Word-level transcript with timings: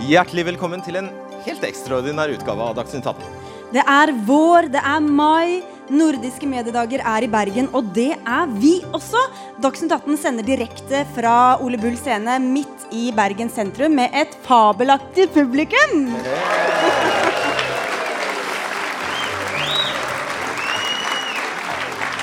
Hjertelig 0.00 0.46
velkommen 0.48 0.80
til 0.80 0.96
en 0.96 1.10
helt 1.44 1.64
ekstraordinær 1.66 2.30
utgave 2.32 2.64
av 2.70 2.78
Dagsnytt 2.78 3.04
18. 3.04 3.26
Det 3.74 3.82
er 3.84 4.12
vår, 4.26 4.70
det 4.72 4.80
er 4.80 5.04
mai. 5.04 5.60
Nordiske 5.90 6.46
mediedager 6.48 7.02
er 7.04 7.26
i 7.26 7.28
Bergen, 7.30 7.68
og 7.76 7.90
det 7.92 8.14
er 8.16 8.52
vi 8.62 8.78
også. 8.96 9.20
Dagsnytt 9.60 9.92
18 9.92 10.16
sender 10.22 10.46
direkte 10.46 11.02
fra 11.16 11.34
Ole 11.60 11.78
Bull 11.82 11.98
scene 12.00 12.38
midt 12.40 12.86
i 12.96 13.10
Bergen 13.12 13.52
sentrum 13.52 13.98
med 13.98 14.14
et 14.16 14.32
fabelaktig 14.46 15.28
publikum. 15.34 16.14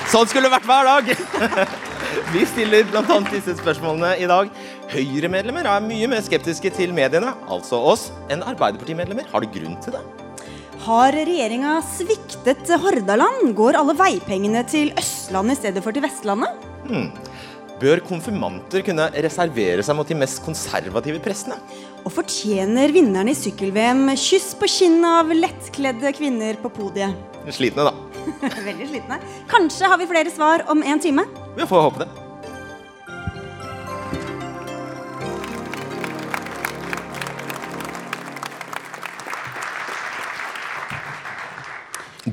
Sånn 0.07 0.25
skulle 0.31 0.47
det 0.47 0.55
vært 0.55 0.71
hver 0.71 0.87
dag! 0.87 1.77
Vi 2.31 2.43
stiller 2.47 2.87
bl.a. 2.89 3.17
disse 3.31 3.53
spørsmålene 3.59 4.15
i 4.23 4.27
dag. 4.29 4.49
Høyre-medlemmer 4.87 5.67
er 5.67 5.83
mye 5.83 6.07
mer 6.07 6.21
skeptiske 6.23 6.69
til 6.77 6.93
mediene, 6.95 7.33
altså 7.51 7.75
oss, 7.91 8.05
enn 8.31 8.45
Arbeiderparti-medlemmer. 8.47 9.27
Har 9.33 9.43
du 9.43 9.49
grunn 9.51 9.75
til 9.83 9.97
det? 9.97 10.03
Har 10.85 11.11
regjeringa 11.11 11.73
sviktet 11.83 12.69
Hordaland? 12.79 13.49
Går 13.57 13.75
alle 13.75 13.95
veipengene 13.99 14.61
til 14.69 14.93
Østlandet 14.95 15.57
i 15.57 15.59
stedet 15.59 15.83
for 15.83 15.91
til 15.91 16.05
Vestlandet? 16.05 16.67
Hmm. 16.87 17.09
Bør 17.81 17.99
konfirmanter 18.07 18.85
kunne 18.85 19.09
reservere 19.11 19.83
seg 19.85 19.97
mot 19.97 20.07
de 20.07 20.15
mest 20.17 20.39
konservative 20.45 21.19
prestene? 21.25 21.57
Og 22.07 22.13
fortjener 22.15 22.93
vinnerne 22.95 23.33
i 23.33 23.37
sykkel-VM 23.37 24.05
kyss 24.15 24.53
på 24.57 24.69
kinnet 24.71 25.09
av 25.09 25.33
lettkledde 25.35 26.13
kvinner 26.15 26.61
på 26.61 26.71
podiet? 26.77 27.11
Slitne, 27.51 27.89
da. 27.91 28.23
Veldig 28.69 28.87
slitne. 28.93 29.19
Kanskje 29.51 29.91
har 29.91 29.99
vi 29.99 30.07
flere 30.07 30.31
svar 30.31 30.63
om 30.71 30.79
en 30.79 31.03
time? 31.03 31.27
Vi 31.59 31.67
får 31.67 31.85
håpe 31.89 32.05
det. 32.05 32.26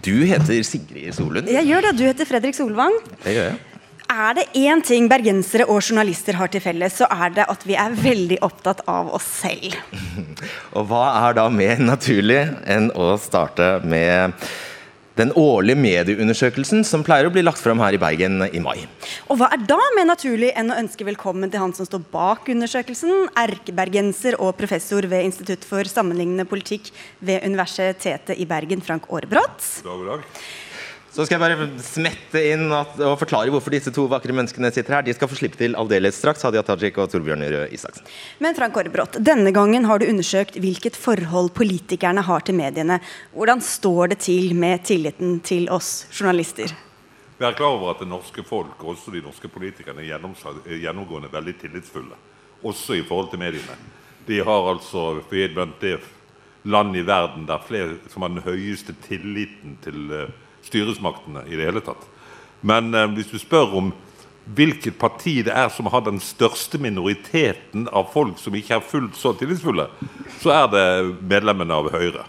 Du 0.05 0.25
heter 0.29 0.61
Sigrid 0.67 1.15
Solund. 1.17 1.49
Jeg 1.49 1.65
gjør 1.65 1.87
det. 1.89 1.95
Du 1.97 2.03
heter 2.05 2.29
Fredrik 2.29 2.57
Solvang. 2.57 2.93
Det 3.23 3.33
gjør 3.39 3.47
jeg. 3.49 3.63
Er 4.15 4.35
det 4.37 4.45
én 4.61 4.83
ting 4.85 5.07
bergensere 5.09 5.65
og 5.65 5.81
journalister 5.81 6.37
har 6.37 6.51
til 6.53 6.61
felles, 6.61 6.99
så 7.01 7.09
er 7.11 7.33
det 7.35 7.47
at 7.49 7.65
vi 7.65 7.75
er 7.81 7.95
veldig 7.97 8.37
opptatt 8.45 8.83
av 8.91 9.09
oss 9.17 9.25
selv. 9.41 9.73
Og 10.77 10.85
hva 10.91 11.07
er 11.25 11.39
da 11.39 11.47
mer 11.49 11.81
naturlig 11.81 12.43
enn 12.69 12.91
å 12.93 13.15
starte 13.19 13.79
med 13.81 14.37
den 15.19 15.31
årlige 15.39 15.79
medieundersøkelsen 15.79 16.83
som 16.87 17.05
pleier 17.07 17.29
å 17.29 17.33
bli 17.35 17.45
lagt 17.45 17.63
fram 17.63 17.83
her 17.83 17.95
i 17.95 18.01
Bergen 18.03 18.43
i 18.51 18.63
mai. 18.63 18.87
Og 19.31 19.39
hva 19.39 19.51
er 19.55 19.63
da 19.69 19.79
mer 19.97 20.09
naturlig 20.11 20.51
enn 20.59 20.73
å 20.75 20.79
ønske 20.81 21.07
velkommen 21.07 21.53
til 21.53 21.63
han 21.63 21.75
som 21.77 21.87
står 21.89 22.03
bak 22.15 22.51
undersøkelsen, 22.55 23.29
erkebergenser 23.45 24.39
og 24.41 24.57
professor 24.59 25.07
ved 25.11 25.29
Institutt 25.31 25.67
for 25.69 25.87
sammenlignende 25.91 26.49
politikk 26.51 26.91
ved 27.25 27.47
Universitetet 27.47 28.39
i 28.39 28.49
Bergen, 28.49 28.83
Frank 28.85 29.07
Aarebrot. 29.11 29.71
God 29.87 30.07
dag. 30.11 30.29
Så 31.15 31.23
skal 31.23 31.39
jeg 31.39 31.43
bare 31.45 31.67
smette 31.79 32.41
inn 32.43 32.73
at, 32.75 32.97
og 32.99 33.21
forklare 33.21 33.53
hvorfor 33.55 33.71
disse 33.71 33.93
to 33.95 34.09
vakre 34.11 34.35
menneskene 34.35 34.73
sitter 34.75 34.97
her. 34.97 35.05
De 35.07 35.13
skal 35.15 35.29
få 35.31 35.37
slippe 35.39 35.61
til 35.61 35.77
aldeles 35.79 36.17
straks, 36.19 36.43
Hadia 36.43 36.65
Tajik 36.67 36.99
og 36.99 37.13
Torbjørn 37.13 37.45
Røe 37.53 37.69
Isaksen. 37.77 38.09
Men 38.43 38.57
Frank 38.59 38.75
Aarebrot, 38.81 39.21
denne 39.23 39.53
gangen 39.55 39.87
har 39.87 40.03
du 40.03 40.09
undersøkt 40.11 40.59
hvilket 40.59 40.99
forhold 40.99 41.53
politikerne 41.55 42.27
har 42.27 42.43
til 42.43 42.59
mediene. 42.59 42.99
Hvordan 43.31 43.63
står 43.63 44.11
det 44.11 44.19
til 44.27 44.57
med 44.59 44.83
tilliten 44.91 45.39
til 45.47 45.71
oss 45.71 46.09
journalister? 46.11 46.75
Vær 47.39 47.55
klar 47.55 47.79
over 47.79 47.95
at 47.95 48.03
det 48.03 48.11
norske 48.11 48.43
folk, 48.51 48.83
også 48.83 49.15
de 49.15 49.23
norske 49.23 49.47
politikerne, 49.47 50.03
er 50.03 50.83
gjennomgående 50.83 51.31
veldig 51.31 51.59
tillitsfulle. 51.63 52.19
Også 52.67 52.99
i 52.99 53.07
forhold 53.07 53.31
til 53.31 53.45
mediene. 53.47 53.79
De 54.27 54.43
har 54.43 54.71
altså 54.75 55.23
blant 55.31 55.79
det 55.79 56.01
land 56.65 56.97
i 56.97 57.07
verden 57.07 57.47
der 57.47 57.63
flere 57.63 58.01
som 58.11 58.23
har 58.23 58.35
den 58.35 58.43
høyeste 58.43 58.97
tilliten 59.05 59.79
til 59.85 60.11
uh, 60.11 60.31
styresmaktene 60.75 61.47
i 61.47 61.55
det 61.55 61.71
hele 61.71 61.85
tatt. 61.85 62.03
Men 62.67 62.91
eh, 62.95 63.07
hvis 63.15 63.31
du 63.31 63.39
spør 63.39 63.79
om 63.79 63.95
hvilket 64.45 64.99
parti 65.01 65.39
det 65.47 65.55
er 65.57 65.71
som 65.73 65.89
har 65.89 66.05
den 66.05 66.21
største 66.21 66.77
minoriteten 66.83 67.87
av 67.89 68.11
folk 68.13 68.37
som 68.43 68.57
ikke 68.57 68.77
er 68.77 68.85
fullt 68.85 69.17
så 69.17 69.33
tillitsfulle, 69.39 69.87
så 70.43 70.53
er 70.53 70.67
det 70.75 70.87
medlemmene 71.23 71.79
av 71.79 71.89
Høyre. 71.95 72.27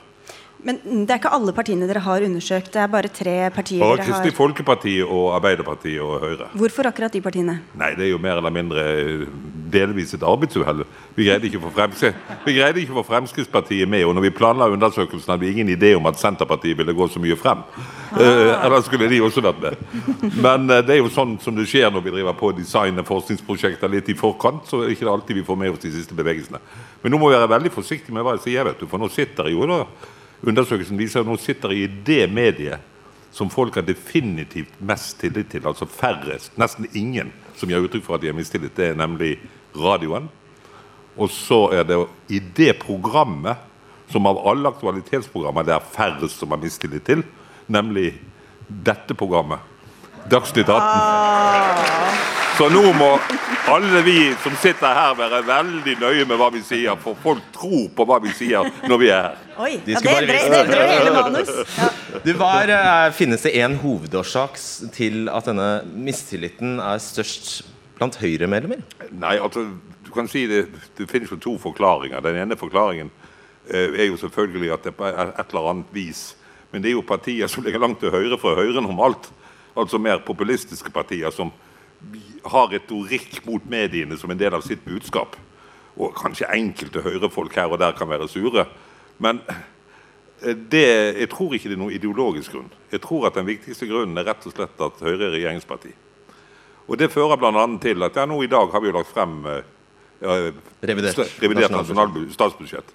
Men 0.65 0.79
det 1.05 1.13
er 1.13 1.19
ikke 1.19 1.33
alle 1.35 1.53
partiene 1.53 1.85
dere 1.85 2.01
har 2.01 2.23
undersøkt? 2.25 2.71
Det 2.73 2.79
er 2.81 2.89
bare 2.89 3.09
tre 3.13 3.35
partier 3.53 3.83
bare 3.83 3.99
dere 3.99 4.07
Kristelig 4.07 4.31
har 4.33 4.37
Folkeparti 4.39 4.95
og 5.05 5.27
Arbeiderpartiet 5.37 6.01
og 6.01 6.23
Høyre. 6.23 6.47
Hvorfor 6.57 6.89
akkurat 6.89 7.13
de 7.13 7.21
partiene? 7.21 7.59
Nei, 7.77 7.91
det 7.93 8.07
er 8.07 8.11
jo 8.15 8.21
mer 8.21 8.41
eller 8.41 8.53
mindre 8.55 8.85
delvis 9.75 10.15
et 10.17 10.25
arbeidsuhell. 10.25 10.81
Vi 11.13 11.27
greide 11.27 11.45
ikke 11.49 11.59
å 11.61 11.69
få, 12.97 13.03
Fremskrittspartiet 13.05 13.89
med. 13.89 14.07
Og 14.07 14.15
når 14.17 14.25
vi 14.25 14.33
planla 14.39 14.71
undersøkelsen, 14.73 15.35
hadde 15.35 15.45
vi 15.45 15.51
ingen 15.53 15.69
idé 15.75 15.93
om 15.99 16.09
at 16.09 16.17
Senterpartiet 16.17 16.79
ville 16.79 16.97
gå 16.97 17.07
så 17.13 17.21
mye 17.21 17.37
frem. 17.37 17.61
Eh, 18.15 18.51
ellers 18.55 18.89
skulle 18.89 19.11
de 19.11 19.21
også 19.21 19.45
vært 19.45 19.61
med. 19.61 19.85
Men 20.41 20.65
eh, 20.71 20.81
det 20.87 20.97
er 20.97 21.01
jo 21.03 21.13
sånn 21.13 21.37
som 21.45 21.57
det 21.57 21.67
skjer 21.69 21.93
når 21.93 22.07
vi 22.07 22.15
driver 22.17 22.37
på 22.41 22.49
å 22.49 22.57
designe 22.57 23.05
forskningsprosjekter 23.05 23.91
litt 23.91 24.09
i 24.09 24.17
forkant. 24.17 24.65
Så 24.65 24.81
er 24.81 24.89
det 24.89 24.97
ikke 24.97 25.13
alltid 25.13 25.43
vi 25.43 25.45
får 25.45 25.61
med 25.61 25.77
oss 25.77 25.85
de 25.85 25.93
siste 25.93 26.17
bevegelsene. 26.17 26.61
Men 27.03 27.13
nå 27.13 27.21
må 27.21 27.29
vi 27.29 27.37
være 27.37 27.53
veldig 27.53 27.73
forsiktige 27.75 28.17
med 28.17 28.25
hva 28.25 28.37
jeg 28.39 28.47
sier, 28.49 28.65
vet 28.65 28.81
du, 28.81 28.89
for 28.89 29.01
nå 29.01 29.13
sitter 29.13 29.53
jo 29.53 29.69
da 29.69 29.83
Undersøkelsen 30.43 30.99
viser 30.99 31.23
at 31.23 31.29
nå 31.29 31.37
sitter 31.39 31.71
i 31.71 31.85
det 31.87 32.25
mediet 32.33 32.83
som 33.35 33.49
folk 33.51 33.75
har 33.75 33.83
definitivt 33.83 34.71
mest 34.79 35.17
tillit 35.19 35.49
til, 35.51 35.65
altså 35.67 35.87
færrest, 35.91 36.53
nesten 36.59 36.87
ingen, 36.95 37.33
som 37.59 37.69
gir 37.69 37.83
uttrykk 37.83 38.05
for 38.05 38.15
at 38.15 38.23
de 38.23 38.29
har 38.31 38.37
mistillit. 38.37 38.75
Det 38.77 38.93
er 38.93 38.99
nemlig 38.99 39.33
radioen. 39.75 40.29
Og 41.19 41.31
så 41.31 41.65
er 41.75 41.83
det 41.87 41.97
i 42.31 42.39
det 42.39 42.77
programmet, 42.79 43.59
som 44.11 44.27
av 44.29 44.39
alle 44.47 44.69
aktualitetsprogrammer 44.71 45.65
det 45.67 45.75
er 45.75 45.91
færrest 45.95 46.39
som 46.39 46.53
har 46.53 46.61
mistillit 46.61 47.03
til, 47.07 47.25
nemlig 47.67 48.13
dette 48.67 49.17
programmet, 49.17 49.59
Dagsnytt 50.29 50.69
18. 50.69 52.15
Så 52.57 52.69
nå 52.71 52.81
må 52.95 53.09
alle 53.69 53.99
vi 54.05 54.19
som 54.41 54.53
sitter 54.61 54.93
her, 54.95 55.15
være 55.17 55.41
veldig 55.45 55.95
nøye 55.99 56.25
med 56.29 56.37
hva 56.39 56.47
vi 56.53 56.61
sier, 56.63 56.95
for 57.01 57.17
folk 57.19 57.43
tror 57.55 57.89
på 57.97 58.05
hva 58.07 58.17
vi 58.23 58.31
sier 58.37 58.69
når 58.87 59.01
vi 59.01 59.09
er 59.11 59.25
her. 59.27 59.41
Oi, 59.65 59.71
De 59.85 59.91
ja, 59.95 59.99
skal 59.99 60.25
det 60.25 60.37
bare 60.37 60.61
det- 60.63 60.69
det 60.71 60.87
hele 60.93 61.13
manus. 61.17 61.51
Ja. 61.81 61.89
Du, 62.25 62.31
var, 62.39 62.69
eh, 62.71 63.11
Finnes 63.11 63.41
det 63.43 63.51
en 63.59 63.75
hovedårsak 63.81 64.55
til 64.95 65.27
at 65.29 65.45
denne 65.49 65.67
mistilliten 65.93 66.79
er 66.79 66.97
størst 67.03 67.65
blant 67.97 68.15
Høyre-medlemmer? 68.21 68.81
Nei, 69.11 69.35
altså, 69.37 69.65
du 70.05 70.11
kan 70.15 70.27
si 70.31 70.45
det, 70.47 70.65
det 70.97 71.09
finnes 71.11 71.29
jo 71.31 71.37
to 71.37 71.57
forklaringer. 71.59 72.21
Den 72.23 72.37
ene 72.45 72.55
forklaringen 72.57 73.11
eh, 73.69 73.91
er 73.99 74.05
jo 74.09 74.17
selvfølgelig 74.17 74.71
at 74.73 74.83
det 74.89 74.95
på 74.95 75.05
et 75.11 75.43
eller 75.49 75.69
annet 75.73 75.91
vis 75.93 76.35
Men 76.71 76.81
det 76.83 76.89
er 76.91 76.95
jo 76.97 77.01
partier 77.07 77.47
som 77.47 77.63
ligger 77.63 77.79
langt 77.79 77.99
til 78.01 78.11
høyre 78.11 78.37
for 78.39 78.55
Høyre 78.55 78.81
normalt. 78.81 79.29
Altså 79.75 79.99
mer 79.99 80.21
populistiske 80.25 80.91
partier 80.93 81.31
som 81.35 81.51
har 82.45 82.71
retorikk 82.71 83.41
mot 83.45 83.63
mediene 83.69 84.17
som 84.17 84.31
en 84.31 84.39
del 84.39 84.55
av 84.55 84.63
sitt 84.65 84.83
budskap. 84.85 85.35
Og 85.95 86.15
kanskje 86.17 86.49
enkelte 86.53 87.03
høyrefolk 87.03 87.55
her 87.55 87.71
og 87.71 87.79
der 87.81 87.95
kan 87.97 88.09
være 88.09 88.27
sure. 88.31 88.67
Men 89.17 89.41
eh, 89.49 90.55
det, 90.55 90.87
jeg 91.21 91.29
tror 91.31 91.55
ikke 91.55 91.71
det 91.71 91.77
er 91.77 91.83
noen 91.83 91.95
ideologisk 91.95 92.55
grunn. 92.55 92.71
Jeg 92.91 93.01
tror 93.03 93.29
at 93.29 93.39
Den 93.39 93.47
viktigste 93.47 93.87
grunnen 93.89 94.17
er 94.17 94.27
rett 94.29 94.45
og 94.45 94.55
slett 94.55 94.83
at 94.87 95.01
Høyre 95.01 95.29
er 95.29 95.37
regjeringsparti. 95.37 95.93
Og 96.85 96.99
Det 96.99 97.09
fører 97.11 97.39
bl.a. 97.39 97.65
til 97.81 98.03
at 98.05 98.19
ja, 98.19 98.27
nå 98.29 98.43
i 98.43 98.51
dag 98.51 98.69
har 98.71 98.83
vi 98.83 98.91
jo 98.91 98.97
lagt 98.99 99.13
frem 99.13 99.39
eh, 99.49 99.63
Revidert 100.85 101.41
revidert 101.43 101.73
nasjonalbudsjett. 101.73 102.93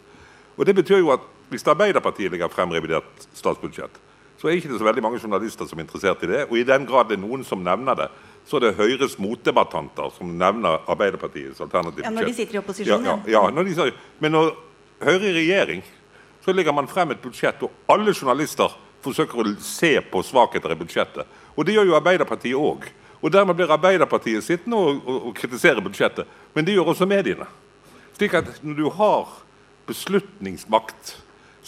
Og 0.57 0.67
Det 0.67 0.75
betyr 0.75 1.03
jo 1.03 1.11
at 1.13 1.27
hvis 1.51 1.67
Arbeiderpartiet 1.69 2.31
legger 2.33 2.49
frem 2.53 2.71
revidert 2.73 3.27
statsbudsjett, 3.35 3.99
så 4.41 4.49
er 4.49 4.57
ikke 4.57 4.71
det 4.73 4.79
så 4.81 4.87
veldig 4.87 5.03
mange 5.05 5.21
journalister 5.21 5.69
som 5.69 5.79
er 5.79 5.85
interessert 5.85 6.23
i 6.25 6.31
det. 6.31 6.45
Og 6.49 6.57
i 6.57 6.65
den 6.65 6.87
grad 6.89 7.11
det 7.11 7.19
er 7.19 7.21
noen 7.21 7.43
som 7.45 7.61
nevner 7.65 7.99
det, 7.99 8.07
så 8.49 8.57
er 8.57 8.65
det 8.65 8.77
Høyres 8.79 9.19
motdebattanter 9.21 10.15
som 10.17 10.31
nevner 10.41 10.81
Arbeiderpartiets 10.89 11.61
alternative 11.61 12.07
Ja, 12.07 12.13
når 12.15 12.31
de 12.31 12.37
sitter 12.39 12.57
i 12.57 12.61
opposisjon, 12.63 13.05
Ja, 13.05 13.19
ja, 13.27 13.33
ja, 13.37 13.43
når 13.53 13.69
de, 13.69 13.91
men 14.19 14.33
når 14.33 14.55
Høyre 15.05 15.29
i 15.29 15.35
regjering, 15.43 15.85
så 16.45 16.55
legger 16.57 16.73
man 16.73 16.89
frem 16.89 17.13
et 17.13 17.21
budsjett, 17.21 17.61
og 17.63 17.93
alle 17.93 18.15
journalister 18.17 18.73
forsøker 19.05 19.41
å 19.43 19.53
se 19.65 19.93
på 20.13 20.25
svakheter 20.25 20.73
i 20.73 20.81
budsjettet. 20.81 21.29
Og 21.57 21.67
det 21.67 21.77
gjør 21.77 21.93
jo 21.93 22.01
Arbeiderpartiet 22.01 22.57
òg. 22.57 22.89
Og 23.21 23.33
dermed 23.33 23.57
blir 23.57 23.73
Arbeiderpartiet 23.73 24.45
sittende 24.45 24.81
og, 24.81 25.01
og, 25.05 25.25
og 25.29 25.37
kritisere 25.37 25.85
budsjettet. 25.85 26.29
Men 26.57 26.65
det 26.65 26.77
gjør 26.77 26.95
også 26.95 27.09
mediene. 27.09 27.49
Slik 28.17 28.37
at 28.41 28.49
når 28.65 28.77
du 28.77 28.87
har 28.97 29.29
beslutningsmakt, 29.89 31.17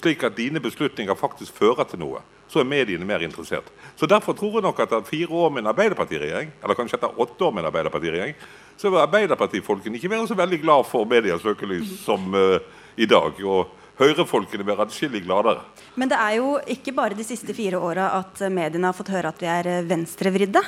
slik 0.00 0.24
at 0.24 0.36
dine 0.36 0.60
beslutninger 0.60 1.16
faktisk 1.16 1.56
fører 1.56 1.88
til 1.88 2.00
noe, 2.00 2.22
så 2.52 2.60
er 2.60 2.68
mediene 2.68 3.06
mer 3.08 3.24
interessert. 3.24 3.68
Så 3.96 4.06
Derfor 4.10 4.36
tror 4.36 4.58
jeg 4.58 4.66
nok 4.66 4.80
at 4.80 4.90
etter 4.90 5.08
fire 5.08 5.32
år 5.32 5.52
med 5.52 5.64
en 5.64 5.72
Arbeiderpartiregjering, 5.72 6.50
eller 6.62 6.76
kanskje 6.76 6.98
etter 6.98 7.20
åtte 7.24 7.46
år 7.46 7.54
med 7.54 7.64
en 7.64 7.70
Arbeiderpartiregjering, 7.70 8.34
så 8.76 8.90
vil 8.90 9.00
Arbeiderpartifolkene 9.00 9.96
ikke 9.96 10.10
være 10.12 10.28
så 10.28 10.36
veldig 10.36 10.58
glad 10.60 10.88
for 10.88 11.08
medias 11.08 11.44
søkelys 11.44 11.94
som 12.04 12.34
uh, 12.36 12.58
i 12.96 13.08
dag. 13.08 13.40
Og 13.40 13.78
Høyrefolkene 14.02 14.64
blir 14.66 14.80
adskillig 14.80 15.20
gladere. 15.26 15.62
Men 16.00 16.10
det 16.10 16.18
er 16.18 16.38
jo 16.40 16.54
ikke 16.74 16.94
bare 16.96 17.16
de 17.16 17.26
siste 17.26 17.54
fire 17.54 17.78
åra 17.78 18.08
at 18.16 18.40
mediene 18.50 18.88
har 18.88 18.96
fått 18.96 19.12
høre 19.12 19.30
at 19.30 19.42
vi 19.42 19.50
er 19.52 19.68
eh, 19.68 19.82
venstrevridde. 19.86 20.62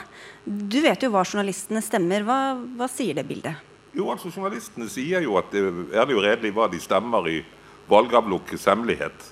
Du 0.45 0.77
vet 0.85 1.03
jo 1.03 1.09
hva 1.11 1.25
journalistene 1.25 1.81
stemmer. 1.83 2.23
Hva, 2.29 2.39
hva 2.77 2.89
sier 2.93 3.17
det 3.17 3.25
bildet? 3.27 3.73
Jo, 3.97 4.11
altså 4.13 4.29
Journalistene 4.29 4.91
sier 4.93 5.25
jo 5.25 5.39
at 5.41 5.53
det 5.55 5.63
er 5.95 6.05
og 6.05 6.25
redelig 6.25 6.53
hva 6.55 6.69
de 6.71 6.81
stemmer 6.83 7.31
i 7.31 7.39
valgavlukkets 7.91 8.69
hemmelighet. 8.69 9.31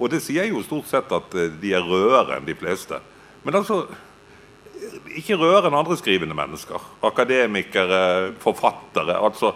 Og 0.00 0.08
det 0.10 0.22
sier 0.24 0.48
jo 0.48 0.62
stort 0.64 0.88
sett 0.88 1.10
at 1.12 1.34
eh, 1.36 1.52
de 1.60 1.74
er 1.76 1.84
rødere 1.84 2.38
enn 2.38 2.48
de 2.48 2.56
fleste. 2.56 2.98
Men 3.44 3.60
altså 3.60 3.84
ikke 5.16 5.36
rødere 5.36 5.68
enn 5.68 5.76
andre 5.76 5.96
skrivende 6.00 6.36
mennesker. 6.36 6.80
Akademikere, 7.04 8.32
forfattere. 8.40 9.18
altså 9.18 9.52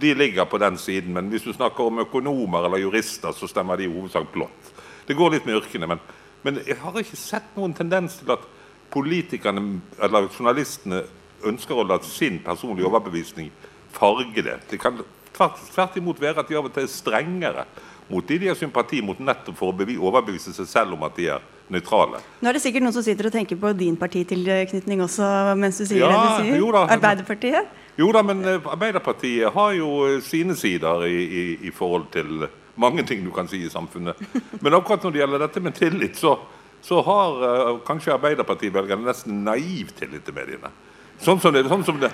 De 0.00 0.14
ligger 0.14 0.44
på 0.44 0.58
den 0.58 0.78
siden. 0.78 1.12
Men 1.14 1.28
hvis 1.28 1.42
du 1.42 1.52
snakker 1.52 1.84
om 1.84 1.98
økonomer 1.98 2.64
eller 2.66 2.84
jurister, 2.84 3.32
så 3.32 3.48
stemmer 3.48 3.76
de 3.76 3.88
i 3.88 3.92
hovedsak 3.92 4.30
blått. 4.32 4.72
Det 5.08 5.16
går 5.16 5.34
litt 5.34 5.46
med 5.46 5.58
yrkene. 5.58 5.88
Men, 5.90 6.00
men 6.42 6.62
jeg 6.66 6.78
har 6.78 6.98
ikke 6.98 7.18
sett 7.18 7.56
noen 7.56 7.74
tendens 7.74 8.20
til 8.20 8.30
at 8.36 8.46
politikerne 8.92 9.80
eller 10.00 10.30
journalistene 10.30 11.02
ønsker 11.46 11.78
å 11.78 11.86
la 11.86 11.98
sin 12.02 12.38
personlige 12.44 12.88
overbevisning 12.88 13.50
farge 13.94 14.42
det. 14.42 14.58
Det 14.70 14.80
kan 14.80 15.00
tvert 15.34 15.96
imot 15.98 16.20
være 16.20 16.42
at 16.42 16.48
de 16.48 16.56
av 16.58 16.66
og 16.68 16.74
til 16.74 16.86
er 16.86 16.92
strengere 16.92 17.64
mot 18.08 18.28
de 18.28 18.38
de 18.38 18.48
har 18.48 18.56
sympati 18.56 19.02
mot, 19.04 19.18
nettopp 19.18 19.56
for 19.58 19.72
å 19.72 19.88
overbevise 20.08 20.54
seg 20.56 20.68
selv 20.68 20.96
om 20.96 21.04
at 21.06 21.16
de 21.18 21.28
er 21.34 21.44
nøytrale. 21.72 22.20
Nå 22.40 22.48
er 22.48 22.56
det 22.56 22.62
sikkert 22.64 22.84
noen 22.86 22.96
som 22.96 23.04
sitter 23.04 23.28
og 23.28 23.34
tenker 23.34 23.58
på 23.60 23.72
din 23.76 23.96
partitilknytning 24.00 25.02
også 25.04 25.28
mens 25.60 25.80
du 25.80 25.84
sier 25.84 26.04
ja, 26.06 26.12
det 26.12 26.22
du 26.22 26.46
sier. 26.46 26.60
Jo 26.62 26.70
da, 26.74 26.86
Arbeiderpartiet? 26.96 27.74
Jo 27.98 28.08
da, 28.14 28.22
men 28.24 28.44
eh, 28.46 28.70
Arbeiderpartiet 28.72 29.52
har 29.54 29.74
jo 29.76 29.90
eh, 30.06 30.20
sine 30.24 30.56
sider 30.56 31.04
i, 31.08 31.18
i, 31.18 31.44
i, 31.68 31.74
forhold 31.74 32.08
til 32.14 32.48
mange 32.78 33.04
ting 33.04 33.24
du 33.26 33.32
kan 33.34 33.50
si 33.50 33.60
i 33.66 33.72
samfunnet. 33.72 34.20
Men 34.62 34.76
akkurat 34.78 35.02
når 35.02 35.14
det 35.14 35.20
gjelder 35.24 35.42
dette 35.42 35.60
med 35.64 35.74
tillit, 35.74 36.14
så, 36.16 36.36
så 36.80 37.00
har 37.02 37.40
uh, 37.42 37.80
kanskje 37.82 38.14
Arbeiderpartivelgerne 38.14 39.02
nesten 39.02 39.40
naiv 39.42 39.90
tillit 39.98 40.22
til 40.22 40.36
mediene. 40.36 40.70
Sånn 41.18 41.42
som 41.42 41.50
det, 41.50 41.64
sånn 41.66 41.82
som 41.82 41.98
det 41.98 42.12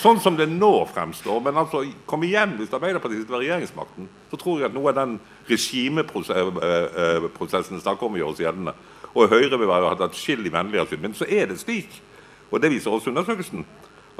sånn 0.00 0.20
som 0.22 0.34
det 0.38 0.48
nå 0.50 0.72
fremstår. 0.90 1.38
Men 1.44 1.60
altså, 1.62 1.78
kom 2.08 2.22
igjen, 2.26 2.56
hvis 2.58 2.74
Arbeiderpartiet 2.76 3.20
sitter 3.22 3.36
ved 3.36 3.44
regjeringsmakten, 3.44 4.04
så 4.30 4.36
tror 4.40 4.56
jeg 4.60 4.68
at 4.70 4.76
noe 4.76 4.90
av 4.92 5.00
den 5.00 5.12
regimeprosessen 5.50 7.82
snakker 7.82 8.04
om, 8.08 8.18
gjøres 8.20 8.42
gjeldende. 8.42 8.74
Og 9.10 9.32
Høyre 9.32 9.56
vil 9.58 9.70
være 9.70 10.06
atskillig 10.06 10.52
vennligere 10.54 10.88
syn. 10.90 11.04
Men 11.04 11.18
så 11.18 11.24
er 11.28 11.44
det 11.50 11.62
slik, 11.62 11.90
og 12.50 12.56
det 12.62 12.72
viser 12.72 12.94
også 12.94 13.10
undersøkelsen, 13.12 13.60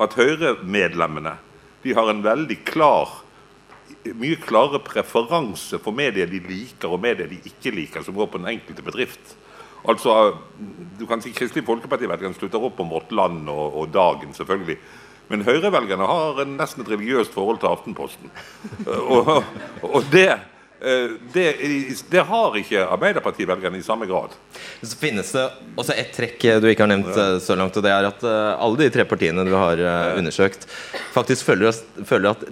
at 0.01 0.17
Høyre-medlemmene 0.19 1.35
de 1.81 1.91
har 1.97 2.07
en 2.13 2.25
veldig 2.25 2.59
klar 2.69 3.09
mye 4.17 4.39
klare 4.41 4.81
preferanse 4.85 5.79
for 5.83 5.97
medier 5.97 6.29
de 6.31 6.41
liker 6.45 6.93
og 6.93 7.03
medier 7.03 7.29
de 7.29 7.41
ikke 7.51 7.73
liker, 7.75 8.05
som 8.05 8.17
går 8.17 8.31
på 8.33 8.41
den 8.41 8.53
enkelte 8.55 8.85
bedrift. 8.85 9.37
Altså, 9.89 10.37
du 10.99 11.07
kan 11.09 11.23
si 11.25 11.33
Kristelig 11.33 11.65
Folkeparti 11.67 12.09
slutter 12.37 12.63
opp 12.63 12.81
om 12.81 12.93
Vårt 12.93 13.13
Land 13.13 13.49
og, 13.49 13.77
og 13.81 13.93
Dagen, 13.93 14.35
selvfølgelig. 14.37 14.77
Men 15.31 15.45
Høyre-velgerne 15.47 16.07
har 16.11 16.41
nesten 16.51 16.85
et 16.85 16.91
religiøst 16.91 17.35
forhold 17.35 17.61
til 17.63 17.71
Aftenposten. 17.71 18.33
og, 18.87 19.37
og 19.87 20.09
det 20.11 20.33
Eh, 20.81 21.11
det, 21.33 21.57
det, 22.11 22.21
har 22.21 22.55
ikke 22.57 22.87
Arbeiderparti-velgerne 22.89 23.77
i 23.79 23.83
samme 23.85 24.07
grad. 24.09 24.33
Så 24.81 24.97
finnes 24.97 25.29
det 25.37 25.43
også 25.77 25.93
ett 25.93 26.15
trekk 26.17 26.47
du 26.63 26.71
ikke 26.71 26.87
har 26.87 26.93
nevnt 26.95 27.13
eh, 27.13 27.37
så 27.45 27.57
langt. 27.59 27.77
og 27.77 27.85
det 27.85 27.93
er 27.93 28.09
at 28.09 28.25
eh, 28.25 28.53
Alle 28.57 28.81
de 28.81 28.89
tre 28.95 29.05
partiene 29.05 29.45
du 29.45 29.53
har 29.53 29.83
undersøkt, 30.17 30.65
faktisk 31.13 31.51
føler, 31.51 31.77
føler 32.09 32.33
at 32.33 32.47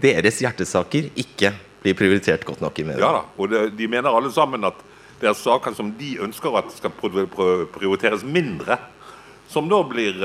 deres 0.00 0.40
hjertesaker 0.40 1.10
ikke 1.20 1.52
blir 1.84 1.98
prioritert 1.98 2.48
godt 2.48 2.64
nok 2.64 2.80
i 2.80 2.88
media. 2.88 3.04
Ja 3.04 3.12
da, 3.18 3.24
og 3.36 3.52
det, 3.52 3.66
de 3.76 3.90
mener 3.92 4.08
alle 4.08 4.32
sammen 4.32 4.64
at 4.64 4.80
det 5.20 5.28
er 5.28 5.36
saker 5.36 5.76
som 5.76 5.92
de 6.00 6.16
ønsker 6.24 6.56
at 6.56 6.72
skal 6.76 6.92
prioriteres 6.96 8.24
mindre, 8.24 8.78
som 9.52 9.68
da 9.68 9.78
blir, 9.88 10.16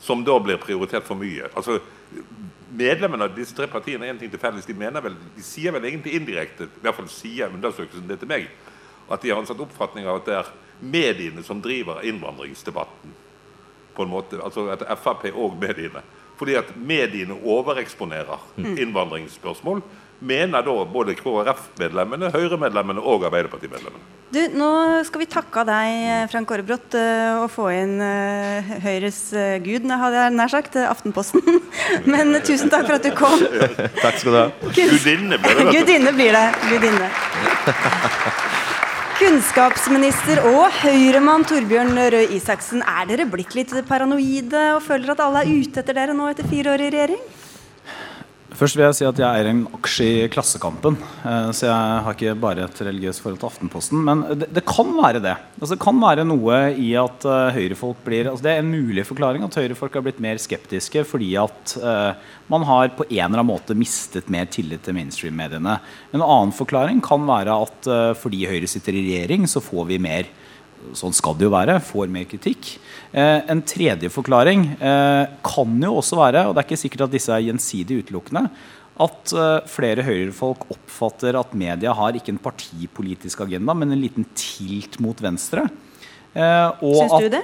som 0.00 0.24
da 0.24 0.38
blir 0.40 0.60
prioritert 0.60 1.04
for 1.06 1.20
mye. 1.20 1.50
Altså, 1.54 1.78
medlemmene 2.72 3.26
av 3.28 3.36
disse 3.36 3.54
tre 3.56 3.68
partiene 3.70 4.06
er 4.06 4.14
en 4.14 4.20
ting 4.20 4.32
til 4.32 4.40
felles. 4.40 4.66
De, 4.66 4.74
vel, 4.74 5.16
de 5.36 5.44
sier 5.44 5.74
vel 5.76 5.88
egentlig 5.90 6.16
indirekte, 6.16 6.70
i 6.70 6.84
hvert 6.84 6.96
fall 6.96 7.10
sier 7.12 7.52
undersøkelsen 7.52 8.08
det 8.08 8.20
til 8.22 8.30
meg, 8.30 8.48
at 9.10 9.22
de 9.22 9.32
har 9.32 9.42
en 9.42 9.48
sånn 9.48 9.64
oppfatning 9.66 10.06
av 10.08 10.20
at 10.20 10.28
det 10.28 10.38
er 10.38 10.52
mediene 10.80 11.44
som 11.44 11.60
driver 11.62 12.04
innvandringsdebatten. 12.06 13.18
på 13.94 14.02
en 14.02 14.08
måte, 14.08 14.38
Altså 14.42 14.68
at 14.70 14.86
Frp 14.98 15.26
og 15.34 15.58
mediene. 15.60 16.00
Fordi 16.38 16.54
at 16.54 16.76
mediene 16.76 17.34
overeksponerer 17.34 18.38
mm. 18.56 18.78
innvandringsspørsmål 18.78 19.82
mener 20.20 20.64
da 20.64 20.72
både 20.84 21.14
KrF-medlemmene, 21.18 22.30
Høyre-medlemmene 22.34 23.00
og 23.00 23.24
Arbeiderparti-medlemmene. 23.28 24.18
Du, 24.30 24.40
Nå 24.54 24.70
skal 25.08 25.24
vi 25.24 25.28
takke 25.30 25.62
av 25.62 25.70
deg, 25.70 26.28
Frank 26.30 26.52
Aarebrot, 26.54 26.94
eh, 26.94 27.40
og 27.40 27.48
få 27.50 27.66
inn 27.74 27.96
uh, 27.98 28.70
Høyres 28.84 29.18
uh, 29.34 29.56
gud, 29.64 29.88
hadde 29.90 30.20
jeg 30.20 30.36
nær 30.36 30.52
sagt, 30.52 30.78
Aftenposten. 30.84 31.42
Men 32.12 32.36
tusen 32.46 32.70
takk 32.70 32.86
for 32.86 33.00
at 33.00 33.08
du 33.08 33.10
kom. 33.16 33.42
takk 34.04 34.22
skal 34.22 34.36
du 34.36 34.38
ha. 34.38 34.46
Gudinne 34.76 35.40
blir 35.40 35.58
det. 35.58 35.66
Gudinne 35.74 36.14
blir 36.14 36.36
det. 36.36 36.46
Gudinne. 36.70 37.10
Kunnskapsminister 39.20 40.38
og 40.48 40.70
Høyremann 40.80 41.42
Torbjørn 41.44 41.92
Røe 42.14 42.30
Isaksen, 42.38 42.80
er 42.80 43.04
dere 43.10 43.26
blitt 43.28 43.52
litt 43.58 43.74
paranoide 43.88 44.70
og 44.76 44.80
føler 44.86 45.12
at 45.12 45.20
alle 45.26 45.42
er 45.42 45.60
ute 45.60 45.82
etter 45.82 45.96
dere 45.96 46.14
nå 46.16 46.30
etter 46.30 46.48
fire 46.48 46.72
år 46.72 46.86
i 46.86 46.88
regjering? 46.94 47.26
Først 48.60 48.76
vil 48.76 48.84
jeg 48.84 48.96
si 48.98 49.04
at 49.08 49.20
jeg 49.22 49.40
er 49.40 49.46
en 49.48 49.60
aksje 49.72 50.06
i 50.06 50.24
Klassekampen. 50.28 50.98
Eh, 51.24 51.46
så 51.56 51.64
jeg 51.64 52.00
har 52.04 52.12
ikke 52.12 52.34
bare 52.36 52.66
et 52.66 52.82
religiøst 52.84 53.22
forhold 53.24 53.38
til 53.40 53.48
Aftenposten. 53.48 54.02
Men 54.04 54.24
det, 54.36 54.50
det 54.52 54.62
kan 54.68 54.90
være 54.98 55.22
det. 55.24 55.32
Altså, 55.56 55.70
det 55.72 55.80
kan 55.80 56.02
være 56.02 56.26
noe 56.28 56.58
i 56.76 56.90
at 57.00 57.24
uh, 57.24 57.48
høyrefolk 57.56 58.02
blir 58.04 58.28
altså, 58.28 58.44
Det 58.44 58.52
er 58.52 58.60
en 58.60 58.68
mulig 58.68 59.06
forklaring 59.08 59.46
at 59.46 59.56
høyrefolk 59.56 59.96
har 59.96 60.04
blitt 60.04 60.20
mer 60.20 60.36
skeptiske 60.42 61.06
fordi 61.08 61.30
at 61.40 61.74
uh, 61.80 62.12
man 62.52 62.66
har 62.68 62.92
på 62.98 63.06
en 63.08 63.16
eller 63.16 63.40
annen 63.40 63.48
måte 63.48 63.78
mistet 63.78 64.28
mer 64.28 64.50
tillit 64.52 64.84
til 64.84 64.98
mainstream-mediene. 64.98 65.78
En 66.12 66.20
annen 66.26 66.52
forklaring 66.52 67.00
kan 67.04 67.24
være 67.32 67.56
at 67.64 67.88
uh, 67.88 68.12
fordi 68.20 68.44
Høyre 68.50 68.68
sitter 68.68 68.92
i 68.92 69.06
regjering, 69.08 69.48
så 69.48 69.64
får 69.64 69.88
vi 69.88 70.02
mer 70.04 70.28
sånn 70.96 71.14
skal 71.16 71.36
det 71.38 71.46
jo 71.48 71.52
være, 71.52 71.78
får 71.84 72.12
mer 72.12 72.28
kritikk. 72.28 72.74
Eh, 73.10 73.38
en 73.50 73.62
tredje 73.66 74.10
forklaring 74.12 74.68
eh, 74.78 75.24
kan 75.42 75.80
jo 75.82 75.96
også 75.98 76.18
være, 76.20 76.44
og 76.46 76.54
det 76.54 76.62
er 76.62 76.68
ikke 76.68 76.84
sikkert 76.84 77.08
at 77.08 77.14
disse 77.16 77.32
er 77.34 77.42
gjensidig 77.42 78.04
utelukkende, 78.04 78.44
at 79.00 79.32
eh, 79.34 79.70
flere 79.70 80.04
høyrefolk 80.06 80.68
oppfatter 80.70 81.38
at 81.40 81.56
media 81.58 81.94
har 81.96 82.14
ikke 82.14 82.34
en 82.36 82.42
partipolitisk 82.42 83.42
agenda, 83.46 83.74
men 83.74 83.90
en 83.90 84.02
liten 84.02 84.28
tilt 84.38 85.00
mot 85.02 85.18
venstre. 85.24 85.66
Eh, 86.34 86.84
Syns 86.84 87.16
du 87.18 87.32
det? 87.32 87.42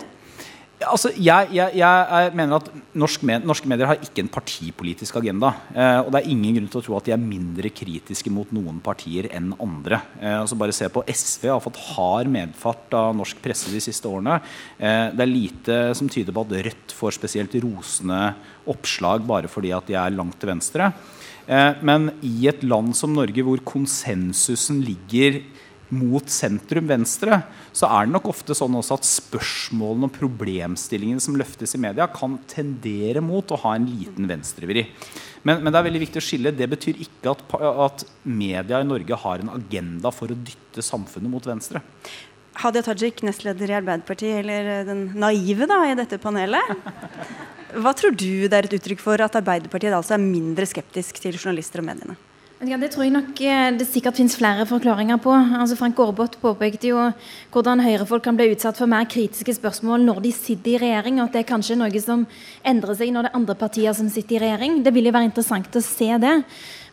Altså, 0.85 1.09
jeg, 1.17 1.49
jeg, 1.57 1.73
jeg, 1.79 2.33
mener 2.37 2.59
at 2.59 2.67
norsk 3.01 3.23
med, 3.25 3.47
norske 3.49 3.69
medier 3.71 3.89
har 3.89 4.03
ikke 4.05 4.21
en 4.21 4.29
partipolitisk 4.29 5.17
agenda. 5.17 5.55
Eh, 5.73 6.01
og 6.03 6.11
det 6.13 6.21
er 6.21 6.29
ingen 6.35 6.59
grunn 6.59 6.69
til 6.69 6.81
å 6.83 6.85
tro 6.85 6.97
at 6.99 7.09
de 7.09 7.15
er 7.17 7.23
mindre 7.23 7.71
kritiske 7.73 8.33
mot 8.33 8.51
noen 8.53 8.83
partier 8.85 9.31
enn 9.33 9.55
andre. 9.57 10.03
Eh, 10.21 10.37
altså 10.37 10.59
bare 10.61 10.77
se 10.77 10.91
på 10.93 11.05
SV 11.09 11.49
har 11.49 11.65
fått 11.65 11.81
hard 11.95 12.29
medfart 12.35 12.93
av 12.99 13.17
norsk 13.17 13.41
presse 13.41 13.73
de 13.73 13.81
siste 13.81 14.11
årene. 14.11 14.37
Eh, 14.77 15.17
det 15.17 15.25
er 15.25 15.33
lite 15.33 15.81
som 15.97 16.13
tyder 16.13 16.37
på 16.37 16.45
at 16.45 16.57
Rødt 16.69 16.97
får 16.99 17.17
spesielt 17.17 17.57
rosende 17.65 18.21
oppslag 18.69 19.25
bare 19.25 19.49
fordi 19.49 19.73
at 19.73 19.89
de 19.89 19.97
er 19.97 20.13
langt 20.13 20.37
til 20.43 20.53
venstre. 20.53 20.93
Eh, 21.47 21.73
men 21.87 22.11
i 22.27 22.49
et 22.51 22.65
land 22.67 22.93
som 22.99 23.17
Norge, 23.17 23.45
hvor 23.47 23.65
konsensusen 23.65 24.83
ligger 24.85 25.41
mot 25.95 26.31
sentrum 26.31 26.89
venstre, 26.91 27.41
så 27.77 27.89
er 27.89 28.07
det 28.07 28.15
nok 28.17 28.31
ofte 28.33 28.57
sånn 28.59 28.75
også 28.79 28.99
at 28.99 29.09
spørsmålene 29.09 30.09
og 30.09 30.15
problemstillingene 30.17 31.23
som 31.23 31.39
løftes 31.39 31.77
i 31.77 31.83
media, 31.83 32.09
kan 32.11 32.39
tendere 32.51 33.23
mot 33.25 33.55
å 33.55 33.61
ha 33.63 33.77
en 33.77 33.89
liten 33.91 34.29
venstrevri. 34.31 34.87
Men, 35.47 35.61
men, 35.63 35.71
det 35.71 35.79
er 35.79 35.87
veldig 35.87 36.03
viktig 36.03 36.23
å 36.23 36.27
skille. 36.27 36.55
Det 36.57 36.67
betyr 36.73 37.03
ikke 37.05 37.37
at, 37.37 37.45
at 37.87 38.07
media 38.27 38.81
i 38.83 38.89
Norge 38.89 39.21
har 39.23 39.43
en 39.43 39.53
agenda 39.55 40.11
for 40.15 40.33
å 40.33 40.39
dytte 40.39 40.83
samfunnet 40.83 41.31
mot 41.31 41.47
venstre. 41.47 41.83
Hadia 42.57 42.83
Tajik, 42.83 43.21
nestleder 43.27 43.71
i 43.71 43.77
Arbeiderpartiet, 43.77 44.41
eller 44.41 44.87
den 44.89 45.11
naive 45.21 45.69
da, 45.69 45.83
i 45.87 45.97
dette 45.99 46.19
panelet. 46.19 46.73
Hva 47.77 47.93
tror 47.95 48.15
du 48.17 48.47
det 48.49 48.57
er 48.57 48.67
et 48.67 48.79
uttrykk 48.79 49.03
for 49.03 49.21
at 49.21 49.37
Arbeiderpartiet 49.39 49.95
altså 49.95 50.17
er 50.17 50.25
mindre 50.25 50.67
skeptisk 50.69 51.21
til 51.21 51.37
journalister 51.37 51.83
og 51.83 51.91
mediene? 51.91 52.17
Ja, 52.65 52.79
det 52.81 52.89
tror 52.95 53.05
jeg 53.05 53.13
nok 53.13 53.37
eh, 53.45 53.67
det 53.77 53.85
sikkert 53.85 54.17
finnes 54.17 54.33
flere 54.39 54.65
forklaringer 54.65 55.19
på. 55.21 55.29
Altså 55.29 55.77
Frank 55.77 55.99
Aarbot 56.01 56.39
påpekte 56.41 56.89
jo 56.89 57.03
hvordan 57.53 57.83
høyrefolk 57.85 58.25
kan 58.25 58.39
bli 58.39 58.47
utsatt 58.55 58.81
for 58.81 58.89
mer 58.89 59.05
kritiske 59.13 59.59
spørsmål 59.59 60.07
når 60.07 60.23
de 60.25 60.31
sitter 60.33 60.79
i 60.79 60.81
regjering, 60.81 61.19
og 61.21 61.27
at 61.27 61.37
det 61.37 61.43
er 61.43 61.51
kanskje 61.51 61.77
noe 61.77 62.01
som 62.01 62.25
endrer 62.65 62.97
seg 62.97 63.13
når 63.13 63.27
det 63.27 63.31
er 63.35 63.37
andre 63.37 63.57
partier 63.61 63.99
som 63.99 64.09
sitter 64.09 64.39
i 64.39 64.41
regjering. 64.47 64.81
Det 64.87 64.95
vil 64.97 65.11
jo 65.11 65.13
være 65.19 65.29
interessant 65.29 65.77
å 65.77 65.85
se 65.85 66.09
det. 66.23 66.33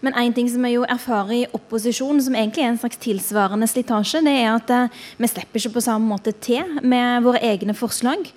Men 0.03 0.19
en 0.19 0.35
ting 0.35 0.49
som 0.51 0.67
vi 0.67 0.73
jo 0.73 0.83
erfarer 0.83 1.31
i 1.37 1.45
opposisjon, 1.55 2.19
som 2.25 2.35
egentlig 2.35 2.65
er 2.65 2.73
en 2.73 2.81
slags 2.81 2.99
tilsvarende 2.99 3.69
slitasje, 3.71 4.19
det 4.27 4.35
er 4.41 4.51
at 4.51 4.75
eh, 4.75 5.01
vi 5.15 5.31
slipper 5.31 5.63
ikke 5.63 5.77
på 5.77 5.85
samme 5.87 6.11
måte 6.11 6.35
til 6.43 6.75
med 6.83 7.23
våre 7.23 7.39
egne 7.39 7.71
forslag. 7.71 8.27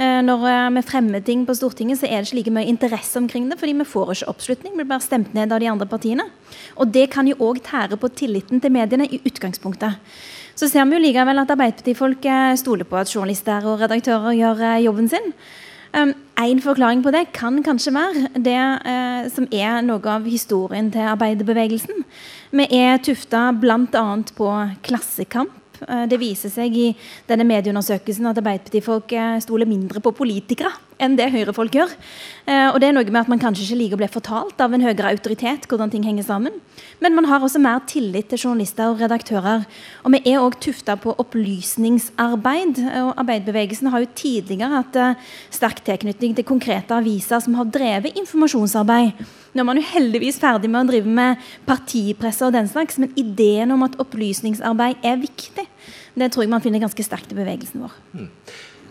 Eh, 0.00 0.20
når 0.24 0.44
eh, 0.48 0.66
vi 0.78 0.82
fremmer 0.88 1.20
ting 1.24 1.42
på 1.44 1.54
Stortinget, 1.58 2.00
så 2.00 2.08
er 2.08 2.22
det 2.22 2.30
ikke 2.30 2.38
like 2.38 2.54
mye 2.56 2.70
interesse 2.70 3.20
omkring 3.20 3.50
det, 3.50 3.58
fordi 3.60 3.74
vi 3.76 3.84
får 3.84 4.14
ikke 4.14 4.30
oppslutning. 4.32 4.76
Vi 4.78 4.86
blir 4.88 5.02
stemt 5.04 5.34
ned 5.36 5.52
av 5.52 5.60
de 5.60 5.68
andre 5.68 5.88
partiene. 5.88 6.24
Og 6.80 6.88
det 6.94 7.10
kan 7.12 7.28
jo 7.28 7.36
òg 7.44 7.60
tære 7.66 7.98
på 8.00 8.08
tilliten 8.16 8.62
til 8.62 8.72
mediene 8.72 9.08
i 9.10 9.20
utgangspunktet. 9.20 10.00
Så 10.56 10.70
ser 10.70 10.88
vi 10.88 10.96
jo 10.96 11.04
likevel 11.04 11.42
at 11.42 11.52
Arbeiderpartifolk 11.52 12.24
stoler 12.60 12.88
på 12.88 12.96
at 13.00 13.12
journalister 13.12 13.64
og 13.68 13.80
redaktører 13.84 14.36
gjør 14.36 14.64
jobben 14.86 15.08
sin. 15.08 15.32
Um, 15.90 16.12
en 16.38 16.60
forklaring 16.62 17.00
på 17.02 17.10
det 17.10 17.32
kan 17.34 17.56
kanskje 17.66 17.92
være 17.96 18.28
det 18.38 18.58
uh, 18.86 19.24
som 19.32 19.48
er 19.50 19.80
noe 19.82 20.12
av 20.12 20.28
historien 20.28 20.92
til 20.94 21.08
arbeiderbevegelsen. 21.16 22.04
Vi 22.54 22.68
er 22.76 23.00
tufta 23.02 23.48
bl.a. 23.58 24.04
på 24.36 24.52
klassekamp 24.86 25.59
Eh, 25.59 25.59
det 26.10 26.18
viser 26.20 26.52
seg 26.52 26.76
i 26.76 26.90
denne 27.28 27.46
medieundersøkelsen 27.48 28.28
at 28.30 28.38
Arbeiderpartifolk 28.40 29.12
eh, 29.16 29.40
stoler 29.44 29.68
mindre 29.68 30.02
på 30.02 30.12
politikere 30.16 30.72
enn 31.00 31.14
det 31.16 31.30
Høyre-folk 31.32 31.72
gjør. 31.78 31.92
Eh, 32.44 32.68
og 32.68 32.76
det 32.82 32.90
er 32.90 32.94
noe 32.96 33.08
med 33.08 33.22
at 33.22 33.30
Man 33.30 33.40
kanskje 33.40 33.64
ikke 33.64 33.78
liker 33.80 33.96
å 33.96 34.00
bli 34.02 34.10
fortalt 34.12 34.60
av 34.60 34.74
en 34.76 34.84
høyere 34.84 35.14
autoritet 35.14 35.64
hvordan 35.70 35.92
ting 35.92 36.04
henger 36.04 36.26
sammen. 36.26 36.58
Men 37.00 37.16
man 37.16 37.28
har 37.30 37.40
også 37.40 37.62
mer 37.62 37.80
tillit 37.88 38.28
til 38.28 38.42
journalister 38.42 38.92
og 38.92 39.00
redaktører. 39.00 39.64
Og 40.04 40.12
vi 40.12 40.22
er 40.28 40.44
òg 40.44 40.58
tufta 40.60 40.98
på 41.00 41.14
opplysningsarbeid. 41.22 42.82
og 43.06 43.12
Arbeiderbevegelsen 43.16 43.88
har 43.94 44.04
jo 44.04 44.12
tidligere 44.14 44.82
hatt 44.82 45.20
sterk 45.48 45.80
tilknytning 45.86 46.36
til 46.36 46.44
konkrete 46.44 46.92
aviser 46.92 47.40
som 47.40 47.56
har 47.56 47.70
drevet 47.72 48.18
informasjonsarbeid. 48.20 49.39
Nå 49.50 49.62
er 49.62 49.66
man 49.66 49.80
jo 49.80 49.86
heldigvis 49.88 50.38
ferdig 50.42 50.70
med 50.70 50.84
å 50.84 50.90
drive 50.92 51.16
med 51.20 51.50
partipresse 51.66 52.46
og 52.46 52.54
den 52.54 52.70
slags, 52.70 53.00
men 53.02 53.12
ideen 53.18 53.74
om 53.74 53.82
at 53.86 53.98
opplysningsarbeid 54.02 55.02
er 55.06 55.20
viktig, 55.22 55.66
det 56.20 56.30
tror 56.30 56.44
jeg 56.44 56.52
man 56.52 56.62
finner 56.62 56.82
ganske 56.82 57.06
sterkt 57.06 57.34
i 57.34 57.38
bevegelsen 57.38 57.82
vår. 57.82 57.98
Mm. 58.14 58.30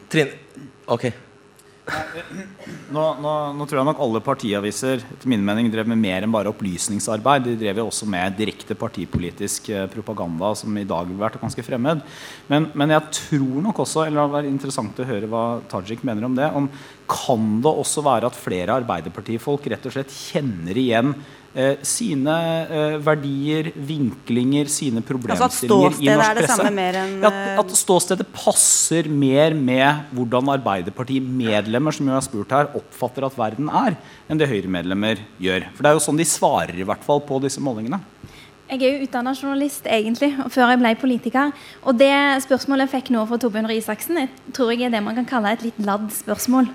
Trine, 0.09 0.37
ok 0.89 1.11
nå, 2.95 3.03
nå, 3.21 3.33
nå, 3.57 3.65
tror 3.67 3.79
jeg 3.79 3.87
nok 3.87 4.01
alle 4.03 4.21
partiaviser 4.23 5.01
etter 5.03 5.31
min 5.31 5.43
mening 5.45 5.69
drev 5.71 5.89
med 5.89 5.99
mer 6.01 6.25
enn 6.25 6.33
bare 6.33 6.51
opplysningsarbeid. 6.53 7.47
De 7.47 7.55
drev 7.59 7.81
jo 7.81 7.87
også 7.89 8.07
med 8.09 8.37
direkte 8.39 8.77
partipolitisk 8.79 9.71
eh, 9.73 9.87
propaganda, 9.91 10.53
som 10.57 10.77
i 10.77 10.87
dag 10.87 11.07
ville 11.09 11.21
vært 11.21 11.39
ganske 11.41 11.65
fremmed. 11.65 12.03
Men, 12.51 12.69
men, 12.73 12.95
jeg 12.95 13.17
tror 13.21 13.65
nok 13.65 13.83
også, 13.85 14.05
eller 14.05 14.19
det 14.19 14.25
hadde 14.25 14.37
vært 14.37 14.53
interessant 14.53 15.01
å 15.03 15.09
høre 15.09 15.31
hva 15.31 15.43
Tajik 15.71 16.05
mener 16.07 16.27
om 16.27 16.37
det, 16.37 16.49
om 16.55 16.69
kan 17.09 17.59
det 17.63 17.73
også 17.83 18.03
være 18.05 18.29
at 18.29 18.37
flere 18.37 18.75
Arbeiderpartifolk 18.79 19.65
rett 19.71 19.85
og 19.89 19.95
slett 19.95 20.13
kjenner 20.13 20.77
igjen 20.77 21.15
eh, 21.53 21.79
sine 21.85 22.35
eh, 22.65 22.97
verdier, 23.03 23.71
vinklinger, 23.75 24.69
sine 24.71 25.03
problemstillinger 25.05 25.89
altså 25.89 26.03
i 26.03 26.09
norsk 26.09 26.41
presse. 26.41 26.67
Enn, 26.69 27.25
at, 27.29 27.39
at, 27.63 27.73
ståstedet 27.79 28.27
passer 28.33 29.09
mer 29.11 29.55
med 29.57 30.13
hvordan 30.15 30.53
Arbeiderparti-medlemmer 30.57 31.95
som 31.95 32.09
jo 32.09 32.17
har 32.17 32.25
spurt 32.25 32.55
her, 32.55 32.71
oppfatter 32.79 33.27
at 33.27 33.37
verden 33.39 33.71
er, 33.71 33.97
enn 34.29 34.41
det 34.41 34.49
Høyre-medlemmer 34.51 35.23
gjør. 35.41 35.69
For 35.75 35.85
det 35.85 35.91
er 35.91 35.99
jo 35.99 36.05
sånn 36.09 36.19
de 36.19 36.27
svarer 36.27 36.77
i 36.77 36.87
hvert 36.87 37.05
fall 37.05 37.23
på 37.25 37.41
disse 37.43 37.63
målingene. 37.63 38.01
Jeg 38.69 38.83
er 38.85 38.91
jo 38.99 39.05
utdanna 39.07 39.31
journalist 39.33 39.87
egentlig, 39.89 40.29
før 40.53 40.69
jeg 40.69 40.77
ble 40.77 40.91
politiker. 41.01 41.53
Og 41.89 41.95
det 41.97 42.13
spørsmålet 42.45 42.85
jeg 42.85 42.99
fikk 42.99 43.07
nå 43.15 43.23
fra 43.25 43.39
Torbjørn 43.41 43.65
Røe 43.65 43.79
Isaksen, 43.81 44.27
tror 44.53 44.69
jeg 44.75 44.85
er 44.85 44.93
det 44.93 45.01
man 45.01 45.17
kan 45.17 45.25
kalle 45.29 45.55
et 45.55 45.63
litt 45.65 45.79
ladd 45.81 46.05
spørsmål. 46.13 46.69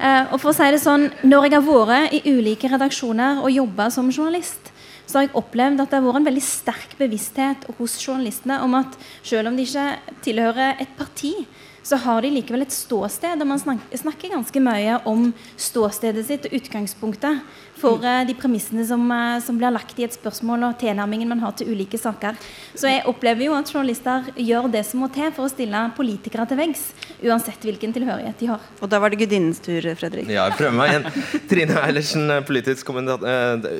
Uh, 0.00 0.32
og 0.32 0.38
for 0.40 0.50
å 0.50 0.56
si 0.56 0.66
det 0.72 0.80
sånn, 0.80 1.10
Når 1.28 1.46
jeg 1.46 1.54
har 1.58 1.64
vært 1.66 2.14
i 2.16 2.20
ulike 2.32 2.70
redaksjoner 2.72 3.42
og 3.44 3.52
jobba 3.52 3.90
som 3.92 4.08
journalist, 4.08 4.70
så 5.04 5.18
har 5.18 5.26
jeg 5.26 5.36
opplevd 5.36 5.82
at 5.82 5.90
det 5.90 5.98
har 5.98 6.06
vært 6.06 6.20
en 6.22 6.28
veldig 6.30 6.44
sterk 6.44 6.94
bevissthet 6.96 7.66
hos 7.76 7.98
journalistene 8.00 8.60
om 8.64 8.78
at 8.78 8.94
selv 9.26 9.50
om 9.50 9.58
de 9.58 9.66
ikke 9.66 10.16
tilhører 10.24 10.80
et 10.80 10.92
parti, 10.96 11.34
så 11.82 11.96
har 11.96 12.22
de 12.22 12.30
likevel 12.34 12.64
et 12.64 12.74
ståsted. 12.74 13.40
Og 13.40 13.48
man 13.48 13.60
snakker, 13.60 14.30
ganske 14.30 14.62
mye 14.62 14.98
om 15.08 15.30
ståstedet 15.60 16.26
sitt 16.28 16.46
og 16.48 16.56
utgangspunktet 16.60 17.40
for 17.80 18.02
uh, 18.04 18.20
de 18.28 18.34
premissene 18.36 18.84
som, 18.84 19.06
uh, 19.08 19.38
som, 19.40 19.56
blir 19.58 19.72
lagt 19.72 19.98
i 19.98 20.04
et 20.04 20.14
spørsmål, 20.16 20.68
og 20.68 20.78
tilnærmingen 20.82 21.30
man 21.30 21.40
har 21.44 21.54
til 21.56 21.72
ulike 21.72 21.98
saker. 22.00 22.36
Så 22.74 22.90
jeg 22.90 23.06
opplever 23.08 23.48
jo 23.48 23.56
at 23.56 23.72
journalister 23.72 24.28
gjør 24.36 24.68
det 24.72 24.84
som 24.88 25.02
må 25.04 25.10
til 25.14 25.32
for 25.36 25.48
å 25.48 25.52
stille 25.52 25.82
politikere 25.96 26.46
til 26.50 26.60
veggs, 26.60 26.86
uansett 27.24 27.64
hvilken 27.64 27.96
tilhørighet 27.96 28.40
de 28.42 28.52
har. 28.52 28.70
Og 28.80 28.92
da 28.92 29.00
var 29.00 29.12
det 29.12 29.22
gudinnens 29.24 29.62
tur, 29.64 29.84
Fredrik. 29.98 30.28
Ja, 30.28 30.48
jeg 30.50 30.60
prøver 30.60 30.76
meg 30.76 30.94
igjen. 30.94 31.44
Trine 31.50 31.84
Eilertsen, 31.86 32.32
politisk, 32.48 32.92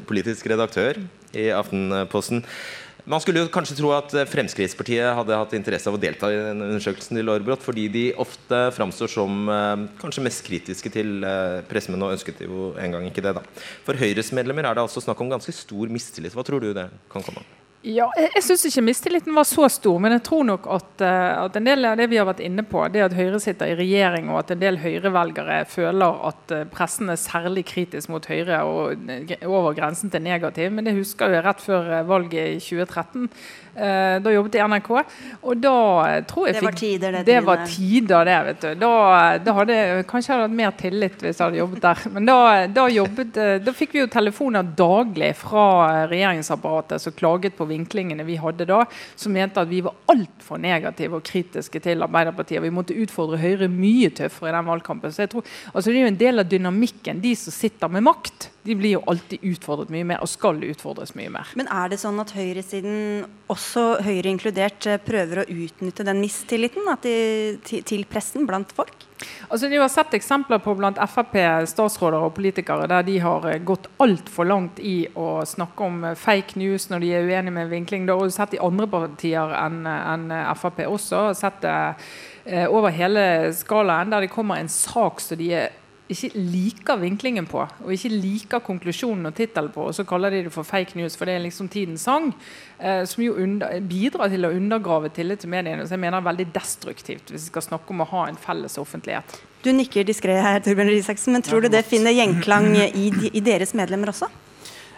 politisk 0.09 0.49
redaktør 0.51 1.03
i 1.37 1.51
Aftenposten. 1.55 2.45
Man 3.11 3.19
skulle 3.19 3.43
jo 3.43 3.51
kanskje 3.51 3.75
tro 3.81 3.91
at 3.97 4.13
eh, 4.15 4.29
Fremskrittspartiet 4.29 5.17
hadde 5.19 5.39
hatt 5.41 5.55
interesse 5.57 5.91
av 5.91 5.97
å 5.97 6.01
delta 6.01 6.29
i 6.31 6.37
den 6.39 6.63
undersøkelsen 6.63 7.19
til 7.19 7.33
Aarbrot, 7.33 7.65
fordi 7.65 7.89
de 7.91 8.05
ofte 8.23 8.61
framstår 8.77 9.11
som 9.11 9.51
eh, 9.51 9.87
kanskje 9.99 10.23
mest 10.23 10.45
kritiske 10.47 10.93
til 10.95 11.27
eh, 11.27 11.59
og 11.65 11.89
men 11.91 12.07
ønsket 12.13 12.45
jo 12.47 12.71
en 12.79 12.95
gang 12.95 13.09
ikke 13.09 13.25
det. 13.27 13.35
da. 13.41 13.43
For 13.87 13.99
Høyres 13.99 14.31
medlemmer 14.37 14.69
er 14.69 14.79
det 14.79 14.85
altså 14.85 15.03
snakk 15.03 15.25
om 15.25 15.33
ganske 15.33 15.55
stor 15.57 15.91
mistillit. 15.91 16.37
Hva 16.37 16.47
tror 16.47 16.63
du 16.63 16.71
det 16.77 16.87
kan 17.11 17.27
komme 17.27 17.43
av? 17.43 17.57
Ja, 17.81 18.11
jeg, 18.13 18.29
jeg 18.35 18.45
syns 18.45 18.67
ikke 18.69 18.83
mistilliten 18.85 19.33
var 19.33 19.47
så 19.49 19.65
stor, 19.73 19.95
men 20.05 20.13
jeg 20.13 20.21
tror 20.27 20.43
nok 20.45 20.67
at, 20.69 20.91
uh, 21.01 21.47
at, 21.47 21.55
en 21.57 21.65
del 21.65 21.89
av 21.89 21.95
det 21.97 22.11
vi 22.13 22.19
har 22.21 22.27
vært 22.29 22.43
inne 22.45 22.61
på, 22.69 22.83
det 22.93 23.07
at 23.07 23.15
Høyre 23.17 23.41
sitter 23.41 23.73
i 23.73 23.77
regjering 23.79 24.29
og 24.29 24.43
at 24.43 24.53
en 24.53 24.61
del 24.61 24.77
Høyre-velgere 24.83 25.63
føler 25.65 26.19
at 26.29 26.53
uh, 26.53 26.67
pressen 26.69 27.09
er 27.09 27.17
særlig 27.17 27.65
kritisk 27.71 28.13
mot 28.13 28.29
Høyre 28.29 28.61
og 28.69 29.01
uh, 29.09 29.33
over 29.49 29.73
grensen 29.79 30.13
til 30.13 30.21
negativ. 30.27 30.69
Men 30.77 30.91
det 30.91 30.99
husker 30.99 31.33
jeg 31.33 31.47
rett 31.47 31.65
før 31.65 31.89
valget 32.11 32.59
i 32.59 32.61
2013. 32.61 33.31
Uh, 33.81 34.19
da 34.21 34.33
jobbet 34.35 34.59
jeg 34.59 34.65
i 34.65 34.71
NRK. 34.75 34.91
Og 35.41 35.61
da 35.63 35.75
tror 36.29 36.49
jeg 36.49 36.59
Det 36.59 36.65
var 36.67 36.77
tider, 36.77 37.17
det. 37.17 37.23
Det 37.27 37.39
var 37.47 37.65
tider, 37.65 38.29
det. 38.29 38.39
vet 38.49 38.67
du. 38.67 38.69
Da, 38.83 38.93
da 39.41 39.55
hadde 39.57 39.79
jeg 39.79 40.07
kanskje 40.11 40.41
hatt 40.43 40.57
mer 40.61 40.75
tillit 40.81 41.23
hvis 41.25 41.41
jeg 41.41 41.47
hadde 41.47 41.61
jobbet 41.63 41.85
der. 41.87 42.05
Men 42.15 42.29
da, 42.29 42.39
da, 42.69 42.87
jobbet, 42.93 43.41
da 43.65 43.75
fikk 43.77 43.97
vi 43.97 44.03
jo 44.03 44.11
telefoner 44.13 44.67
daglig 44.77 45.33
fra 45.41 45.67
regjeringsapparatet 46.11 47.03
som 47.03 47.17
klaget 47.17 47.57
på 47.59 47.69
vinklingene 47.71 48.27
vi 48.29 48.37
hadde 48.41 48.69
da, 48.69 48.83
som 49.17 49.33
mente 49.35 49.63
at 49.63 49.71
vi 49.71 49.83
var 49.85 49.97
altfor 50.13 50.61
negative 50.61 51.21
og 51.21 51.27
kritiske 51.27 51.83
til 51.85 52.05
Arbeiderpartiet. 52.07 52.63
Vi 52.63 52.75
måtte 52.75 52.97
utfordre 53.01 53.41
Høyre 53.41 53.71
mye 53.73 54.11
tøffere 54.15 54.53
i 54.53 54.57
den 54.57 54.69
valgkampen. 54.69 55.13
Så 55.15 55.25
jeg 55.25 55.35
tror, 55.35 55.47
altså 55.73 55.91
Det 55.91 55.99
er 55.99 56.07
jo 56.07 56.15
en 56.15 56.25
del 56.25 56.43
av 56.43 56.51
dynamikken. 56.51 57.23
De 57.23 57.35
som 57.39 57.55
sitter 57.55 57.89
med 57.89 58.05
makt, 58.07 58.51
de 58.63 58.75
blir 58.77 58.99
jo 58.99 59.03
alltid 59.09 59.45
utfordret 59.55 59.91
mye 59.93 60.05
mer 60.05 60.21
og 60.21 60.29
skal 60.29 60.59
utfordres 60.69 61.15
mye 61.17 61.31
mer. 61.33 61.49
Men 61.57 61.71
er 61.73 61.93
det 61.93 62.01
sånn 62.03 62.21
at 62.21 62.35
høyresiden, 62.37 63.25
også 63.51 63.85
Høyre 64.05 64.31
inkludert, 64.31 64.85
eh, 64.87 65.01
prøver 65.01 65.43
å 65.43 65.47
utnytte 65.49 66.05
den 66.07 66.21
mistilliten 66.21 66.85
de, 67.03 67.15
til, 67.65 67.87
til 67.89 68.05
pressen 68.11 68.45
blant 68.49 68.73
folk? 68.77 69.07
Altså, 69.49 69.69
de 69.69 69.81
har 69.81 69.89
sett 69.93 70.15
eksempler 70.17 70.61
på 70.65 70.75
blant 70.79 71.01
Frp, 71.11 71.35
statsråder 71.69 72.25
og 72.25 72.35
politikere 72.37 72.87
der 72.89 73.05
de 73.09 73.17
har 73.25 73.49
eh, 73.49 73.63
gått 73.65 73.89
altfor 74.01 74.49
langt 74.49 74.81
i 74.85 75.09
å 75.17 75.41
snakke 75.49 75.89
om 75.89 76.05
eh, 76.11 76.17
fake 76.21 76.61
news 76.61 76.91
når 76.93 77.05
de 77.05 77.13
er 77.17 77.33
uenige 77.33 77.57
med 77.57 77.73
vinkling. 77.73 78.05
Det 78.05 78.17
har 78.17 78.29
du 78.29 78.37
sett 78.37 78.59
i 78.59 78.63
andre 78.63 78.91
partier 78.93 79.57
enn 79.57 79.83
en 79.89 80.29
Frp 80.61 80.85
også. 80.85 81.31
sett 81.39 81.63
det 81.65 81.77
over 82.73 82.91
hele 82.91 83.53
skalaen 83.55 84.11
der 84.11 84.25
det 84.25 84.33
kommer 84.33 84.59
en 84.59 84.71
sak 84.73 85.21
som 85.21 85.39
de 85.39 85.51
er 85.55 85.69
ikke 86.11 86.31
liker 86.35 86.99
vinklingen 87.01 87.47
på, 87.49 87.63
og 87.63 87.93
ikke 87.95 88.11
liker 88.13 88.63
konklusjonen 88.65 89.31
og 89.31 89.37
tittelen 89.37 89.71
på, 89.75 89.87
og 89.89 89.95
så 89.97 90.05
kaller 90.09 90.35
de 90.35 90.43
det 90.47 90.53
for 90.55 90.67
fake 90.67 90.99
news, 90.99 91.17
for 91.19 91.29
det 91.29 91.37
er 91.37 91.45
liksom 91.45 91.71
tidens 91.71 92.05
sang, 92.09 92.33
eh, 92.79 93.05
som 93.09 93.23
jo 93.25 93.37
under, 93.41 93.79
bidrar 93.87 94.33
til 94.33 94.49
å 94.49 94.53
undergrave 94.57 95.13
tillit 95.15 95.45
til 95.45 95.53
mediene. 95.53 95.87
Så 95.87 95.97
jeg 95.97 96.03
mener 96.03 96.19
det 96.19 96.25
er 96.25 96.31
veldig 96.33 96.49
destruktivt 96.57 97.33
hvis 97.33 97.47
vi 97.47 97.55
skal 97.55 97.67
snakke 97.69 97.95
om 97.95 98.05
å 98.05 98.11
ha 98.13 98.27
en 98.29 98.41
felles 98.41 98.79
offentlighet. 98.83 99.41
Du 99.65 99.73
nikker 99.77 100.07
diskré 100.09 100.39
her, 100.41 100.63
Torbjørn 100.65 100.93
Risaksen, 100.93 101.37
men 101.37 101.45
tror 101.45 101.63
du 101.63 101.71
det 101.73 101.85
finner 101.89 102.17
gjenklang 102.17 102.73
i, 102.81 103.11
i 103.31 103.45
deres 103.45 103.77
medlemmer 103.77 104.15
også? 104.15 104.31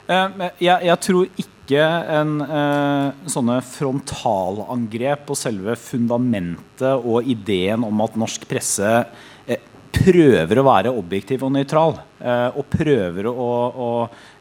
Uh, 0.08 0.48
jeg, 0.58 0.76
jeg, 0.82 0.98
tror 1.04 1.28
ikke 1.38 1.82
en 2.10 2.32
uh, 2.42 3.26
sånne 3.30 3.60
frontalangrep 3.64 5.28
på 5.28 5.36
selve 5.38 5.76
fundamentet 5.78 7.06
og 7.06 7.28
ideen 7.30 7.86
om 7.86 8.02
at 8.02 8.18
norsk 8.18 8.48
presse 8.50 8.90
prøver 9.92 10.58
å 10.58 10.66
være 10.66 10.94
objektiv 10.96 11.44
og 11.46 11.52
nøytral. 11.54 11.98
Eh, 12.22 12.54
og 12.54 12.68
prøver 12.70 13.26
å, 13.26 13.46
å, 13.82 13.86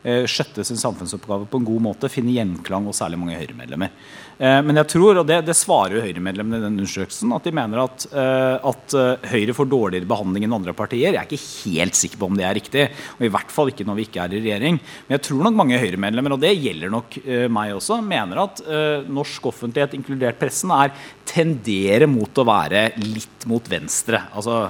eh, 0.05 0.27
skjøtte 0.29 0.61
sin 0.65 0.77
samfunnsoppgave 0.77 1.47
på 1.49 1.57
en 1.57 1.65
god 1.65 1.81
måte. 1.87 2.11
Finne 2.13 2.35
gjenklang 2.35 2.85
hos 2.85 2.99
særlig 3.01 3.17
mange 3.17 3.39
Høyre-medlemmer. 3.39 3.89
Eh, 4.37 4.59
men 4.61 4.77
jeg 4.77 4.89
tror, 4.93 5.21
og 5.21 5.25
det, 5.25 5.39
det 5.47 5.55
svarer 5.57 5.97
jo 5.97 6.03
Høyre-medlemmene 6.05 6.59
i 6.59 6.65
den 6.67 6.77
undersøkelsen, 6.77 7.33
at 7.33 7.47
de 7.47 7.55
mener 7.57 7.81
at, 7.81 8.05
at, 8.13 8.97
Høyre 9.31 9.55
får 9.57 9.69
dårligere 9.71 10.09
behandling 10.09 10.45
enn 10.45 10.55
andre 10.59 10.75
partier. 10.77 11.15
Jeg 11.15 11.21
er 11.23 11.25
ikke 11.25 11.71
helt 11.71 11.97
sikker 11.97 12.21
på 12.21 12.29
om 12.29 12.37
det 12.37 12.45
er 12.45 12.57
riktig. 12.59 12.85
Og 13.17 13.25
i 13.25 13.33
hvert 13.33 13.53
fall 13.53 13.73
ikke 13.73 13.87
når 13.87 13.97
vi 13.97 14.07
ikke 14.09 14.23
er 14.27 14.37
i 14.37 14.43
regjering. 14.45 14.79
Men 15.07 15.17
jeg 15.17 15.25
tror 15.29 15.43
nok 15.47 15.57
mange 15.63 15.81
Høyre-medlemmer, 15.81 16.37
og 16.37 16.43
det 16.45 16.53
gjelder 16.53 16.93
nok 16.93 17.17
meg 17.53 17.73
også, 17.77 18.01
mener 18.05 18.45
at 18.45 18.61
norsk 19.09 19.49
offentlighet, 19.51 19.97
inkludert 19.97 20.39
pressen, 20.41 20.73
er 20.75 20.93
tenderer 21.31 22.09
mot 22.11 22.41
å 22.41 22.47
være 22.47 22.89
litt 23.01 23.45
mot 23.49 23.65
venstre. 23.71 24.25
Altså 24.35 24.67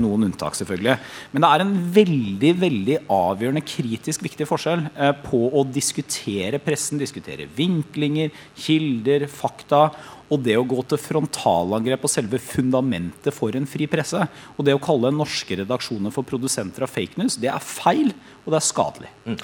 noen 0.00 0.28
unntak, 0.28 0.56
selvfølgelig. 0.56 0.96
Men 1.32 1.44
det 1.44 1.48
er 1.50 1.64
en 1.64 1.74
veldig 1.94 2.52
veldig 2.62 2.98
avgjørende 3.12 3.64
kritisk 3.68 4.24
viktig 4.24 4.46
forskjell 4.48 4.86
eh, 4.90 5.14
på 5.24 5.40
å 5.52 5.64
diskutere 5.68 6.60
pressen, 6.62 7.00
diskutere 7.00 7.48
vinklinger, 7.58 8.32
kilder, 8.58 9.26
fakta. 9.32 9.88
Og 10.28 10.42
det 10.44 10.58
å 10.60 10.66
gå 10.68 10.82
til 10.90 11.00
frontalangrep 11.00 12.02
på 12.04 12.12
selve 12.12 12.40
fundamentet 12.42 13.32
for 13.32 13.56
en 13.56 13.68
fri 13.68 13.88
presse. 13.88 14.20
Og 14.56 14.66
det 14.66 14.76
å 14.76 14.82
kalle 14.82 15.12
norske 15.14 15.60
redaksjoner 15.62 16.12
for 16.12 16.26
produsenter 16.28 16.84
av 16.84 16.92
fake 16.92 17.20
news, 17.20 17.38
det 17.40 17.52
er 17.52 17.64
feil, 17.64 18.12
og 18.44 18.52
det 18.52 18.60
er 18.60 18.66
skadelig. 18.68 19.12
Mm. 19.24 19.38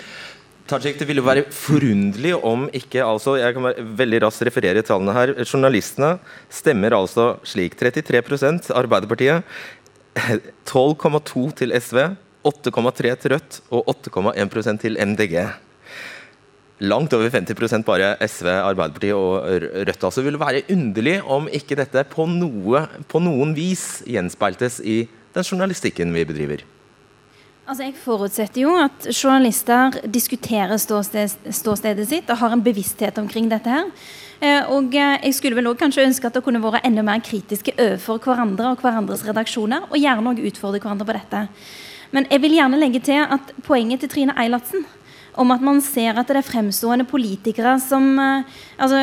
Tajik, 0.64 0.96
det 0.96 1.04
ville 1.04 1.20
være 1.20 1.42
forunderlig 1.52 2.30
om 2.40 2.62
ikke 2.72 3.02
altså, 3.04 3.34
Jeg 3.36 3.52
kan 3.52 3.66
veldig 4.00 4.22
raskt 4.24 4.46
referere 4.48 4.80
tallene 4.86 5.12
her. 5.12 5.32
Journalistene 5.44 6.14
stemmer 6.48 6.96
altså 6.96 7.34
slik. 7.44 7.76
33% 7.76 8.70
Arbeiderpartiet, 8.72 9.44
12,2 10.70 11.44
til 11.58 11.74
SV, 11.80 12.00
8,3 12.44 13.14
til 13.20 13.34
Rødt 13.34 13.60
og 13.72 13.88
8,1% 13.94 14.82
til 14.82 14.98
MDG. 15.00 15.38
Langt 16.84 17.14
over 17.14 17.30
50% 17.30 17.86
bare 17.86 18.14
SV, 18.28 18.50
Arbeiderpartiet 18.50 19.14
og 19.14 19.46
Rødt. 19.46 20.04
Altså 20.04 20.22
vil 20.22 20.36
det 20.36 20.42
være 20.42 20.62
underlig 20.74 21.16
om 21.22 21.48
ikke 21.48 21.78
dette 21.78 22.04
på, 22.10 22.26
noe, 22.28 22.86
på 23.08 23.22
noen 23.22 23.54
vis 23.56 24.02
gjenspeiltes 24.06 24.80
i 24.84 25.04
den 25.34 25.46
journalistikken 25.46 26.14
vi 26.14 26.26
bedriver. 26.28 26.64
Altså 27.64 27.86
jeg 27.86 27.94
forutsetter 27.96 28.60
jo 28.60 28.74
at 28.76 29.06
journalister 29.08 29.94
diskuterer 30.12 30.76
ståsted, 30.76 31.32
ståstedet 31.48 32.04
sitt 32.10 32.28
og 32.28 32.36
har 32.42 32.52
en 32.52 32.62
bevissthet 32.64 33.16
omkring 33.18 33.48
dette. 33.48 33.70
her. 33.70 33.88
Eh, 34.44 34.68
og 34.68 34.92
eh, 34.92 35.16
jeg 35.24 35.34
skulle 35.34 35.56
vel 35.56 35.70
også 35.70 35.80
kanskje 35.80 36.04
ønske 36.04 36.28
at 36.28 36.34
det 36.36 36.42
kunne 36.44 36.60
vært 36.60 36.84
enda 36.84 37.00
mer 37.06 37.22
kritiske 37.24 37.72
overfor 37.78 38.20
hverandre 38.20 38.74
og 38.74 38.84
hverandres 38.84 39.24
redaksjoner, 39.24 39.86
og 39.88 39.96
gjerne 39.96 40.34
også 40.34 40.44
utfordre 40.50 40.82
hverandre 40.82 41.06
på 41.08 41.16
dette. 41.16 41.46
Men 42.12 42.28
jeg 42.30 42.42
vil 42.42 42.58
gjerne 42.58 42.80
legge 42.82 43.00
til 43.00 43.24
at 43.24 43.54
poenget 43.64 44.04
til 44.04 44.12
Trine 44.12 44.36
Eilertsen 44.36 44.84
om 45.40 45.50
at 45.54 45.62
man 45.64 45.80
ser 45.82 46.18
at 46.18 46.30
det 46.30 46.38
er 46.38 46.46
fremstående 46.46 47.06
politikere 47.08 47.74
som 47.82 48.06
uh, 48.20 48.44
altså, 48.78 49.00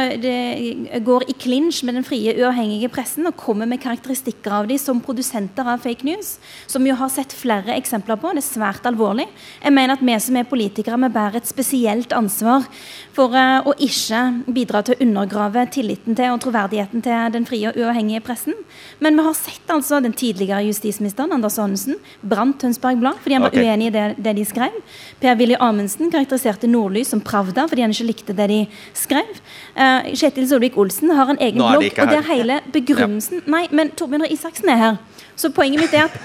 går 1.03 1.25
i 1.31 1.35
klinsj 1.35 1.83
med 1.87 1.97
den 1.99 2.07
frie, 2.07 2.33
uavhengige 2.39 2.91
pressen 2.93 3.27
og 3.27 3.37
kommer 3.39 3.67
med 3.69 3.81
karakteristikker 3.83 4.61
av 4.61 4.69
dem 4.69 4.79
som 4.81 5.01
produsenter 5.03 5.67
av 5.67 5.83
fake 5.83 6.07
news, 6.07 6.37
som 6.71 6.83
vi 6.85 6.93
har 6.95 7.11
sett 7.11 7.35
flere 7.35 7.75
eksempler 7.75 8.19
på. 8.21 8.31
Det 8.35 8.43
er 8.43 8.47
svært 8.47 8.87
alvorlig. 8.87 9.27
Jeg 9.61 9.75
mener 9.75 9.97
at 9.97 10.05
vi 10.05 10.17
som 10.23 10.39
er 10.39 10.47
politikere, 10.47 10.99
vi 11.01 11.11
bærer 11.11 11.41
et 11.41 11.49
spesielt 11.49 12.15
ansvar 12.15 12.67
for 13.15 13.35
uh, 13.35 13.59
å 13.67 13.75
ikke 13.81 14.23
bidra 14.51 14.83
til 14.85 14.95
å 14.95 15.07
undergrave 15.07 15.67
tilliten 15.73 16.17
til 16.17 16.31
og 16.31 16.41
troverdigheten 16.45 17.03
til 17.03 17.35
den 17.35 17.47
frie 17.49 17.71
og 17.71 17.79
uavhengige 17.79 18.23
pressen. 18.25 18.55
Men 19.03 19.19
vi 19.19 19.27
har 19.27 19.37
sett 19.37 19.71
altså 19.73 19.99
den 20.03 20.15
tidligere 20.15 20.63
justisministeren 20.69 21.35
Anders 21.35 21.59
Aanesen 21.59 21.99
brant 22.21 22.59
Tønsberg 22.61 22.99
Blad 23.01 23.19
fordi 23.21 23.37
han 23.37 23.45
var 23.45 23.53
okay. 23.53 23.67
uenig 23.67 23.89
i 23.89 23.95
det, 23.95 24.05
det 24.23 24.35
de 24.37 24.47
skrev. 24.47 24.79
Per-Willy 25.21 25.57
Amundsen 25.59 26.11
karakteriserte 26.21 26.69
Nordlys 26.69 27.11
som 27.11 27.21
Pravda 27.21 27.67
fordi 27.69 27.85
han 27.85 27.93
ikke 27.93 28.07
likte 28.09 28.35
det 28.37 28.47
de 28.51 28.59
skrev. 28.97 29.29
Uh, 29.75 30.11
Kjetil 30.13 30.47
Solvik-Olsen 30.49 31.13
har 31.17 31.33
en 31.33 31.41
egen 31.41 31.61
blogg, 31.61 31.89
og 31.97 32.11
det 32.11 32.19
er 32.19 32.27
hele 32.29 32.61
begrunnelsen 32.73 33.41
ja. 33.41 33.49
Nei, 33.51 33.65
men 33.71 33.91
Torbjørn 33.97 34.25
Røe 34.25 34.35
Isaksen 34.35 34.71
er 34.71 34.81
her. 34.81 34.97
Så 35.39 35.49
poenget 35.53 35.81
mitt 35.81 35.93
er 35.97 36.07
at 36.09 36.17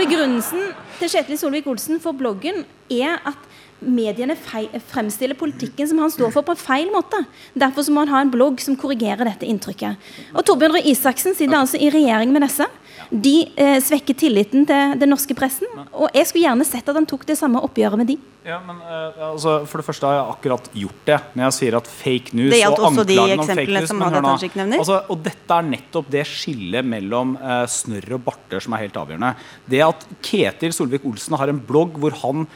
begrunnelsen 0.00 0.72
til 0.98 1.12
Kjetil 1.12 1.40
Solvik-Olsen 1.40 2.00
for 2.02 2.16
bloggen 2.16 2.64
er 2.92 3.18
at 3.28 3.48
mediene 3.82 4.36
fremstiller 4.38 5.34
politikken 5.38 5.88
som 5.90 5.98
han 6.02 6.12
står 6.12 6.30
for, 6.30 6.46
på 6.46 6.54
en 6.54 6.60
feil 6.60 6.92
måte. 6.94 7.24
Derfor 7.58 7.88
må 7.90 8.04
han 8.04 8.12
ha 8.14 8.20
en 8.22 8.30
blogg 8.30 8.62
som 8.62 8.76
korrigerer 8.78 9.26
dette 9.26 9.48
inntrykket. 9.48 9.98
Og 10.36 10.46
Torbjørn 10.46 10.76
Røe 10.76 10.92
Isaksen 10.92 11.34
sitter 11.34 11.58
altså 11.58 11.80
i 11.82 11.90
regjering 11.92 12.32
med 12.34 12.46
disse. 12.46 12.68
De 13.12 13.34
eh, 13.60 13.78
svekker 13.84 14.16
tilliten 14.16 14.64
til 14.68 14.98
den 15.00 15.10
norske 15.12 15.36
pressen. 15.36 15.68
Og 15.92 16.08
jeg 16.16 16.28
skulle 16.28 16.46
gjerne 16.46 16.64
sett 16.64 16.86
at 16.88 16.96
han 16.96 17.08
tok 17.08 17.26
det 17.28 17.36
samme 17.36 17.60
oppgjøret 17.60 18.00
med 18.00 18.08
de. 18.08 18.16
Ja, 18.42 18.56
men 18.64 18.80
uh, 18.82 19.28
altså, 19.28 19.60
For 19.70 19.78
det 19.78 19.86
første 19.86 20.08
har 20.08 20.16
jeg 20.16 20.32
akkurat 20.32 20.64
gjort 20.74 21.04
det. 21.06 21.18
Når 21.36 21.44
jeg 21.44 21.56
sier 21.58 21.76
at 21.78 21.90
fake 21.90 22.34
news 22.34 22.56
og 22.56 22.80
anklagene 22.88 23.44
om 23.44 23.52
fake 23.52 23.68
news 23.68 23.92
som 23.92 24.02
hør 24.02 24.18
nå. 24.24 24.32
Altså, 24.80 24.98
og 25.12 25.22
dette 25.28 25.58
er 25.58 25.68
nettopp 25.68 26.10
det 26.10 26.24
skillet 26.30 26.88
mellom 26.94 27.36
uh, 27.38 27.62
snørr 27.70 28.16
og 28.18 28.24
barter 28.26 28.64
som 28.64 28.74
er 28.74 28.86
helt 28.86 28.98
avgjørende. 28.98 29.34
Det 29.70 29.84
at 29.86 30.08
Ketil 30.24 30.74
Solvik-Olsen 30.74 31.38
har 31.38 31.52
en 31.52 31.62
blogg 31.68 32.00
hvor 32.02 32.18
han 32.24 32.48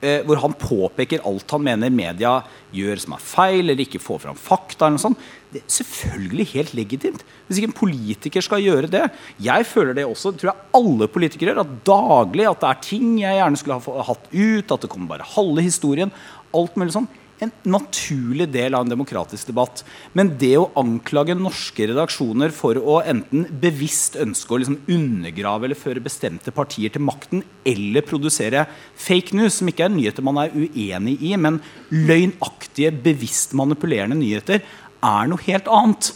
eh, 0.00 0.22
hvor 0.26 0.40
han 0.42 0.54
påpeker 0.58 1.24
alt 1.26 1.50
han 1.54 1.64
mener 1.64 1.92
media 1.94 2.38
gjør 2.74 3.02
som 3.02 3.14
er 3.16 3.24
feil, 3.24 3.62
eller 3.64 3.84
ikke 3.84 4.00
får 4.02 4.22
fram 4.26 4.38
fakta. 4.38 4.86
eller 4.86 4.98
noe 4.98 5.04
sånt. 5.06 5.28
Det 5.52 5.62
er 5.62 5.76
selvfølgelig 5.78 6.46
helt 6.52 6.74
legitimt. 6.76 7.22
Hvis 7.46 7.60
ikke 7.60 7.70
en 7.70 7.78
politiker 7.78 8.44
skal 8.44 8.60
gjøre 8.60 8.90
det 8.92 9.06
Jeg 9.40 9.64
føler 9.64 9.94
det 9.96 10.04
også, 10.04 10.34
tror 10.36 10.52
jeg 10.52 10.66
alle 10.76 11.08
politikere 11.08 11.54
gjør, 11.54 11.62
at 11.64 11.78
daglig 11.88 12.48
at 12.50 12.60
det 12.60 12.68
er 12.68 12.82
ting 12.84 13.14
jeg 13.22 13.40
gjerne 13.40 13.60
skulle 13.62 13.78
ha 13.80 14.10
hatt 14.10 14.28
ut, 14.32 14.74
at 14.74 14.84
det 14.84 14.90
kommer 14.92 15.14
bare 15.14 15.32
halve 15.36 15.64
historien. 15.64 16.12
alt 16.54 16.76
mulig 16.80 16.94
sånn 16.94 17.08
en 17.44 17.52
naturlig 17.70 18.48
del 18.52 18.74
av 18.74 18.84
en 18.84 18.92
demokratisk 18.92 19.50
debatt. 19.50 19.84
Men 20.18 20.32
det 20.40 20.54
å 20.58 20.68
anklage 20.78 21.36
norske 21.38 21.88
redaksjoner 21.90 22.54
for 22.54 22.80
å 22.80 22.98
enten 23.02 23.46
bevisst 23.62 24.18
ønske 24.20 24.54
å 24.54 24.60
liksom 24.62 24.80
undergrave 24.90 25.68
eller 25.68 25.78
føre 25.78 26.02
bestemte 26.04 26.54
partier 26.54 26.94
til 26.94 27.04
makten, 27.06 27.44
eller 27.68 28.06
produsere 28.06 28.66
fake 28.98 29.36
news, 29.38 29.60
som 29.60 29.70
ikke 29.70 29.86
er 29.86 29.94
nyheter 29.94 30.26
man 30.26 30.42
er 30.44 30.54
uenig 30.56 31.18
i, 31.22 31.34
men 31.38 31.60
løgnaktige, 31.94 32.94
bevisst 33.04 33.54
manipulerende 33.58 34.18
nyheter, 34.18 34.64
er 34.98 35.30
noe 35.30 35.44
helt 35.46 35.70
annet. 35.70 36.10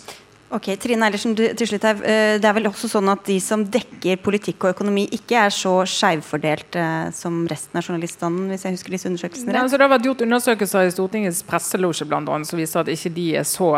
Ok, 0.53 0.67
Trine 0.77 1.07
Eilertsen, 1.07 1.33
til 1.33 1.69
slutt 1.69 1.85
her. 1.87 2.01
Eh, 2.05 2.35
det 2.37 2.45
er 2.45 2.57
vel 2.59 2.69
også 2.69 2.91
sånn 2.91 3.09
at 3.09 3.23
de 3.25 3.38
som 3.41 3.62
dekker 3.73 4.19
politikk 4.21 4.67
og 4.67 4.75
økonomi, 4.75 5.07
ikke 5.17 5.38
er 5.47 5.55
så 5.55 5.79
skjevfordelt 5.88 6.77
eh, 6.77 7.07
som 7.17 7.38
resten 7.49 7.81
av 7.81 7.87
journaliststanden, 7.87 8.51
hvis 8.53 8.67
jeg 8.67 8.77
husker 8.77 8.93
disse 8.93 9.09
undersøkelsene 9.09 9.49
rett? 9.49 9.57
Ja, 9.57 9.62
altså 9.65 9.81
det 9.81 9.87
har 9.87 9.95
vært 9.95 10.09
gjort 10.11 10.25
undersøkelser 10.27 10.91
i 10.91 10.93
Stortingets 10.93 11.41
presselosje 11.49 12.05
bl.a. 12.11 12.37
som 12.45 12.61
viser 12.61 12.83
at 12.83 12.93
ikke 12.93 13.15
de 13.17 13.27
er 13.41 13.49
så 13.49 13.71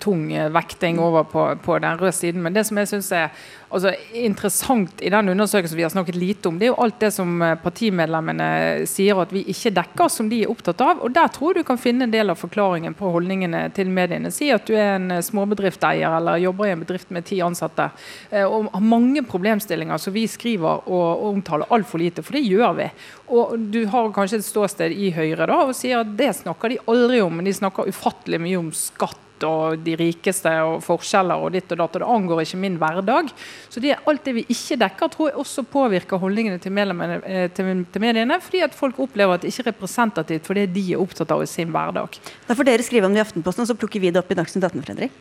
tung 0.00 0.24
vekting 0.56 1.02
over 1.04 1.28
på, 1.28 1.44
på 1.66 1.76
den 1.84 2.00
røde 2.00 2.16
siden. 2.16 2.40
Men 2.46 2.56
det 2.56 2.64
som 2.70 2.80
jeg 2.80 2.88
synes 2.94 3.12
er 3.12 3.28
altså, 3.68 3.92
interessant 4.16 5.02
i 5.04 5.10
den 5.12 5.28
undersøkelsen 5.32 5.76
vi 5.78 5.84
har 5.84 5.92
snakket 5.92 6.18
lite 6.18 6.48
om, 6.48 6.58
det 6.58 6.68
er 6.68 6.72
jo 6.72 6.80
alt 6.84 6.98
det 7.02 7.10
som 7.14 7.42
eh, 7.42 7.56
partimedlemmene 7.62 8.48
sier 8.88 9.20
at 9.22 9.32
vi 9.34 9.44
ikke 9.52 9.72
dekker, 9.76 10.10
som 10.12 10.30
de 10.30 10.42
er 10.42 10.52
opptatt 10.52 10.80
av. 10.84 11.02
Og 11.04 11.12
der 11.14 11.30
tror 11.34 11.52
jeg 11.52 11.62
du 11.64 11.68
kan 11.68 11.80
finne 11.80 12.08
en 12.08 12.14
del 12.14 12.32
av 12.32 12.40
forklaringen 12.40 12.96
på 12.98 13.12
holdningene 13.14 13.66
til 13.76 13.92
mediene. 13.92 14.32
Si 14.34 14.50
at 14.54 14.66
du 14.68 14.74
er 14.76 14.96
en 14.96 15.18
småbedriftseier 15.24 16.18
eller 16.20 16.42
jobber 16.42 16.68
i 16.68 16.74
en 16.74 16.84
bedrift 16.84 17.12
med 17.14 17.28
ti 17.28 17.40
ansatte. 17.44 17.90
Eh, 18.30 18.44
og 18.44 18.70
har 18.72 18.88
mange 18.88 19.24
problemstillinger 19.28 20.02
som 20.02 20.16
vi 20.16 20.26
skriver 20.30 20.88
og, 20.88 21.08
og 21.12 21.30
omtaler 21.34 21.74
altfor 21.74 22.02
lite, 22.02 22.24
for 22.24 22.38
det 22.38 22.46
gjør 22.46 22.76
vi. 22.80 22.90
Og 23.28 23.56
du 23.72 23.82
har 23.92 24.12
kanskje 24.16 24.40
et 24.40 24.48
ståsted 24.48 24.94
i 24.96 25.12
Høyre 25.16 25.48
da, 25.48 25.62
og 25.68 25.76
sier 25.76 26.02
at 26.02 26.16
det 26.18 26.34
snakker 26.40 26.72
de 26.72 26.82
aldri 26.88 27.22
om, 27.24 27.38
men 27.38 27.48
de 27.48 27.56
snakker 27.56 27.90
ufattelig 27.92 28.40
mye 28.42 28.60
om 28.60 28.70
skatt 28.76 29.27
og 29.46 29.78
de 29.84 29.94
rikeste 29.98 30.50
og 30.66 30.80
forskjeller 30.86 31.44
og 31.44 31.54
ditt 31.54 31.70
og 31.74 31.80
datt. 31.82 31.96
Og 31.96 32.02
det 32.02 32.10
angår 32.14 32.42
ikke 32.44 32.60
min 32.62 32.78
hverdag. 32.80 33.30
Så 33.68 33.82
det, 33.84 33.96
alt 34.08 34.24
det 34.26 34.34
vi 34.38 34.44
ikke 34.48 34.78
dekker, 34.82 35.12
tror 35.12 35.30
jeg 35.30 35.38
også 35.44 35.66
påvirker 35.68 36.22
holdningene 36.22 36.58
til, 36.62 36.76
eh, 36.78 37.48
til, 37.54 37.72
til 37.92 38.04
mediene. 38.04 38.40
Fordi 38.42 38.64
at 38.66 38.76
folk 38.76 38.98
opplever 38.98 39.34
at 39.34 39.44
det 39.44 39.52
ikke 39.52 39.66
er 39.66 39.72
representativt 39.72 40.46
for 40.46 40.58
det 40.58 40.68
de 40.74 40.84
er 40.92 41.02
opptatt 41.02 41.32
av 41.34 41.42
i 41.44 41.50
sin 41.50 41.72
hverdag. 41.74 42.20
Da 42.48 42.56
får 42.58 42.70
dere 42.70 42.86
skrive 42.86 43.08
om 43.08 43.14
det 43.14 43.22
i 43.22 43.26
Aftenposten, 43.26 43.64
og 43.64 43.70
så 43.70 43.78
plukker 43.78 44.02
vi 44.02 44.12
det 44.14 44.22
opp 44.22 44.30
i 44.32 44.38
Dagsnytt 44.38 44.68
18, 44.68 44.84
Fredrik. 44.86 45.12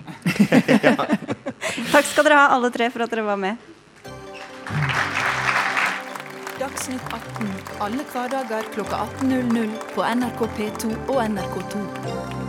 Takk 1.94 2.06
skal 2.06 2.28
dere 2.28 2.40
ha, 2.40 2.52
alle 2.56 2.72
tre, 2.74 2.90
for 2.94 3.06
at 3.06 3.14
dere 3.14 3.28
var 3.28 3.42
med. 3.42 3.58
Dagsnytt 6.58 7.14
18 7.14 7.28
alle 7.86 8.04
hverdager 8.12 8.66
kl 8.74 8.82
18.00 8.82 9.78
på 9.94 10.06
NRK 10.16 10.44
P2 10.58 10.94
og 11.14 11.24
NRK2. 11.30 12.47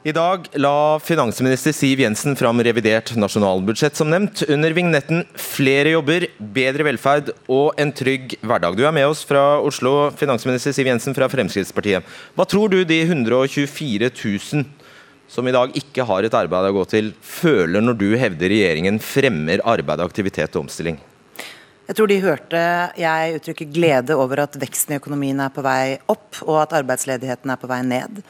I 0.00 0.12
dag 0.16 0.46
la 0.56 0.98
finansminister 1.04 1.74
Siv 1.76 2.00
Jensen 2.00 2.32
fram 2.36 2.62
revidert 2.64 3.10
nasjonalbudsjett, 3.20 3.98
som 3.98 4.08
nevnt, 4.08 4.40
under 4.48 4.72
vignetten 4.72 5.26
'Flere 5.36 5.92
jobber, 5.92 6.24
bedre 6.40 6.86
velferd 6.88 7.28
og 7.52 7.76
en 7.76 7.92
trygg 7.92 8.38
hverdag'. 8.40 8.78
Du 8.78 8.86
er 8.86 8.96
med 8.96 9.04
oss 9.04 9.26
fra 9.28 9.60
Oslo, 9.60 10.08
finansminister 10.16 10.72
Siv 10.72 10.88
Jensen 10.88 11.12
fra 11.12 11.28
Fremskrittspartiet. 11.28 12.00
Hva 12.32 12.48
tror 12.48 12.72
du 12.72 12.80
de 12.82 13.02
124 13.02 14.08
000 14.08 14.64
som 15.28 15.46
i 15.46 15.52
dag 15.52 15.76
ikke 15.76 16.08
har 16.08 16.24
et 16.24 16.32
arbeid 16.32 16.70
å 16.70 16.78
gå 16.80 16.88
til, 16.88 17.12
føler 17.20 17.84
når 17.84 18.00
du 18.00 18.16
hevder 18.16 18.48
regjeringen 18.48 18.96
fremmer 19.04 19.60
arbeid, 19.68 20.00
aktivitet 20.00 20.56
og 20.56 20.64
omstilling? 20.64 20.96
Jeg 21.90 21.96
tror 21.98 22.06
de 22.06 22.20
hørte 22.22 22.58
jeg 23.02 23.32
uttrykke 23.34 23.66
glede 23.74 24.14
over 24.14 24.44
at 24.44 24.54
veksten 24.62 24.94
i 24.94 24.98
økonomien 25.00 25.40
er 25.42 25.50
på 25.50 25.64
vei 25.66 25.96
opp, 26.06 26.38
og 26.46 26.60
at 26.62 26.74
arbeidsledigheten 26.78 27.50
er 27.50 27.58
på 27.58 27.66
vei 27.66 27.80
ned. 27.82 28.20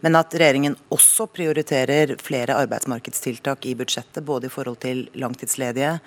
Men 0.00 0.16
at 0.16 0.34
regjeringen 0.34 0.78
også 0.92 1.28
prioriterer 1.34 2.16
flere 2.22 2.56
arbeidsmarkedstiltak 2.62 3.66
i 3.68 3.76
budsjettet, 3.76 4.24
både 4.24 4.48
i 4.48 4.52
forhold 4.52 4.80
til 4.80 5.06
langtidsledige, 5.18 5.98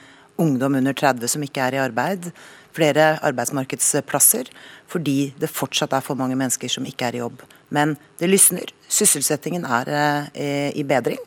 ungdom 0.41 0.75
under 0.75 0.93
30 0.97 1.29
som 1.29 1.43
ikke 1.45 1.61
er 1.61 1.77
i 1.77 1.81
arbeid, 1.83 2.31
flere 2.73 3.17
arbeidsmarkedsplasser, 3.21 4.49
fordi 4.89 5.33
det 5.39 5.51
fortsatt 5.51 5.93
er 5.93 6.05
for 6.05 6.17
mange 6.17 6.37
mennesker 6.39 6.71
som 6.71 6.87
ikke 6.89 7.09
er 7.09 7.17
i 7.17 7.21
jobb. 7.21 7.43
Men 7.73 7.95
det 8.21 8.31
lysner. 8.31 8.73
Sysselsettingen 8.89 9.65
er 9.65 9.93
eh, 10.33 10.71
i 10.73 10.85
bedring. 10.85 11.21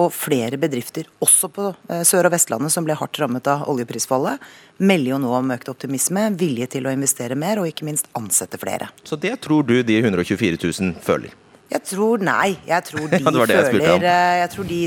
Og 0.00 0.08
flere 0.14 0.56
bedrifter, 0.56 1.04
også 1.20 1.50
på 1.52 1.66
eh, 1.90 2.00
Sør- 2.08 2.30
og 2.30 2.32
Vestlandet, 2.32 2.72
som 2.72 2.86
ble 2.86 2.96
hardt 2.96 3.18
rammet 3.20 3.50
av 3.50 3.66
oljeprisfallet, 3.68 4.40
melder 4.80 5.12
jo 5.12 5.20
nå 5.26 5.34
om 5.36 5.52
økt 5.52 5.68
optimisme, 5.74 6.30
vilje 6.40 6.70
til 6.78 6.88
å 6.88 6.94
investere 6.94 7.36
mer 7.38 7.60
og 7.60 7.68
ikke 7.68 7.86
minst 7.90 8.08
ansette 8.18 8.60
flere. 8.62 8.88
Så 9.04 9.20
det 9.20 9.36
tror 9.44 9.66
du 9.68 9.80
de 9.82 10.00
124 10.00 10.62
000 10.62 10.96
føler? 11.04 11.34
Jeg 11.72 11.86
tror 11.88 12.22
nei. 12.22 12.56
Jeg 12.68 12.88
tror 12.90 13.08
de, 13.12 13.22
ja, 13.22 13.32
jeg 13.32 13.72
føler, 13.72 14.04
eh, 14.04 14.36
jeg 14.42 14.52
tror 14.56 14.68
de 14.68 14.82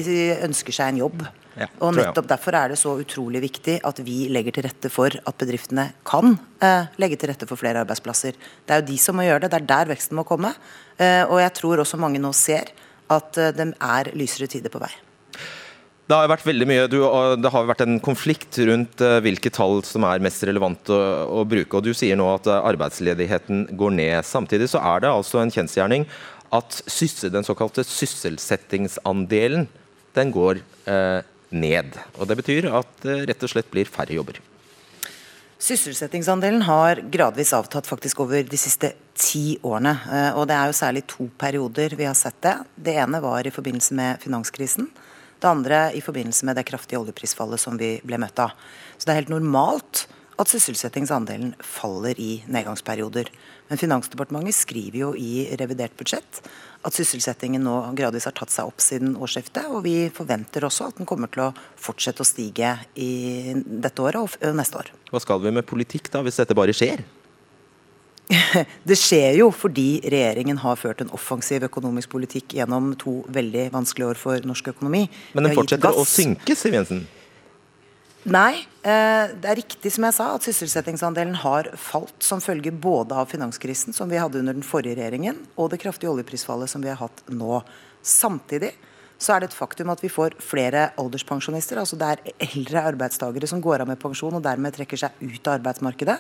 ønsker 0.50 0.80
seg 0.80 0.94
en 0.94 1.04
jobb. 1.06 1.26
Ja, 1.56 1.70
og 1.80 1.94
nettopp 1.96 2.28
derfor 2.28 2.56
er 2.60 2.74
det 2.74 2.78
så 2.82 2.98
utrolig 3.00 3.40
viktig 3.46 3.78
at 3.88 4.00
vi 4.04 4.26
legger 4.34 4.58
til 4.58 4.66
rette 4.68 4.92
for 4.92 5.14
at 5.16 5.38
bedriftene 5.40 5.88
kan 6.08 6.34
eh, 6.60 6.92
legge 7.00 7.20
til 7.22 7.32
rette 7.32 7.48
for 7.48 7.60
flere 7.60 7.86
arbeidsplasser. 7.86 8.36
Det 8.36 8.76
er 8.76 8.84
jo 8.84 8.90
de 8.90 8.98
som 9.00 9.16
må 9.16 9.24
gjøre 9.24 9.46
det, 9.46 9.54
det 9.54 9.62
er 9.62 9.70
der 9.72 9.94
veksten 9.94 10.20
må 10.20 10.28
komme. 10.28 10.52
Eh, 11.00 11.24
og 11.24 11.40
jeg 11.40 11.56
tror 11.56 11.84
også 11.84 12.00
mange 12.02 12.20
nå 12.20 12.34
ser 12.36 12.74
at 13.12 13.40
eh, 13.40 13.56
det 13.56 13.72
er 13.72 14.12
lysere 14.20 14.52
tider 14.52 14.74
på 14.74 14.84
vei. 14.84 14.92
Det 16.06 16.14
har 16.14 16.30
vært 16.30 16.46
veldig 16.46 16.68
mye, 16.70 16.82
du, 16.92 17.00
det 17.42 17.50
har 17.50 17.66
vært 17.66 17.82
en 17.82 17.96
konflikt 18.04 18.60
rundt 18.68 19.02
uh, 19.02 19.16
hvilke 19.26 19.50
tall 19.50 19.80
som 19.88 20.04
er 20.06 20.22
mest 20.22 20.44
relevant 20.46 20.92
å, 20.94 21.00
å, 21.40 21.46
bruke. 21.50 21.80
og 21.80 21.82
Du 21.82 21.96
sier 21.98 22.20
nå 22.20 22.28
at 22.30 22.46
arbeidsledigheten 22.46 23.64
går 23.74 23.96
ned. 23.98 24.20
Samtidig 24.22 24.68
så 24.70 24.84
er 24.86 25.02
det 25.02 25.10
altså 25.10 25.42
en 25.42 25.50
kjensgjerning 25.56 26.06
at 26.56 26.82
den 27.32 27.46
såkalte 27.48 27.84
sysselsettingsandelen 27.84 29.68
den 30.16 30.32
går 30.32 30.62
eh, 30.88 31.22
ned. 31.52 31.96
Og 32.20 32.28
Det 32.28 32.38
betyr 32.42 32.70
at 32.72 32.92
det 33.04 33.24
rett 33.30 33.44
og 33.44 33.52
slett 33.52 33.72
blir 33.72 33.90
færre 33.90 34.16
jobber. 34.16 34.40
Sysselsettingsandelen 35.66 36.66
har 36.68 37.00
gradvis 37.12 37.54
avtatt 37.56 37.88
faktisk 37.88 38.20
over 38.26 38.44
de 38.44 38.58
siste 38.60 38.92
ti 39.16 39.58
årene. 39.64 39.96
og 40.36 40.48
Det 40.48 40.56
er 40.56 40.68
jo 40.68 40.78
særlig 40.78 41.06
to 41.08 41.30
perioder 41.40 41.96
vi 41.96 42.06
har 42.06 42.14
sett 42.14 42.42
det. 42.44 42.58
Det 42.76 42.96
ene 43.00 43.22
var 43.24 43.48
i 43.48 43.54
forbindelse 43.56 43.96
med 43.96 44.20
finanskrisen. 44.22 44.90
Det 45.40 45.48
andre 45.48 45.80
i 45.96 46.02
forbindelse 46.04 46.46
med 46.46 46.56
det 46.60 46.66
kraftige 46.68 47.00
oljeprisfallet 47.00 47.60
som 47.60 47.80
vi 47.80 47.96
ble 48.04 48.20
møtt 48.22 48.40
av. 48.40 48.54
Så 48.98 49.08
det 49.08 49.14
er 49.14 49.22
helt 49.24 49.34
normalt 49.34 50.06
at 50.36 50.52
sysselsettingsandelen 50.52 51.54
faller 51.64 52.20
i 52.20 52.44
nedgangsperioder. 52.52 53.30
Men 53.70 53.80
Finansdepartementet 53.80 54.58
skriver 54.58 55.00
jo 55.00 55.12
i 55.16 55.48
revidert 55.60 55.96
budsjett 55.98 56.42
at 56.86 56.94
sysselsettingen 56.94 57.64
nå 57.66 57.76
gradvis 57.98 58.28
har 58.30 58.36
tatt 58.38 58.54
seg 58.54 58.70
opp 58.70 58.84
siden 58.84 59.16
årsskiftet. 59.16 59.70
Og 59.72 59.86
vi 59.88 59.96
forventer 60.14 60.68
også 60.68 60.90
at 60.90 61.00
den 61.00 61.10
kommer 61.10 61.32
til 61.32 61.48
å 61.48 61.52
fortsette 61.82 62.22
å 62.22 62.28
stige 62.28 62.76
i 63.00 63.56
dette 63.56 64.04
året 64.04 64.38
og 64.42 64.58
neste 64.60 64.82
år. 64.84 64.92
Hva 65.12 65.24
skal 65.24 65.42
vi 65.44 65.56
med 65.56 65.68
politikk 65.68 66.12
da, 66.14 66.22
hvis 66.26 66.42
dette 66.42 66.58
bare 66.58 66.76
skjer? 66.76 67.06
Det 68.90 68.98
skjer 68.98 69.40
jo 69.40 69.52
fordi 69.54 70.00
regjeringen 70.02 70.58
har 70.64 70.80
ført 70.82 71.04
en 71.04 71.12
offensiv 71.16 71.66
økonomisk 71.68 72.12
politikk 72.16 72.58
gjennom 72.58 72.94
to 73.02 73.20
veldig 73.34 73.68
vanskelige 73.74 74.14
år 74.14 74.20
for 74.20 74.48
norsk 74.50 74.72
økonomi. 74.74 75.06
Men 75.38 75.50
den 75.50 75.58
fortsetter 75.58 75.96
å 75.96 76.06
synke, 76.10 76.58
Siv 76.58 76.78
Jensen? 76.78 77.06
Nei, 78.26 78.66
eh, 78.82 79.34
det 79.38 79.50
er 79.52 79.60
riktig 79.60 79.92
som 79.94 80.08
jeg 80.08 80.16
sa 80.18 80.32
at 80.34 80.46
sysselsettingsandelen 80.48 81.36
har 81.44 81.68
falt 81.78 82.26
som 82.26 82.42
følge 82.42 82.72
både 82.74 83.14
av 83.14 83.30
finanskrisen 83.30 83.94
som 83.94 84.10
vi 84.10 84.18
hadde 84.18 84.40
under 84.42 84.58
den 84.58 84.66
forrige 84.66 84.98
regjeringen, 84.98 85.44
og 85.54 85.70
det 85.70 85.78
kraftige 85.84 86.10
oljeprisfallet 86.10 86.72
som 86.72 86.82
vi 86.82 86.90
har 86.90 86.98
hatt 87.04 87.22
nå. 87.30 87.60
Samtidig 88.02 88.72
så 89.22 89.36
er 89.36 89.44
det 89.44 89.52
et 89.52 89.58
faktum 89.60 89.94
at 89.94 90.02
vi 90.02 90.10
får 90.10 90.40
flere 90.42 90.88
alderspensjonister. 90.98 91.78
altså 91.78 92.00
Det 92.02 92.10
er 92.10 92.50
eldre 92.50 92.88
arbeidstakere 92.90 93.48
som 93.48 93.62
går 93.62 93.86
av 93.86 93.94
med 93.94 94.02
pensjon 94.02 94.34
og 94.34 94.44
dermed 94.44 94.74
trekker 94.74 95.06
seg 95.06 95.22
ut 95.22 95.46
av 95.46 95.60
arbeidsmarkedet. 95.60 96.18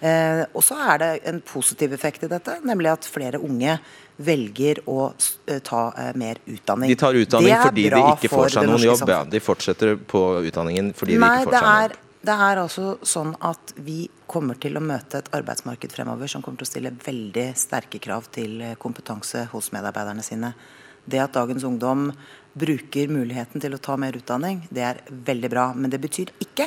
Eh, 0.00 0.42
og 0.52 0.64
så 0.64 0.76
er 0.92 0.98
det 1.00 1.12
en 1.30 1.38
positiv 1.44 1.94
effekt 1.96 2.26
i 2.26 2.30
dette, 2.30 2.58
nemlig 2.66 2.92
at 2.92 3.08
flere 3.08 3.40
unge 3.40 3.78
velger 4.16 4.80
å 4.88 5.10
uh, 5.12 5.58
ta 5.64 5.80
uh, 5.92 6.10
mer 6.16 6.38
utdanning. 6.48 6.88
De 6.88 6.96
tar 6.96 7.16
utdanning 7.20 7.52
fordi 7.60 7.82
de 7.92 8.00
ikke 8.14 8.30
får 8.32 8.54
seg 8.54 8.68
noen 8.68 8.84
jobb? 8.86 9.02
Ja, 9.12 9.18
de 9.28 9.40
fortsetter 9.44 9.92
på 10.00 10.22
utdanningen 10.48 10.94
fordi 10.96 11.18
Nei, 11.20 11.34
de 11.42 11.44
ikke 11.44 11.52
får 11.52 11.58
seg 11.58 11.68
noen 11.68 11.90
jobb? 11.90 12.02
Det 12.26 12.34
er 12.34 12.58
altså 12.58 12.96
sånn 13.06 13.36
at 13.44 13.74
vi 13.86 14.06
kommer 14.26 14.58
til 14.58 14.78
å 14.78 14.82
møte 14.82 15.20
et 15.20 15.28
arbeidsmarked 15.36 15.92
fremover 15.94 16.30
som 16.30 16.42
kommer 16.42 16.58
til 16.58 16.66
å 16.66 16.70
stille 16.72 16.90
veldig 17.04 17.44
sterke 17.58 18.00
krav 18.02 18.26
til 18.34 18.56
eh, 18.64 18.72
kompetanse 18.82 19.44
hos 19.52 19.68
medarbeiderne 19.74 20.24
sine. 20.26 20.50
Det 21.06 21.20
at 21.22 21.36
dagens 21.36 21.62
ungdom 21.68 22.08
bruker 22.58 23.12
muligheten 23.12 23.62
til 23.62 23.76
å 23.76 23.82
ta 23.82 23.94
mer 24.00 24.18
utdanning, 24.18 24.64
det 24.74 24.82
er 24.88 25.02
veldig 25.06 25.52
bra. 25.52 25.68
Men 25.76 25.92
det 25.92 26.00
betyr 26.02 26.32
ikke 26.42 26.66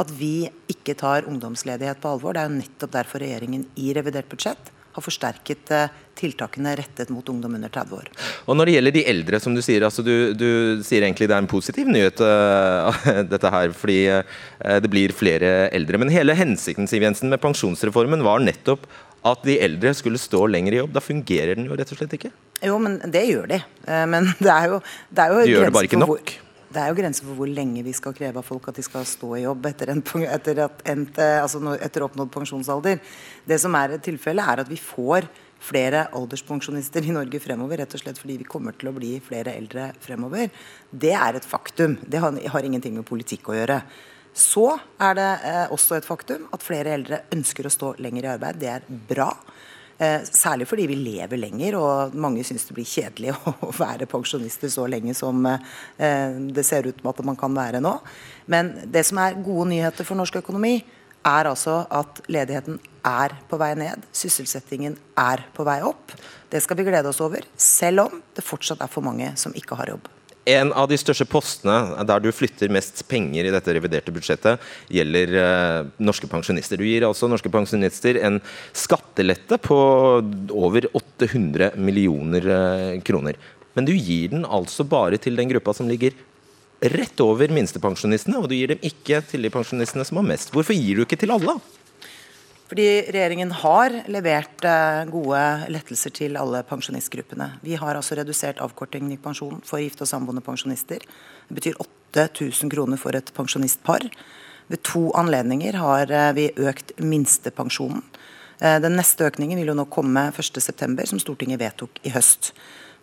at 0.00 0.12
vi 0.16 0.48
ikke 0.72 0.94
tar 0.98 1.28
ungdomsledighet 1.28 2.00
på 2.02 2.14
alvor. 2.14 2.36
Det 2.36 2.44
er 2.44 2.50
jo 2.50 2.60
nettopp 2.60 2.94
derfor 2.94 3.22
regjeringen 3.22 3.66
i 3.76 3.92
revidert 3.96 4.30
budsjett 4.30 4.72
har 4.92 5.04
forsterket 5.04 5.70
eh, 5.72 5.92
tiltakene 6.18 6.74
rettet 6.76 7.10
mot 7.12 7.28
ungdom 7.32 7.54
under 7.56 7.72
30 7.72 7.96
år. 7.96 8.10
Og 8.46 8.58
Når 8.58 8.68
det 8.68 8.74
gjelder 8.76 8.96
de 8.96 9.04
eldre, 9.12 9.40
som 9.40 9.54
du 9.56 9.62
sier, 9.64 9.84
altså 9.86 10.04
du, 10.04 10.14
du 10.36 10.82
sier 10.84 11.06
egentlig 11.06 11.30
det 11.30 11.36
er 11.36 11.44
en 11.44 11.50
positiv 11.50 11.88
nyhet, 11.88 12.20
uh, 12.20 13.06
dette 13.32 13.54
her, 13.54 13.72
fordi 13.76 14.00
uh, 14.12 14.20
det 14.84 14.92
blir 14.92 15.16
flere 15.16 15.70
eldre. 15.72 16.00
Men 16.02 16.12
hele 16.12 16.36
hensikten 16.36 16.90
Siv 16.90 17.06
Jensen, 17.06 17.32
med 17.32 17.40
pensjonsreformen 17.42 18.24
var 18.26 18.44
nettopp 18.44 18.84
at 19.28 19.44
de 19.46 19.56
eldre 19.62 19.94
skulle 19.96 20.20
stå 20.20 20.44
lenger 20.50 20.76
i 20.76 20.82
jobb. 20.82 20.94
Da 20.96 21.04
fungerer 21.04 21.56
den 21.56 21.70
jo 21.70 21.78
rett 21.78 21.92
og 21.94 22.00
slett 22.00 22.18
ikke? 22.18 22.32
Jo, 22.62 22.76
men 22.82 23.00
det 23.10 23.24
gjør 23.30 23.48
de. 23.54 23.62
Men 24.10 24.32
det 24.44 24.52
er 24.52 24.72
jo, 24.74 24.80
det 25.08 25.24
er 25.24 25.32
jo 25.32 25.44
De 25.46 25.52
gjør 25.54 25.70
det 25.70 25.76
bare 25.78 25.88
ikke 25.88 26.02
nok? 26.02 26.12
Hvor 26.12 26.51
det 26.72 26.82
er 26.82 26.90
jo 26.90 26.98
grenser 26.98 27.28
for 27.28 27.38
hvor 27.38 27.50
lenge 27.50 27.84
vi 27.86 27.94
skal 27.96 28.14
kreve 28.16 28.40
av 28.40 28.46
folk 28.46 28.66
at 28.70 28.78
de 28.78 28.84
skal 28.86 29.06
stå 29.08 29.30
i 29.36 29.44
jobb 29.44 29.68
etter, 29.70 29.92
en, 29.92 30.02
etter, 30.24 30.62
endt, 30.88 31.20
altså 31.20 31.62
etter 31.76 32.06
oppnådd 32.06 32.32
pensjonsalder. 32.34 33.00
Det 33.48 33.58
som 33.60 33.76
er 33.78 33.96
et 33.96 34.04
tilfelle, 34.04 34.44
er 34.44 34.64
at 34.64 34.70
vi 34.70 34.80
får 34.80 35.28
flere 35.62 36.06
alderspensjonister 36.16 37.06
i 37.06 37.14
Norge 37.14 37.40
fremover, 37.42 37.78
rett 37.82 37.94
og 37.94 38.02
slett 38.02 38.18
fordi 38.18 38.40
vi 38.40 38.48
kommer 38.48 38.74
til 38.78 38.90
å 38.90 38.96
bli 38.96 39.14
flere 39.24 39.54
eldre 39.54 39.92
fremover. 40.02 40.50
Det 40.90 41.12
er 41.14 41.38
et 41.38 41.46
faktum. 41.46 41.98
Det 42.02 42.22
har, 42.22 42.40
har 42.54 42.66
ingenting 42.66 42.96
med 42.98 43.06
politikk 43.08 43.52
å 43.52 43.58
gjøre. 43.60 43.78
Så 44.32 44.64
er 45.02 45.18
det 45.18 45.28
eh, 45.44 45.66
også 45.74 45.98
et 45.98 46.08
faktum 46.08 46.48
at 46.56 46.64
flere 46.64 46.94
eldre 46.96 47.22
ønsker 47.34 47.68
å 47.68 47.72
stå 47.72 47.94
lenger 48.02 48.26
i 48.26 48.32
arbeid. 48.32 48.60
Det 48.62 48.70
er 48.72 48.88
bra. 48.88 49.28
Eh, 50.02 50.24
særlig 50.26 50.66
fordi 50.66 50.88
vi 50.90 50.96
lever 50.98 51.38
lenger, 51.38 51.76
og 51.78 52.14
mange 52.18 52.42
syns 52.46 52.64
det 52.66 52.74
blir 52.74 52.88
kjedelig 52.88 53.34
å 53.66 53.70
være 53.76 54.08
pensjonister 54.10 54.72
så 54.72 54.88
lenge 54.90 55.14
som 55.14 55.44
eh, 55.46 56.40
det 56.50 56.64
ser 56.66 56.88
ut 56.88 56.98
til 56.98 57.10
at 57.12 57.22
man 57.26 57.38
kan 57.38 57.54
være 57.54 57.82
nå. 57.84 57.94
Men 58.50 58.72
det 58.90 59.04
som 59.06 59.20
er 59.22 59.38
gode 59.44 59.68
nyheter 59.70 60.08
for 60.08 60.18
norsk 60.18 60.40
økonomi, 60.42 60.80
er 61.22 61.46
altså 61.46 61.84
at 61.94 62.18
ledigheten 62.26 62.80
er 63.06 63.36
på 63.46 63.58
vei 63.60 63.70
ned. 63.78 64.02
Sysselsettingen 64.10 64.96
er 65.18 65.44
på 65.54 65.66
vei 65.68 65.78
opp. 65.86 66.16
Det 66.50 66.58
skal 66.64 66.80
vi 66.80 66.88
glede 66.88 67.12
oss 67.12 67.22
over, 67.22 67.46
selv 67.54 68.08
om 68.08 68.18
det 68.34 68.42
fortsatt 68.42 68.82
er 68.82 68.90
for 68.90 69.06
mange 69.06 69.30
som 69.38 69.54
ikke 69.54 69.78
har 69.78 69.94
jobb. 69.94 70.10
En 70.48 70.72
av 70.74 70.88
de 70.90 70.96
største 70.98 71.26
postene 71.30 72.02
der 72.08 72.22
du 72.22 72.32
flytter 72.34 72.72
mest 72.74 73.04
penger 73.10 73.46
i 73.46 73.52
dette 73.54 73.74
reviderte 73.76 74.14
budsjettet, 74.14 74.62
gjelder 74.90 75.36
eh, 75.38 75.90
norske 76.02 76.26
pensjonister. 76.26 76.80
Du 76.80 76.86
gir 76.88 77.06
altså 77.06 77.28
norske 77.30 77.50
pensjonister 77.52 78.18
en 78.26 78.40
skattelette 78.74 79.60
på 79.62 79.78
over 80.50 80.88
800 80.98 81.76
millioner 81.78 82.48
eh, 82.56 82.98
kroner. 83.06 83.38
Men 83.78 83.86
du 83.86 83.94
gir 83.94 84.32
den 84.34 84.42
altså 84.42 84.82
bare 84.82 85.20
til 85.22 85.38
den 85.38 85.52
gruppa 85.52 85.76
som 85.78 85.86
ligger 85.90 86.16
rett 86.90 87.22
over 87.22 87.52
minstepensjonistene, 87.54 88.42
og 88.42 88.50
du 88.50 88.56
gir 88.56 88.74
dem 88.74 88.82
ikke 88.82 89.22
til 89.30 89.46
de 89.46 89.52
pensjonistene 89.54 90.02
som 90.08 90.18
har 90.18 90.26
mest. 90.26 90.50
Hvorfor 90.50 90.74
gir 90.74 90.98
du 90.98 91.06
ikke 91.06 91.20
til 91.22 91.30
alle? 91.34 91.54
Fordi 92.72 92.86
regjeringen 93.12 93.50
har 93.52 93.92
levert 94.08 94.64
eh, 94.64 95.02
gode 95.12 95.40
lettelser 95.68 96.14
til 96.16 96.38
alle 96.40 96.62
pensjonistgruppene. 96.64 97.50
Vi 97.60 97.74
har 97.76 97.98
altså 97.98 98.16
redusert 98.16 98.62
avkortingen 98.64 99.12
i 99.12 99.18
pensjon 99.20 99.58
for 99.68 99.82
gifte 99.82 100.06
og 100.06 100.08
samboende 100.08 100.40
pensjonister. 100.40 101.04
Det 101.50 101.56
betyr 101.58 101.76
8000 101.76 102.72
kroner 102.72 102.96
for 102.96 103.12
et 103.12 103.28
pensjonistpar. 103.36 104.06
Ved 104.72 104.80
to 104.88 105.10
anledninger 105.20 105.76
har 105.82 106.08
eh, 106.08 106.30
vi 106.38 106.48
økt 106.64 106.94
minstepensjonen. 106.96 108.00
Eh, 108.56 108.78
den 108.80 108.96
neste 108.96 109.28
økningen 109.28 109.60
vil 109.60 109.74
jo 109.74 109.76
nå 109.76 109.84
komme 109.92 110.30
1.9., 110.32 110.96
som 111.12 111.20
Stortinget 111.20 111.60
vedtok 111.60 112.00
i 112.08 112.14
høst. 112.16 112.54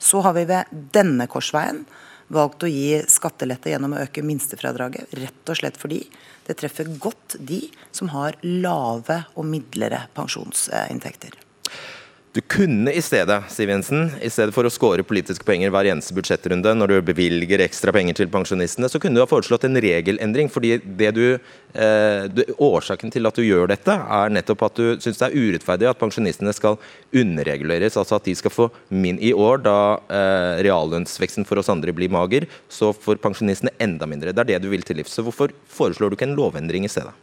Så 0.01 0.25
har 0.25 0.33
vi 0.33 0.47
ved 0.49 0.73
denne 0.97 1.29
korsveien 1.29 1.83
valgt 2.33 2.63
å 2.63 2.69
gi 2.71 3.01
skattelette 3.09 3.73
gjennom 3.73 3.97
å 3.97 4.01
øke 4.05 4.23
minstefradraget, 4.25 5.13
rett 5.19 5.51
og 5.51 5.59
slett 5.59 5.77
fordi 5.81 6.03
det 6.47 6.57
treffer 6.61 6.89
godt 7.01 7.37
de 7.39 7.61
som 7.91 8.11
har 8.13 8.37
lave 8.45 9.23
og 9.35 9.45
midlere 9.49 10.05
pensjonsinntekter. 10.17 11.35
Du 12.29 12.41
kunne 12.45 12.91
i 12.93 13.01
stedet 13.01 13.39
Siv 13.49 13.71
Jensen, 13.71 14.03
i 14.21 14.29
stedet 14.29 14.53
for 14.53 14.67
å 14.67 14.69
skåre 14.69 15.01
politiske 15.01 15.41
penger 15.47 15.71
hver 15.73 15.87
eneste 15.89 16.13
budsjettrunde 16.13 16.75
når 16.77 16.91
du 16.91 16.97
bevilger 17.07 17.63
ekstra 17.65 17.89
penger 17.95 18.19
til 18.19 18.27
pensjonistene, 18.29 18.85
så 18.85 18.99
kunne 19.01 19.17
du 19.17 19.23
ha 19.23 19.29
foreslått 19.29 19.63
en 19.65 19.79
regelendring. 19.81 20.45
fordi 20.53 20.77
du, 20.77 21.39
eh, 21.73 22.27
du, 22.29 22.43
Årsaken 22.59 23.09
til 23.09 23.25
at 23.25 23.33
du 23.33 23.41
gjør 23.41 23.71
dette, 23.71 23.89
er 23.89 24.29
nettopp 24.29 24.61
at 24.61 24.75
du 24.77 25.01
syns 25.01 25.17
det 25.17 25.25
er 25.25 25.37
urettferdig 25.41 25.89
at 25.89 25.97
pensjonistene 25.97 26.53
skal 26.53 26.77
underreguleres. 27.11 27.97
Altså 27.97 28.19
at 28.19 28.25
de 28.29 28.35
skal 28.35 28.53
få 28.53 28.69
min 28.89 29.17
I 29.17 29.33
år, 29.33 29.63
da 29.65 29.97
eh, 29.97 30.61
reallønnsveksten 30.69 31.49
for 31.49 31.57
oss 31.57 31.73
andre 31.73 31.95
blir 31.97 32.13
mager, 32.13 32.45
så 32.69 32.93
får 32.93 33.23
pensjonistene 33.25 33.73
enda 33.81 34.05
mindre. 34.05 34.35
Det 34.37 34.45
er 34.45 34.53
det 34.53 34.61
du 34.67 34.69
vil 34.69 34.85
til 34.85 35.01
livs. 35.01 35.17
Så 35.17 35.25
hvorfor 35.25 35.49
foreslår 35.65 36.13
du 36.13 36.19
ikke 36.19 36.29
en 36.29 36.37
lovendring 36.37 36.85
i 36.85 36.93
stedet? 36.93 37.17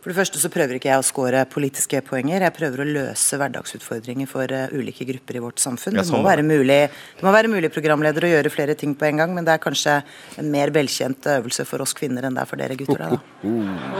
For 0.00 0.08
det 0.08 0.16
første 0.16 0.40
så 0.40 0.48
prøver 0.52 0.78
ikke 0.78 0.88
jeg 0.88 1.02
å 1.02 1.04
score 1.04 1.42
politiske 1.52 2.00
poenger. 2.06 2.40
Jeg 2.46 2.56
prøver 2.56 2.80
å 2.80 2.88
løse 2.88 3.36
hverdagsutfordringer 3.36 4.28
for 4.30 4.48
uh, 4.48 4.72
ulike 4.72 5.04
grupper 5.10 5.36
i 5.36 5.42
vårt 5.44 5.60
samfunn. 5.60 5.98
Det 5.98 6.06
må, 6.08 6.22
være 6.24 6.44
mulig, 6.46 6.78
det 7.18 7.26
må 7.26 7.34
være 7.34 7.50
mulig 7.52 7.68
programleder 7.74 8.24
å 8.24 8.30
gjøre 8.32 8.52
flere 8.54 8.76
ting 8.80 8.94
på 8.96 9.10
en 9.10 9.20
gang, 9.20 9.36
men 9.36 9.44
det 9.44 9.58
er 9.58 9.62
kanskje 9.62 9.98
en 10.40 10.48
mer 10.52 10.72
velkjent 10.72 11.28
øvelse 11.36 11.68
for 11.68 11.84
oss 11.84 11.92
kvinner 11.96 12.24
enn 12.24 12.38
det 12.38 12.46
er 12.46 12.48
for 12.48 12.64
dere 12.64 12.80
gutter. 12.80 13.04
Da. 13.12 13.20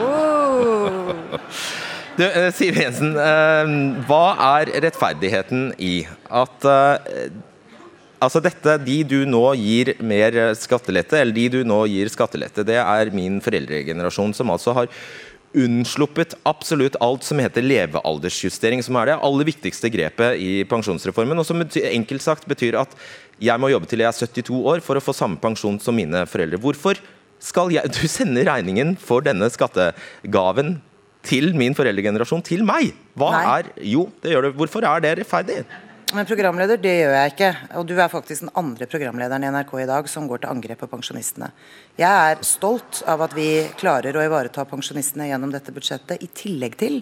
Oh. 0.00 1.14
Du, 2.18 2.24
uh, 2.26 2.48
Siv 2.52 2.76
Jensen, 2.76 3.14
uh, 3.14 3.70
hva 4.08 4.24
er 4.58 4.74
rettferdigheten 4.82 5.70
i 5.80 6.02
at 6.26 6.66
Altså 8.20 8.42
dette, 8.44 8.74
De 8.84 8.98
du 9.08 9.22
nå 9.24 9.54
gir 9.56 9.94
mer 10.04 10.34
skattelette, 10.58 11.16
eller 11.22 11.32
de 11.32 11.46
du 11.54 11.62
nå 11.64 11.78
gir 11.88 12.10
skattelette, 12.12 12.66
det 12.68 12.76
er 12.76 13.12
min 13.16 13.38
foreldregenerasjon 13.40 14.34
som 14.36 14.52
altså 14.52 14.74
har 14.76 14.90
unnsluppet 15.56 16.36
absolutt 16.46 16.96
alt 17.02 17.24
som 17.26 17.40
heter 17.42 17.64
levealdersjustering, 17.64 18.82
som 18.86 18.98
er 19.00 19.10
det 19.10 19.16
aller 19.26 19.48
viktigste 19.48 19.90
grepet 19.92 20.38
i 20.38 20.50
pensjonsreformen, 20.70 21.38
og 21.40 21.46
som 21.48 21.58
betyr, 21.62 21.88
enkelt 21.90 22.24
sagt 22.24 22.46
betyr 22.50 22.78
at 22.80 22.94
jeg 23.40 23.60
må 23.60 23.72
jobbe 23.72 23.88
til 23.90 24.04
jeg 24.04 24.10
er 24.10 24.20
72 24.20 24.60
år 24.74 24.84
for 24.84 25.00
å 25.00 25.02
få 25.02 25.16
samme 25.16 25.40
pensjon 25.42 25.80
som 25.82 25.96
mine 25.96 26.22
foreldre. 26.30 26.60
Hvorfor 26.60 27.00
skal 27.40 27.72
jeg 27.72 27.88
Du 27.96 28.04
sender 28.04 28.44
regningen 28.50 28.94
for 29.00 29.24
denne 29.24 29.48
skattegaven 29.48 30.76
til 31.26 31.54
min 31.56 31.74
foreldregenerasjon 31.76 32.44
til 32.44 32.64
meg! 32.68 32.92
Hva 33.18 33.30
Nei. 33.32 33.44
er 33.56 33.70
Jo, 33.90 34.08
det 34.22 34.34
gjør 34.34 34.48
det. 34.48 34.56
Hvorfor 34.60 34.86
er 34.88 35.04
det 35.04 35.14
rettferdig? 35.22 35.62
Men 36.10 36.26
programleder, 36.26 36.78
det 36.82 36.90
gjør 36.90 37.12
jeg 37.14 37.30
ikke. 37.30 37.48
Og 37.78 37.84
du 37.86 37.92
er 37.94 38.10
faktisk 38.10 38.42
den 38.42 38.50
andre 38.58 38.86
programlederen 38.90 39.44
i 39.46 39.50
NRK 39.54 39.76
i 39.78 39.86
dag 39.86 40.08
som 40.10 40.26
går 40.26 40.42
til 40.42 40.50
angrep 40.50 40.80
på 40.82 40.88
pensjonistene. 40.90 41.52
Jeg 42.00 42.10
er 42.10 42.40
stolt 42.46 43.04
av 43.06 43.22
at 43.22 43.36
vi 43.36 43.46
klarer 43.78 44.18
å 44.18 44.24
ivareta 44.26 44.64
pensjonistene 44.66 45.28
gjennom 45.28 45.52
dette 45.54 45.70
budsjettet, 45.74 46.18
i 46.18 46.26
tillegg 46.34 46.74
til 46.80 46.98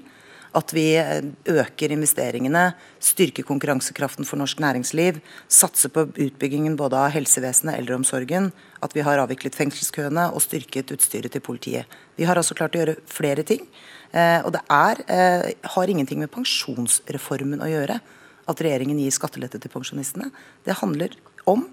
at 0.57 0.75
vi 0.77 0.85
eh, 1.01 1.25
øker 1.49 1.95
investeringene, 1.95 2.67
styrker 3.05 3.49
konkurransekraften 3.49 4.29
for 4.29 4.41
norsk 4.41 4.61
næringsliv, 4.65 5.23
satser 5.49 5.93
på 5.93 6.07
utbyggingen 6.13 6.77
både 6.77 7.01
av 7.01 7.13
helsevesenet 7.17 7.75
og 7.75 7.81
eldreomsorgen, 7.81 8.51
at 8.85 8.97
vi 8.97 9.05
har 9.09 9.25
avviklet 9.25 9.57
fengselskøene 9.57 10.29
og 10.35 10.45
styrket 10.45 10.93
utstyret 10.97 11.33
til 11.33 11.45
politiet. 11.45 11.99
Vi 12.21 12.29
har 12.29 12.37
altså 12.37 12.57
klart 12.57 12.77
å 12.77 12.85
gjøre 12.85 12.99
flere 13.09 13.45
ting. 13.49 13.65
Eh, 14.13 14.45
og 14.45 14.53
det 14.57 14.65
er, 14.69 15.05
eh, 15.09 15.51
har 15.77 15.97
ingenting 15.97 16.21
med 16.21 16.33
pensjonsreformen 16.33 17.65
å 17.65 17.73
gjøre 17.73 18.01
at 18.49 18.63
regjeringen 18.65 19.01
gir 19.01 19.15
skattelette 19.15 19.61
til 19.63 19.73
pensjonistene. 19.73 20.31
Det 20.65 20.79
handler 20.81 21.15
om 21.49 21.67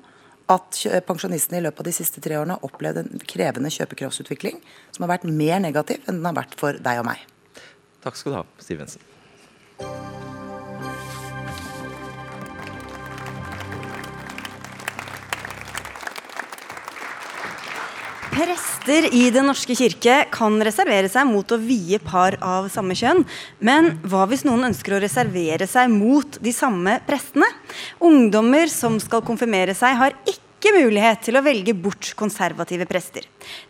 at 0.52 0.82
pensjonistene 1.08 1.60
i 1.60 1.66
løpet 1.66 1.82
av 1.82 1.90
de 1.90 1.96
siste 1.96 2.22
tre 2.22 2.38
årene 2.38 2.58
har 2.58 2.68
opplevd 2.68 3.02
en 3.02 3.24
krevende 3.26 3.72
kjøpekraftsutvikling 3.74 4.60
som 4.94 5.06
har 5.06 5.16
vært 5.16 5.30
mer 5.30 5.64
negativ 5.64 6.04
enn 6.06 6.20
den 6.20 6.30
har 6.30 6.38
vært 6.44 6.60
for 6.60 6.78
deg 6.78 7.02
og 7.02 7.10
meg. 7.10 7.24
Takk 8.06 8.20
skal 8.20 8.36
du 8.36 8.42
ha, 8.44 8.46
Siv 8.62 8.84
Jensen. 8.86 10.14
Prester 18.36 19.06
i 19.15 19.30
Den 19.32 19.45
norske 19.48 19.71
kirke 19.80 20.15
kan 20.34 20.58
reservere 20.67 21.08
seg 21.08 21.24
mot 21.30 21.54
å 21.56 21.60
vie 21.62 21.95
par 22.04 22.36
av 22.43 22.65
samme 22.74 22.91
kjønn. 22.98 23.21
Men 23.63 23.93
hva 24.04 24.26
hvis 24.28 24.43
noen 24.43 24.67
ønsker 24.67 24.98
å 24.98 25.00
reservere 25.00 25.63
seg 25.71 25.93
mot 25.93 26.36
de 26.43 26.52
samme 26.52 26.98
prestene? 27.08 27.48
Ungdommer 28.04 28.67
som 28.67 29.00
skal 29.00 29.24
konfirmere 29.24 29.71
seg, 29.78 29.95
har 30.02 30.17
ikke 30.28 30.45
mulighet 30.76 31.24
til 31.26 31.40
å 31.40 31.44
velge 31.46 31.74
bort 31.74 32.12
konservative 32.20 32.86
prester. 32.90 33.26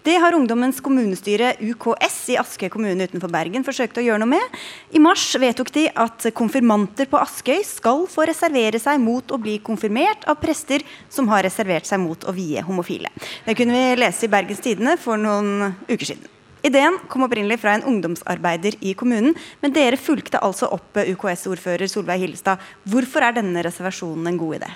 Det 0.06 0.18
har 0.22 0.36
Ungdommens 0.36 0.82
kommunestyre 0.84 1.54
UKS 1.62 2.18
i 2.34 2.38
Askøy 2.42 2.70
kommune 2.74 3.08
utenfor 3.08 3.32
Bergen 3.32 3.66
forsøkt 3.68 4.00
å 4.02 4.04
gjøre 4.06 4.24
noe 4.24 4.34
med. 4.36 4.60
I 4.96 5.02
mars 5.04 5.28
vedtok 5.42 5.72
de 5.76 5.88
at 5.90 6.28
konfirmanter 6.36 7.10
på 7.12 7.22
Askøy 7.22 7.62
skal 7.68 8.06
få 8.12 8.28
reservere 8.30 8.82
seg 8.82 9.02
mot 9.04 9.32
å 9.32 9.42
bli 9.42 9.58
konfirmert 9.64 10.26
av 10.30 10.40
prester 10.42 10.86
som 11.10 11.30
har 11.32 11.46
reservert 11.48 11.88
seg 11.88 12.02
mot 12.04 12.26
å 12.26 12.36
vie 12.36 12.64
homofile. 12.66 13.12
Det 13.46 13.58
kunne 13.58 13.76
vi 13.78 14.00
lese 14.02 14.28
i 14.28 14.34
Bergens 14.34 14.64
Tidende 14.66 14.98
for 15.02 15.22
noen 15.22 15.76
uker 15.88 16.10
siden. 16.14 16.32
Ideen 16.66 16.98
kom 17.12 17.22
opprinnelig 17.28 17.60
fra 17.62 17.76
en 17.76 17.86
ungdomsarbeider 17.86 18.80
i 18.82 18.96
kommunen, 18.98 19.36
men 19.62 19.74
dere 19.76 20.02
fulgte 20.02 20.42
altså 20.42 20.72
opp 20.74 20.98
UKS-ordfører 20.98 21.86
Solveig 21.92 22.24
Hillestad. 22.24 22.64
Hvorfor 22.90 23.28
er 23.28 23.38
denne 23.38 23.62
reservasjonen 23.68 24.32
en 24.32 24.40
god 24.42 24.58
idé? 24.64 24.72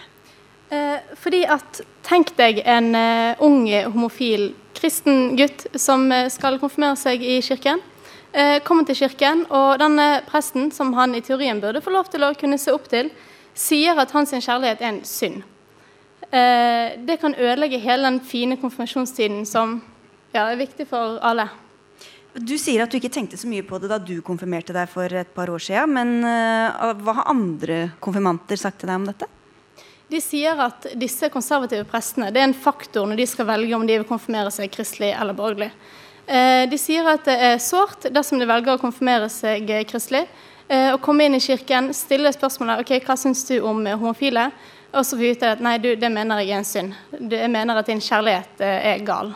Eh, 0.69 0.99
fordi 1.17 1.43
at 1.49 1.81
Tenk 2.09 2.31
deg 2.39 2.63
en 2.65 2.95
eh, 2.97 3.37
ung 3.45 3.67
homofil 3.93 4.47
kristen 4.73 5.35
gutt 5.37 5.67
som 5.77 6.07
eh, 6.11 6.25
skal 6.33 6.57
konfirmere 6.57 6.97
seg 6.97 7.21
i 7.21 7.35
kirken. 7.45 7.83
Eh, 8.31 8.57
kommer 8.65 8.87
til 8.87 8.97
kirken, 8.97 9.43
og 9.53 9.77
denne 9.81 10.23
presten, 10.25 10.71
som 10.73 10.95
han 10.97 11.13
i 11.17 11.21
teorien 11.25 11.61
burde 11.61 11.83
få 11.85 11.93
lov 11.93 12.09
til 12.09 12.25
å 12.25 12.33
kunne 12.37 12.57
se 12.61 12.73
opp 12.73 12.89
til, 12.89 13.11
sier 13.53 13.97
at 14.01 14.13
hans 14.15 14.33
kjærlighet 14.33 14.81
er 14.81 14.89
en 14.89 14.99
synd. 15.05 15.45
Eh, 16.29 16.97
det 17.05 17.19
kan 17.21 17.37
ødelegge 17.37 17.81
hele 17.81 18.09
den 18.09 18.21
fine 18.25 18.57
konfirmasjonstiden 18.61 19.45
som 19.49 19.79
ja, 20.33 20.47
er 20.47 20.57
viktig 20.57 20.89
for 20.89 21.21
alle. 21.25 21.45
Du 22.33 22.53
sier 22.61 22.85
at 22.85 22.93
du 22.93 22.97
ikke 22.97 23.13
tenkte 23.13 23.37
så 23.37 23.49
mye 23.49 23.65
på 23.65 23.77
det 23.81 23.89
da 23.89 23.97
du 24.01 24.19
konfirmerte 24.25 24.73
deg 24.73 24.89
for 24.89 25.09
et 25.09 25.29
par 25.33 25.49
år 25.49 25.61
siden. 25.61 25.93
Men 25.97 26.15
eh, 26.25 26.93
hva 27.01 27.21
har 27.21 27.33
andre 27.33 27.83
konfirmanter 28.01 28.61
sagt 28.61 28.81
til 28.81 28.89
deg 28.89 29.01
om 29.01 29.09
dette? 29.09 29.29
De 30.09 30.17
sier 30.21 30.57
at 30.57 30.87
disse 30.97 31.29
konservative 31.29 31.85
prestene 31.89 32.31
det 32.33 32.41
er 32.41 32.47
en 32.49 32.57
faktor 32.57 33.05
når 33.05 33.19
de 33.19 33.27
skal 33.29 33.45
velge 33.45 33.75
om 33.77 33.83
de 33.85 33.99
vil 33.99 34.07
konfirmere 34.09 34.49
seg 34.53 34.71
kristelig 34.73 35.11
eller 35.13 35.37
borgerlig. 35.37 35.69
Eh, 36.25 36.63
De 36.69 36.77
sier 36.81 37.05
at 37.09 37.27
det 37.29 37.35
er 37.51 37.61
sårt 37.61 38.07
dersom 38.13 38.41
de 38.41 38.47
velger 38.49 38.73
å 38.73 38.81
konfirmere 38.81 39.29
seg 39.29 39.69
eh, 39.69 39.83
kristelig. 39.89 40.23
eh, 40.67 40.89
Å 40.93 40.97
komme 41.01 41.27
inn 41.29 41.37
i 41.37 41.43
kirken, 41.43 41.91
stille 41.93 42.31
spørsmålet 42.33 42.81
ok, 42.81 42.95
hva 43.05 43.17
syns 43.17 43.45
du 43.49 43.59
om 43.61 43.85
eh, 43.85 43.97
homofile, 43.97 44.47
og 44.89 45.05
så 45.05 45.13
få 45.13 45.21
vite 45.21 45.51
at 45.53 45.61
nei, 45.61 45.75
du, 45.77 45.91
det 45.93 46.09
mener 46.09 46.41
jeg 46.41 46.55
er 46.55 46.57
en 46.63 46.65
synd. 46.65 46.97
Jeg 47.29 47.49
mener 47.53 47.77
at 47.77 47.85
din 47.89 48.01
kjærlighet 48.01 48.65
eh, 48.65 48.89
er 48.95 49.05
gal. 49.05 49.35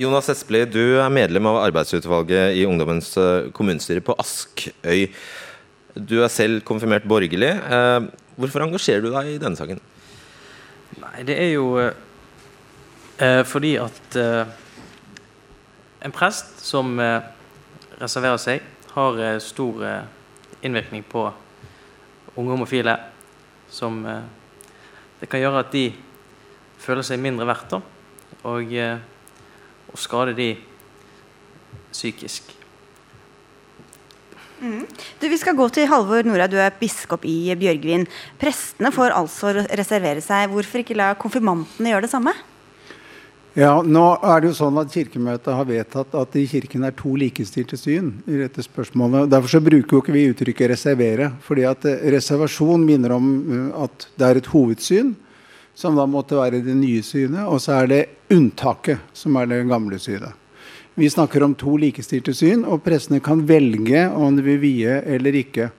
Jonas 0.00 0.30
Espelid, 0.32 0.72
du 0.72 0.96
er 0.96 1.12
medlem 1.12 1.44
av 1.50 1.58
arbeidsutvalget 1.66 2.56
i 2.56 2.64
Ungdommens 2.64 3.12
eh, 3.20 3.50
kommunestyre 3.52 4.00
på 4.00 4.16
Askøy. 4.16 5.10
Du 5.92 6.22
er 6.24 6.32
selv 6.32 6.62
konfirmert 6.64 7.04
borgerlig. 7.04 7.50
Eh, 8.32 8.38
Hvorfor 8.40 8.64
engasjerer 8.64 9.02
du 9.04 9.10
deg 9.12 9.34
i 9.34 9.38
denne 9.40 9.58
saken? 9.58 9.80
Nei, 11.02 11.22
det 11.28 11.36
er 11.40 11.50
jo 11.54 11.66
eh, 11.80 13.42
fordi 13.48 13.74
at 13.80 14.16
eh, 14.16 14.46
en 16.02 16.14
prest 16.14 16.60
som 16.64 16.98
eh, 17.00 17.20
reserverer 18.00 18.40
seg, 18.40 18.64
har 18.92 19.20
eh, 19.20 19.38
stor 19.40 19.84
eh, 19.84 20.02
innvirkning 20.64 21.04
på 21.08 21.26
unge 22.36 22.50
homofile. 22.54 22.96
Som 23.72 24.04
eh, 24.06 24.22
Det 25.20 25.28
kan 25.30 25.40
gjøre 25.40 25.60
at 25.62 25.70
de 25.72 25.92
føler 26.82 27.04
seg 27.06 27.20
mindre 27.22 27.46
verdt, 27.46 27.70
da, 27.70 27.78
og, 28.50 28.72
eh, 28.74 28.98
og 29.92 29.98
skade 30.00 30.34
de 30.34 30.48
psykisk. 31.92 32.61
Du, 34.62 35.26
Vi 35.26 35.38
skal 35.40 35.56
gå 35.58 35.66
til 35.74 35.88
Halvor 35.90 36.22
Nora, 36.22 36.46
du 36.46 36.54
er 36.60 36.74
biskop 36.78 37.24
i 37.26 37.50
Bjørgvin. 37.58 38.06
Prestene 38.38 38.92
får 38.94 39.14
altså 39.16 39.50
reservere 39.66 40.22
seg. 40.22 40.52
Hvorfor 40.52 40.84
ikke 40.84 40.94
la 40.98 41.12
konfirmantene 41.18 41.90
gjøre 41.90 42.06
det 42.06 42.12
samme? 42.12 42.34
Ja, 43.58 43.82
nå 43.84 44.04
er 44.24 44.40
det 44.40 44.48
jo 44.48 44.56
sånn 44.56 44.78
at 44.80 44.94
Kirkemøtet 44.94 45.50
har 45.52 45.66
vedtatt 45.68 46.14
at 46.16 46.36
i 46.40 46.46
Kirken 46.48 46.86
er 46.86 46.94
to 46.96 47.10
likestilte 47.20 47.76
syn 47.76 48.14
i 48.24 48.38
dette 48.38 48.62
spørsmålet. 48.64 49.28
Derfor 49.32 49.52
så 49.52 49.60
bruker 49.60 49.98
jo 49.98 50.00
ikke 50.00 50.14
vi 50.14 50.28
uttrykket 50.30 50.70
'reservere'. 50.70 51.32
fordi 51.42 51.64
at 51.68 51.84
eh, 51.84 52.06
reservasjon 52.14 52.86
minner 52.86 53.12
om 53.12 53.26
eh, 53.52 53.82
at 53.84 54.06
det 54.16 54.26
er 54.28 54.36
et 54.36 54.52
hovedsyn, 54.54 55.16
som 55.74 55.96
da 55.96 56.06
måtte 56.06 56.38
være 56.38 56.64
det 56.64 56.76
nye 56.76 57.02
synet, 57.02 57.44
og 57.44 57.60
så 57.60 57.82
er 57.82 57.86
det 57.86 58.08
unntaket, 58.30 58.98
som 59.12 59.36
er 59.36 59.46
det 59.46 59.68
gamle 59.68 59.98
synet. 59.98 60.32
Vi 60.94 61.10
snakker 61.10 61.42
om 61.42 61.54
to 61.56 61.78
likestilte 61.80 62.34
syn, 62.36 62.66
og 62.68 62.82
prestene 62.84 63.22
kan 63.24 63.46
velge 63.48 64.02
om 64.12 64.34
de 64.36 64.42
vil 64.44 64.58
vie 64.60 64.98
eller 65.08 65.38
ikke. 65.40 65.70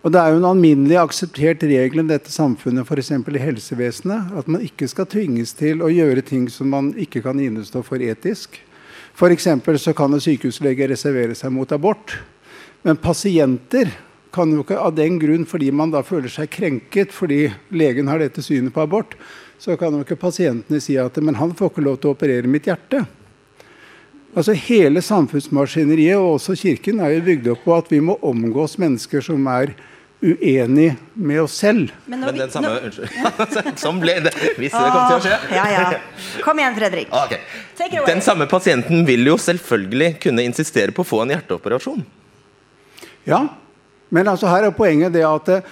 Og 0.00 0.12
Det 0.12 0.20
er 0.20 0.32
jo 0.32 0.38
en 0.40 0.48
alminnelig 0.48 0.96
akseptert 0.96 1.62
regel 1.68 2.00
i 2.00 2.08
dette 2.08 2.32
samfunnet, 2.32 2.88
f.eks. 2.88 3.10
i 3.12 3.42
helsevesenet, 3.42 4.32
at 4.32 4.48
man 4.48 4.64
ikke 4.64 4.88
skal 4.88 5.06
tvinges 5.06 5.52
til 5.52 5.84
å 5.84 5.92
gjøre 5.92 6.24
ting 6.24 6.48
som 6.48 6.72
man 6.72 6.94
ikke 6.96 7.20
kan 7.20 7.36
innestå 7.36 7.84
for 7.84 8.00
etisk. 8.00 8.62
F.eks. 9.12 9.48
så 9.76 9.92
kan 9.92 10.12
en 10.12 10.24
sykehuslege 10.24 10.88
reservere 10.88 11.36
seg 11.36 11.52
mot 11.52 11.70
abort. 11.72 12.16
Men 12.82 12.96
pasienter 12.96 13.92
kan 14.32 14.50
jo 14.56 14.64
ikke 14.64 14.80
av 14.80 14.96
den 14.96 15.20
grunn, 15.20 15.44
fordi 15.44 15.68
man 15.70 15.92
da 15.92 16.00
føler 16.00 16.32
seg 16.32 16.48
krenket 16.48 17.12
fordi 17.12 17.50
legen 17.68 18.08
har 18.08 18.24
dette 18.24 18.40
synet 18.40 18.72
på 18.72 18.88
abort, 18.88 19.18
så 19.60 19.76
kan 19.76 19.92
jo 19.92 20.00
ikke 20.00 20.16
pasientene 20.16 20.80
si 20.80 20.96
at 20.96 21.20
men 21.20 21.36
han 21.36 21.52
får 21.52 21.74
ikke 21.74 21.84
lov 21.84 22.00
til 22.00 22.08
å 22.08 22.16
operere 22.16 22.48
mitt 22.48 22.72
hjerte. 22.72 23.04
Altså 24.32 24.54
Hele 24.56 25.02
samfunnsmaskineriet 25.04 26.16
og 26.16 26.38
også 26.38 26.56
Kirken 26.56 27.00
er 27.04 27.16
jo 27.16 27.24
bygd 27.26 27.48
opp 27.52 27.64
på 27.66 27.74
at 27.76 27.90
vi 27.92 28.00
må 28.04 28.16
omgås 28.24 28.78
mennesker 28.80 29.24
som 29.24 29.48
er 29.52 29.74
uenig 30.22 30.92
med 31.12 31.40
oss 31.42 31.56
selv. 31.58 31.90
Men, 32.06 32.20
Men 32.20 32.38
den 32.38 32.50
samme 32.50 32.70
Unnskyld. 32.86 33.10
Sånn 33.82 33.98
ble 34.00 34.14
det. 34.22 34.32
Hvis 34.56 34.72
det 34.72 34.82
kom 34.94 35.08
til 35.10 35.16
å 35.16 35.22
skje. 35.24 35.38
Ja, 35.52 35.64
ja. 35.72 35.86
Kom 36.44 36.62
igjen, 36.62 36.78
Fredrik. 36.78 37.10
Okay. 37.24 37.42
Take 37.76 37.90
it 37.90 37.98
away. 37.98 38.08
Den 38.08 38.22
samme 38.24 38.46
pasienten 38.50 39.04
vil 39.08 39.26
jo 39.26 39.36
selvfølgelig 39.40 40.14
kunne 40.22 40.46
insistere 40.46 40.94
på 40.94 41.04
å 41.04 41.08
få 41.08 41.24
en 41.24 41.34
hjerteoperasjon. 41.34 42.04
Ja, 43.26 43.42
men 44.12 44.28
altså 44.28 44.50
her 44.50 44.68
er 44.68 44.74
poenget 44.76 45.14
det 45.14 45.22
at 45.26 45.48
eh, 45.52 45.68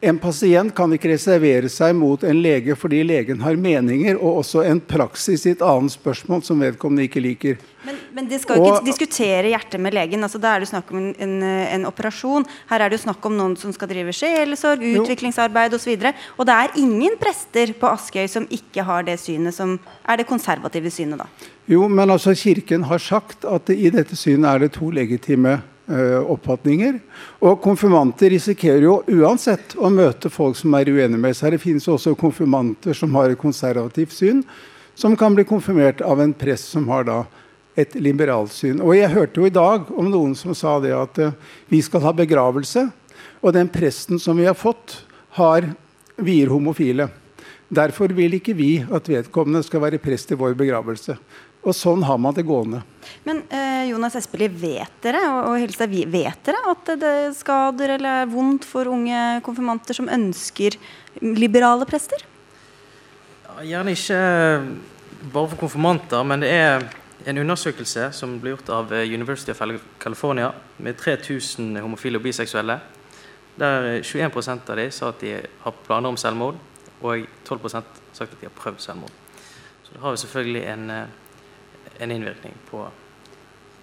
en 0.00 0.18
pasient 0.22 0.70
kan 0.76 0.92
ikke 0.94 1.10
reservere 1.10 1.68
seg 1.72 1.96
mot 1.98 2.22
en 2.22 2.38
lege 2.38 2.76
fordi 2.78 3.00
legen 3.06 3.40
har 3.42 3.56
meninger 3.58 4.18
og 4.18 4.44
også 4.44 4.62
en 4.68 4.78
praksis 4.78 5.46
i 5.48 5.56
et 5.56 5.62
annet 5.64 5.90
spørsmål 5.96 6.44
som 6.46 6.60
vedkommende 6.62 7.08
ikke 7.08 7.22
liker. 7.24 7.56
Men, 7.86 7.98
men 8.14 8.28
de 8.30 8.38
skal 8.38 8.60
jo 8.60 8.68
ikke 8.68 8.82
Og- 8.82 8.86
diskutere 8.86 9.50
hjertet 9.50 9.80
med 9.82 9.94
legen. 9.94 10.22
altså 10.22 10.38
Da 10.38 10.54
er 10.54 10.60
det 10.60 10.68
snakk 10.70 10.92
om 10.92 10.98
en, 10.98 11.14
en, 11.18 11.42
en 11.42 11.86
operasjon. 11.86 12.46
Her 12.70 12.80
er 12.84 12.88
det 12.88 12.98
jo 13.00 13.04
snakk 13.08 13.26
om 13.26 13.36
noen 13.36 13.56
som 13.58 13.72
skal 13.74 13.90
drive 13.90 14.14
sjelesorg, 14.14 14.82
utviklingsarbeid 15.02 15.74
osv. 15.74 15.90
Og, 15.96 16.06
så 16.06 16.14
og 16.38 16.46
det 16.46 16.54
er 16.54 16.78
ingen 16.78 17.18
prester 17.18 17.72
på 17.74 17.90
Askøy 17.90 18.28
som 18.30 18.46
ikke 18.50 18.84
har 18.86 19.02
det 19.02 19.18
synet 19.18 19.54
som 19.54 19.78
er 20.06 20.16
det 20.20 20.28
konservative 20.30 20.90
synet, 20.94 21.18
da. 21.18 21.26
Jo, 21.68 21.88
men 21.88 22.10
altså 22.10 22.34
Kirken 22.38 22.84
har 22.84 22.98
sagt 23.02 23.44
at 23.44 23.68
i 23.70 23.90
dette 23.90 24.16
synet 24.16 24.46
er 24.54 24.58
det 24.58 24.72
to 24.78 24.90
legitime 24.94 25.58
oppfatninger. 25.88 26.98
Og 27.40 27.60
konfirmanter 27.64 28.32
risikerer 28.34 28.84
jo 28.84 28.98
uansett 29.08 29.76
å 29.78 29.90
møte 29.92 30.30
folk 30.32 30.58
som 30.58 30.74
er 30.76 30.90
uenige 30.90 31.20
med 31.20 31.36
seg. 31.36 31.54
Det 31.54 31.62
finnes 31.62 31.88
også 31.88 32.16
konfirmanter 32.18 32.96
som 32.96 33.14
har 33.16 33.32
et 33.32 33.40
konservativt 33.40 34.12
syn, 34.12 34.42
som 34.98 35.16
kan 35.16 35.36
bli 35.36 35.46
konfirmert 35.48 36.02
av 36.04 36.20
en 36.20 36.34
prest 36.36 36.72
som 36.74 36.88
har 36.92 37.08
da 37.08 37.22
et 37.78 37.94
liberalt 38.02 38.52
syn. 38.52 38.80
Og 38.82 38.96
Jeg 38.96 39.14
hørte 39.14 39.40
jo 39.40 39.46
i 39.46 39.54
dag 39.54 39.90
om 39.94 40.10
noen 40.10 40.34
som 40.38 40.54
sa 40.56 40.78
det 40.82 40.94
at 40.96 41.18
eh, 41.22 41.36
vi 41.70 41.80
skal 41.84 42.02
ha 42.02 42.12
begravelse, 42.16 42.88
og 43.38 43.54
den 43.54 43.70
presten 43.70 44.18
som 44.18 44.36
vi 44.38 44.48
har 44.48 44.58
fått, 44.58 45.04
har 45.38 45.68
vier 46.18 46.50
homofile. 46.50 47.06
Derfor 47.68 48.10
vil 48.16 48.38
ikke 48.38 48.56
vi 48.56 48.80
at 48.82 49.08
vedkommende 49.10 49.62
skal 49.62 49.84
være 49.84 50.00
prest 50.02 50.32
i 50.32 50.38
vår 50.40 50.56
begravelse. 50.58 51.14
Og 51.68 51.76
sånn 51.76 52.04
har 52.08 52.16
man 52.20 52.32
det 52.32 52.46
gående. 52.48 52.80
Men 53.28 53.42
eh, 53.52 53.90
Jonas 53.90 54.16
Espelid, 54.16 54.54
vet 54.56 55.02
dere 55.04 55.20
og, 55.28 55.50
og 55.50 55.58
Helstad, 55.60 55.92
vet 55.92 56.40
dere 56.46 56.62
at 56.70 56.92
det 57.00 57.10
er 57.24 57.34
skader 57.36 57.96
eller 57.98 58.22
er 58.22 58.30
vondt 58.32 58.64
for 58.68 58.88
unge 58.88 59.42
konfirmanter 59.44 59.98
som 59.98 60.08
ønsker 60.12 60.78
liberale 61.20 61.84
prester? 61.88 62.24
Ja, 63.44 63.58
Gjerne 63.74 63.92
ikke 63.92 64.22
bare 65.34 65.50
for 65.50 65.60
konfirmanter, 65.66 66.24
men 66.24 66.44
det 66.44 66.54
er 66.54 66.88
en 67.28 67.40
undersøkelse 67.42 68.08
som 68.16 68.38
ble 68.40 68.54
gjort 68.54 68.70
av 68.72 68.92
eh, 68.94 69.08
University 69.12 69.52
of 69.52 69.60
California 70.00 70.52
med 70.76 70.96
3000 70.96 71.76
homofile 71.82 72.20
og 72.20 72.24
biseksuelle. 72.24 72.78
Der 73.58 73.88
eh, 73.96 74.02
21% 74.02 74.70
av 74.70 74.78
de 74.78 74.90
sa 74.94 75.12
at 75.12 75.20
de 75.24 75.36
har 75.64 75.80
planer 75.86 76.12
om 76.12 76.16
selvmord, 76.20 76.60
og 77.02 77.26
12 77.44 77.64
har 77.66 77.72
sagt 78.16 78.32
at 78.32 78.38
de 78.40 78.48
har 78.48 78.54
prøvd 78.56 78.80
selvmord. 78.82 79.12
Så 79.82 79.94
det 79.94 80.02
har 80.02 80.14
jo 80.14 80.22
selvfølgelig 80.22 80.62
en, 80.72 80.90
eh, 80.90 81.16
en 81.98 82.14
innvirkning 82.14 82.54
på, 82.70 82.86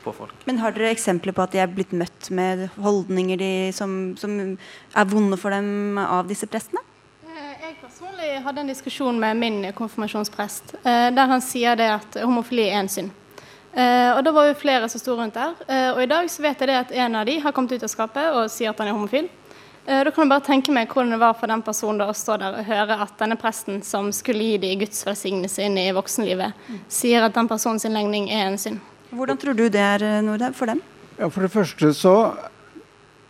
på 0.04 0.14
folk. 0.14 0.34
Men 0.46 0.62
har 0.64 0.76
dere 0.76 0.94
eksempler 0.96 1.36
på 1.36 1.44
at 1.46 1.56
de 1.56 1.62
er 1.64 1.72
blitt 1.72 1.94
møtt 1.96 2.30
med 2.36 2.68
holdninger 2.80 3.42
de, 3.42 3.52
som, 3.76 4.16
som 4.20 4.38
er 4.56 5.12
vonde 5.12 5.40
for 5.42 5.56
dem 5.56 6.00
av 6.02 6.30
disse 6.30 6.48
prestene? 6.50 6.84
Eh, 7.26 7.52
Jeg 7.66 7.78
personlig 7.82 8.32
hadde 8.48 8.64
en 8.64 8.74
diskusjon 8.74 9.20
med 9.20 9.38
min 9.42 9.62
konfirmasjonsprest, 9.76 10.78
eh, 10.84 11.12
der 11.16 11.32
han 11.34 11.44
sier 11.44 11.78
det 11.80 11.92
at 12.00 12.20
homofili 12.24 12.70
er 12.72 12.84
en 12.84 12.92
synd. 12.92 13.14
Uh, 13.76 14.16
og 14.16 14.22
Da 14.24 14.32
var 14.32 14.46
jo 14.48 14.56
flere 14.56 14.88
som 14.88 15.02
sto 15.02 15.18
rundt 15.18 15.36
der. 15.36 15.52
Uh, 15.68 15.98
og 15.98 16.04
i 16.06 16.08
dag 16.08 16.30
så 16.32 16.44
vet 16.46 16.62
jeg 16.64 16.70
det 16.70 16.78
at 16.80 16.92
en 16.96 17.18
av 17.20 17.26
de 17.28 17.34
har 17.44 17.52
kommet 17.52 17.74
ut 17.76 17.84
av 17.84 17.92
skapet 17.92 18.32
og 18.32 18.48
sier 18.48 18.72
at 18.72 18.80
han 18.80 18.88
er 18.88 18.96
homofil. 18.96 19.28
Eh, 19.86 20.02
da 20.02 20.10
kan 20.10 20.26
jeg 20.26 20.32
bare 20.32 20.46
tenke 20.48 20.74
meg 20.74 20.90
hvordan 20.90 21.14
det 21.14 21.20
var 21.22 21.36
for 21.38 21.52
den 21.52 21.62
personen 21.62 22.02
da 22.02 22.08
å 22.10 22.18
stå 22.18 22.40
der 22.42 22.58
og 22.58 22.66
høre 22.66 22.98
at 23.06 23.14
denne 23.20 23.38
presten 23.38 23.84
som 23.86 24.10
skulle 24.16 24.42
gi 24.42 24.58
dem 24.64 24.80
Guds 24.82 25.04
velsignelse 25.06 25.62
inn 25.62 25.78
i 25.78 25.92
voksenlivet, 25.94 26.58
sier 26.90 27.28
at 27.28 27.38
den 27.38 27.50
personens 27.52 27.86
legning 27.86 28.32
er 28.34 28.48
en 28.48 28.58
synd. 28.62 28.82
Hvordan 29.14 29.38
tror 29.38 29.54
du 29.54 29.68
det 29.70 29.84
er 29.84 30.06
noe 30.26 30.52
for 30.58 30.74
dem? 30.74 30.82
Ja, 31.20 31.30
For 31.30 31.46
det 31.46 31.54
første 31.54 31.92
så 31.96 32.16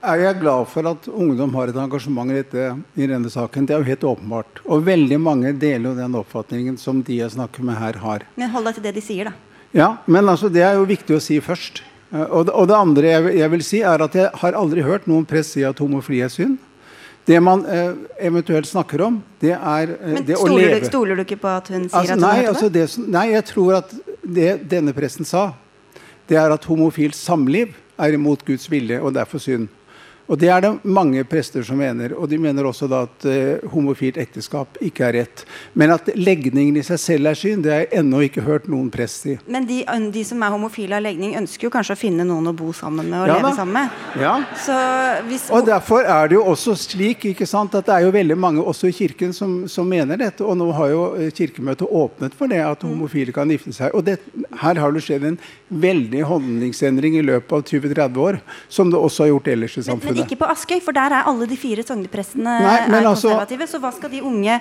er 0.05 0.21
jeg 0.21 0.39
glad 0.39 0.69
for 0.71 0.87
at 0.89 1.09
ungdom 1.09 1.53
har 1.57 1.69
et 1.69 1.79
engasjement 1.81 2.31
i, 2.31 2.39
dette, 2.39 2.69
i 2.95 3.07
denne 3.09 3.29
saken. 3.31 3.65
Det 3.67 3.75
er 3.75 3.81
jo 3.81 3.89
helt 3.89 4.05
åpenbart. 4.13 4.61
Og 4.65 4.85
veldig 4.85 5.19
mange 5.21 5.51
deler 5.59 5.89
jo 5.91 5.97
den 5.97 6.15
oppfatningen 6.21 6.77
som 6.81 7.01
de 7.03 7.19
jeg 7.19 7.33
snakker 7.35 7.65
med 7.65 7.77
her, 7.81 7.99
har. 7.99 8.25
Men 8.39 8.53
hold 8.53 8.69
deg 8.69 8.79
til 8.79 8.87
det 8.87 8.95
de 8.95 9.03
sier, 9.03 9.31
da. 9.31 9.35
Ja, 9.75 9.89
men 10.07 10.29
altså, 10.29 10.47
det 10.47 10.63
er 10.63 10.77
jo 10.79 10.87
viktig 10.87 11.17
å 11.17 11.23
si 11.23 11.41
først. 11.43 11.83
Eh, 12.13 12.21
Og 12.21 12.45
det, 12.45 12.53
og 12.53 12.67
det 12.67 12.75
andre 12.75 13.07
jeg, 13.07 13.35
jeg 13.39 13.51
vil 13.51 13.63
si, 13.63 13.81
er 13.81 14.03
at 14.05 14.15
jeg 14.15 14.29
har 14.41 14.53
aldri 14.53 14.81
hørt 14.85 15.07
noen 15.07 15.25
prest 15.25 15.55
si 15.55 15.63
at 15.65 15.79
homofili 15.79 16.21
er 16.21 16.29
synd. 16.33 16.57
Det 17.25 17.39
man 17.41 17.63
eh, 17.65 17.93
eventuelt 18.27 18.67
snakker 18.69 19.01
om, 19.01 19.15
det 19.41 19.55
er 19.55 19.95
eh, 19.95 20.11
Men 20.13 20.25
det 20.27 20.35
å 20.37 20.45
leve 20.45 20.75
Men 20.79 20.85
stoler 20.85 21.15
du 21.17 21.23
ikke 21.25 21.39
på 21.41 21.49
at 21.49 21.71
hun 21.73 21.87
sier 21.89 21.97
Altså, 21.97 22.13
at 22.13 22.19
hun 22.19 22.25
nei, 22.27 22.35
hørte 22.37 22.51
altså 22.53 22.69
det? 22.69 22.73
det 22.81 22.89
som, 22.93 23.07
nei, 23.15 23.25
jeg 23.31 23.45
tror 23.49 23.77
at 23.79 23.95
det 24.21 24.51
denne 24.69 24.93
presten 24.93 25.25
sa, 25.25 25.47
det 26.29 26.37
er 26.37 26.53
at 26.53 26.67
homofilt 26.69 27.17
samliv 27.17 27.73
er 27.97 28.13
imot 28.13 28.45
Guds 28.45 28.69
vilje 28.69 28.99
og 29.01 29.13
derfor 29.15 29.41
synd. 29.41 29.67
Og 30.27 30.39
Det 30.41 30.49
er 30.49 30.61
det 30.63 30.71
mange 30.83 31.21
prester 31.29 31.63
som 31.65 31.77
mener. 31.77 32.15
Og 32.17 32.29
de 32.29 32.37
mener 32.41 32.65
også 32.65 32.87
da 32.89 33.03
at 33.05 33.25
eh, 33.29 33.61
homofilt 33.69 34.17
ekteskap 34.17 34.79
ikke 34.81 35.05
er 35.05 35.13
rett. 35.19 35.43
Men 35.77 35.93
at 35.93 36.09
legningen 36.17 36.79
i 36.79 36.83
seg 36.85 36.99
selv 37.01 37.29
er 37.29 37.37
synd, 37.37 37.65
det 37.65 37.73
har 37.73 37.83
jeg 37.83 38.01
ennå 38.01 38.23
ikke 38.25 38.41
hørt 38.45 38.65
noen 38.71 38.89
prest 38.93 39.25
si. 39.25 39.35
Men 39.51 39.67
de, 39.69 39.83
de 40.13 40.23
som 40.25 40.41
er 40.41 40.53
homofile 40.55 40.97
av 40.97 41.05
legning, 41.05 41.35
ønsker 41.37 41.67
jo 41.67 41.73
kanskje 41.73 41.97
å 41.97 41.99
finne 41.99 42.25
noen 42.27 42.49
å 42.49 42.55
bo 42.57 42.71
sammen 42.75 43.09
med 43.11 43.19
og 43.21 43.29
Ja 43.29 43.37
leve 43.37 43.51
da. 43.51 43.53
sammen 43.59 43.77
med. 43.77 44.21
Ja. 44.21 44.33
Så 44.65 44.79
hvis 45.29 45.47
Og 45.53 45.65
Derfor 45.65 46.05
er 46.09 46.29
det 46.31 46.39
jo 46.39 46.43
også 46.55 46.75
slik 46.79 47.25
ikke 47.31 47.47
sant, 47.49 47.75
at 47.77 47.85
det 47.85 47.93
er 47.95 48.07
jo 48.07 48.15
veldig 48.15 48.37
mange 48.39 48.65
også 48.65 48.89
i 48.89 48.95
Kirken 48.95 49.33
som, 49.33 49.55
som 49.69 49.87
mener 49.89 50.17
dette. 50.21 50.45
Og 50.45 50.57
nå 50.57 50.71
har 50.77 50.93
jo 50.93 51.03
eh, 51.19 51.29
Kirkemøtet 51.35 51.85
åpnet 51.85 52.33
for 52.37 52.49
det, 52.51 52.63
at 52.65 52.85
homofile 52.85 53.35
kan 53.35 53.51
gifte 53.53 53.75
seg. 53.77 53.93
Og 53.93 54.05
det, 54.07 54.17
her 54.61 54.81
har 54.81 54.95
det 54.95 55.05
skjedd 55.05 55.29
en 55.29 55.39
veldig 55.69 56.25
holdningsendring 56.29 57.19
i 57.19 57.25
løpet 57.25 57.53
av 57.53 57.65
20-30 57.69 58.21
år, 58.25 58.41
som 58.69 58.89
det 58.89 58.99
også 58.99 59.25
har 59.25 59.33
gjort 59.35 59.53
ellers 59.53 59.77
i 59.77 59.85
Men 60.15 60.25
ikke 60.25 60.39
på 60.41 60.49
Askøy, 60.49 60.79
for 60.83 60.95
der 60.95 61.13
er 61.17 61.27
alle 61.29 61.47
de 61.49 61.57
fire 61.59 61.83
sogneprestene 61.85 62.55
Nei, 62.63 62.75
altså- 63.01 63.29
konservative. 63.29 63.67
Så 63.67 63.79
hva 63.83 63.91
skal 63.93 64.09
de 64.09 64.21
unge, 64.21 64.59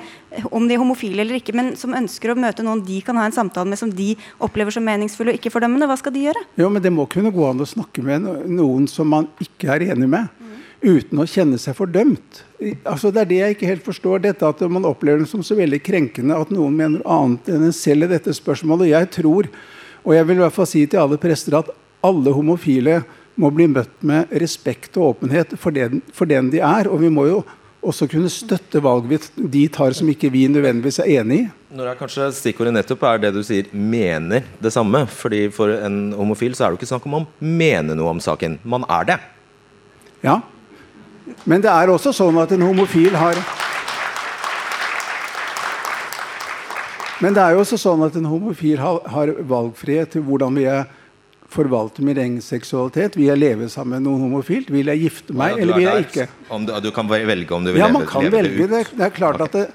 om 0.50 0.68
de 0.68 0.74
er 0.74 0.78
homofile 0.82 1.20
eller 1.20 1.40
ikke, 1.40 1.54
men 1.54 1.76
som 1.76 1.94
ønsker 1.94 2.34
å 2.34 2.38
møte 2.38 2.64
noen 2.66 2.84
de 2.84 3.00
kan 3.00 3.16
ha 3.16 3.24
en 3.26 3.32
samtale 3.32 3.68
med 3.68 3.78
som 3.78 3.90
de 3.90 4.16
opplever 4.40 4.72
som 4.72 4.84
meningsfulle 4.84 5.32
og 5.32 5.38
ikke 5.38 5.52
fordømmende, 5.52 5.86
hva 5.86 5.98
skal 5.98 6.12
de 6.12 6.24
gjøre? 6.26 6.44
Jo, 6.58 6.68
men 6.68 6.82
Det 6.82 6.92
må 6.92 7.08
kunne 7.08 7.32
gå 7.32 7.50
an 7.50 7.60
å 7.60 7.66
snakke 7.66 8.02
med 8.02 8.22
noen 8.50 8.88
som 8.88 9.08
man 9.08 9.28
ikke 9.40 9.70
er 9.72 9.94
enig 9.94 10.08
med, 10.08 10.28
uten 10.82 11.18
å 11.18 11.24
kjenne 11.24 11.58
seg 11.58 11.74
fordømt. 11.74 12.42
Altså, 12.84 13.12
det 13.12 13.22
er 13.22 13.24
det 13.30 13.38
jeg 13.38 13.56
ikke 13.56 13.70
helt 13.70 13.84
forstår. 13.84 14.20
Dette 14.20 14.42
at 14.46 14.60
Man 14.68 14.84
opplever 14.84 15.18
det 15.20 15.28
som 15.28 15.40
så 15.40 15.56
veldig 15.56 15.80
krenkende 15.82 16.38
at 16.38 16.50
noen 16.50 16.76
mener 16.76 17.00
annet 17.06 17.48
enn 17.48 17.64
en 17.64 17.72
selv 17.72 18.04
i 18.04 18.12
dette 18.12 18.34
spørsmålet. 18.36 18.88
Jeg 18.92 19.10
tror, 19.10 19.48
og 20.04 20.14
jeg 20.14 20.26
vil 20.26 20.36
i 20.36 20.40
hvert 20.44 20.52
fall 20.52 20.66
si 20.66 20.84
til 20.86 21.00
alle 21.00 21.16
prester, 21.16 21.56
at 21.58 21.70
alle 22.04 22.32
homofile 22.36 23.02
må 23.40 23.50
bli 23.54 23.66
møtt 23.70 24.02
med 24.06 24.32
respekt 24.42 24.96
og 24.98 25.14
åpenhet 25.14 25.54
for 25.60 25.74
den, 25.74 26.02
for 26.14 26.30
den 26.30 26.50
de 26.52 26.62
er. 26.62 26.88
Og 26.90 27.02
vi 27.02 27.10
må 27.12 27.26
jo 27.28 27.42
også 27.84 28.08
kunne 28.08 28.30
støtte 28.32 28.80
valg 28.82 29.10
de 29.34 29.64
tar 29.72 29.94
som 29.96 30.08
ikke 30.08 30.30
vi 30.32 30.46
nødvendigvis 30.48 31.00
er 31.02 31.10
enig 31.20 31.40
i. 31.42 31.48
Når 31.74 31.90
er 31.90 31.98
kanskje 31.98 32.30
Stikkordet 32.36 32.74
nettopp 32.76 33.02
er 33.08 33.18
det 33.18 33.32
du 33.34 33.42
sier 33.42 33.66
'mener 33.72 34.44
det 34.62 34.72
samme'. 34.72 35.06
Fordi 35.08 35.48
For 35.50 35.68
en 35.68 36.12
homofil 36.12 36.54
så 36.54 36.64
er 36.64 36.70
det 36.70 36.78
jo 36.78 36.80
ikke 36.82 36.92
snakk 36.94 37.06
om 37.06 37.14
å 37.14 37.26
mene 37.40 37.94
noe 37.94 38.10
om 38.10 38.20
saken. 38.20 38.58
Man 38.64 38.84
er 38.88 39.04
det. 39.04 39.18
Ja. 40.22 40.40
Men 41.44 41.60
det 41.60 41.70
er 41.70 41.88
også 41.88 42.12
sånn 42.12 42.40
at 42.40 42.52
en 42.52 42.62
homofil 42.62 43.16
har 43.16 43.34
Men 47.20 47.34
det 47.34 47.42
er 47.42 47.50
jo 47.54 47.60
også 47.60 47.78
sånn 47.78 48.02
at 48.04 48.16
en 48.16 48.24
homofil 48.24 48.78
har, 48.78 49.00
har 49.08 49.26
valgfrihet 49.26 50.10
til 50.10 50.22
hvordan 50.22 50.54
vi 50.54 50.62
jeg 50.62 50.84
forvalte 51.54 52.02
min 52.04 52.18
egen 52.18 52.38
seksualitet. 52.44 53.14
Vil 53.18 53.30
jeg 53.30 53.40
leve 53.40 53.68
sammen 53.72 53.96
med 53.98 54.08
noen 54.08 54.24
homofilt? 54.26 54.72
Vil 54.74 54.90
jeg 54.92 55.04
gifte 55.06 55.36
meg, 55.36 55.54
Ja, 55.54 55.62
eller 55.62 55.76
er 55.76 55.80
vil 55.80 55.88
jeg 55.88 56.06
ikke? 56.08 56.26
Om 56.58 56.66
du, 56.68 56.72
du 56.84 56.90
kan 56.94 57.08
velge 57.10 57.54
om 57.56 57.64
du 57.64 57.70
vil 57.72 57.80
Ja, 57.80 57.86
leve, 57.88 57.98
man 58.00 58.08
kan 58.10 58.26
leve 58.26 58.40
velge. 58.42 58.64
ut. 58.66 58.74
Det, 58.74 58.82
det 58.98 59.06
er 59.08 59.14
klart 59.14 59.40
at 59.46 59.56
det, 59.60 59.68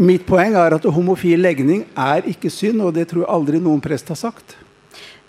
Mitt 0.00 0.22
poeng 0.24 0.54
er 0.56 0.72
at 0.72 0.86
homofil 0.88 1.42
legning 1.44 1.82
er 2.00 2.24
ikke 2.30 2.48
synd, 2.48 2.80
og 2.80 2.94
det 2.96 3.10
tror 3.10 3.26
jeg 3.26 3.32
aldri 3.34 3.58
noen 3.60 3.82
prest 3.84 4.08
har 4.08 4.16
sagt. 4.16 4.54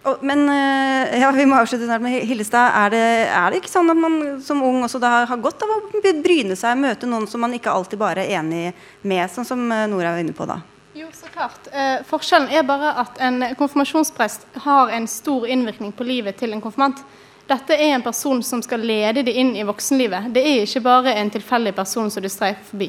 Og, 0.08 0.22
men 0.24 0.46
eh, 0.48 1.18
ja, 1.20 1.34
vi 1.36 1.44
må 1.50 1.58
avslutte 1.60 1.84
snart 1.84 2.00
med 2.06 2.16
Hillestad. 2.24 2.72
Er 2.80 2.94
det, 2.94 3.02
er 3.28 3.52
det 3.52 3.60
ikke 3.60 3.74
sånn 3.74 3.92
at 3.92 4.00
man 4.00 4.16
som 4.46 4.62
ung 4.64 4.80
også 4.88 5.02
da 5.04 5.26
har 5.28 5.42
godt 5.44 5.66
av 5.66 5.74
å 5.76 5.82
bryne 6.24 6.56
seg, 6.56 6.80
møte 6.80 7.10
noen 7.12 7.28
som 7.28 7.44
man 7.44 7.58
ikke 7.58 7.74
alltid 7.76 8.00
bare 8.00 8.24
er 8.24 8.40
enig 8.40 8.70
med, 9.04 9.26
sånn 9.36 9.48
som 9.50 9.66
eh, 9.68 9.84
Nora 9.92 10.14
var 10.16 10.24
inne 10.24 10.36
på 10.38 10.48
da? 10.48 10.62
Jo, 10.98 11.08
så 11.14 11.28
klart. 11.30 11.68
Eh, 11.70 12.00
forskjellen 12.10 12.50
er 12.50 12.64
bare 12.66 12.90
at 13.04 13.20
en 13.22 13.44
konfirmasjonsprest 13.60 14.48
har 14.64 14.90
en 14.90 15.04
stor 15.06 15.44
innvirkning 15.46 15.92
på 15.94 16.06
livet 16.08 16.40
til 16.40 16.56
en 16.56 16.62
konfirmant. 16.64 17.04
Dette 17.46 17.76
er 17.78 17.92
en 17.94 18.02
person 18.02 18.40
som 18.42 18.64
skal 18.66 18.82
lede 18.82 19.22
det 19.28 19.36
inn 19.38 19.52
i 19.54 19.66
voksenlivet. 19.68 20.32
Det 20.34 20.42
er 20.42 20.64
ikke 20.64 20.82
bare 20.88 21.14
en 21.20 21.30
tilfeldig 21.36 21.76
person 21.78 22.10
som 22.10 22.26
du 22.26 22.30
streifer 22.34 22.66
forbi. 22.72 22.88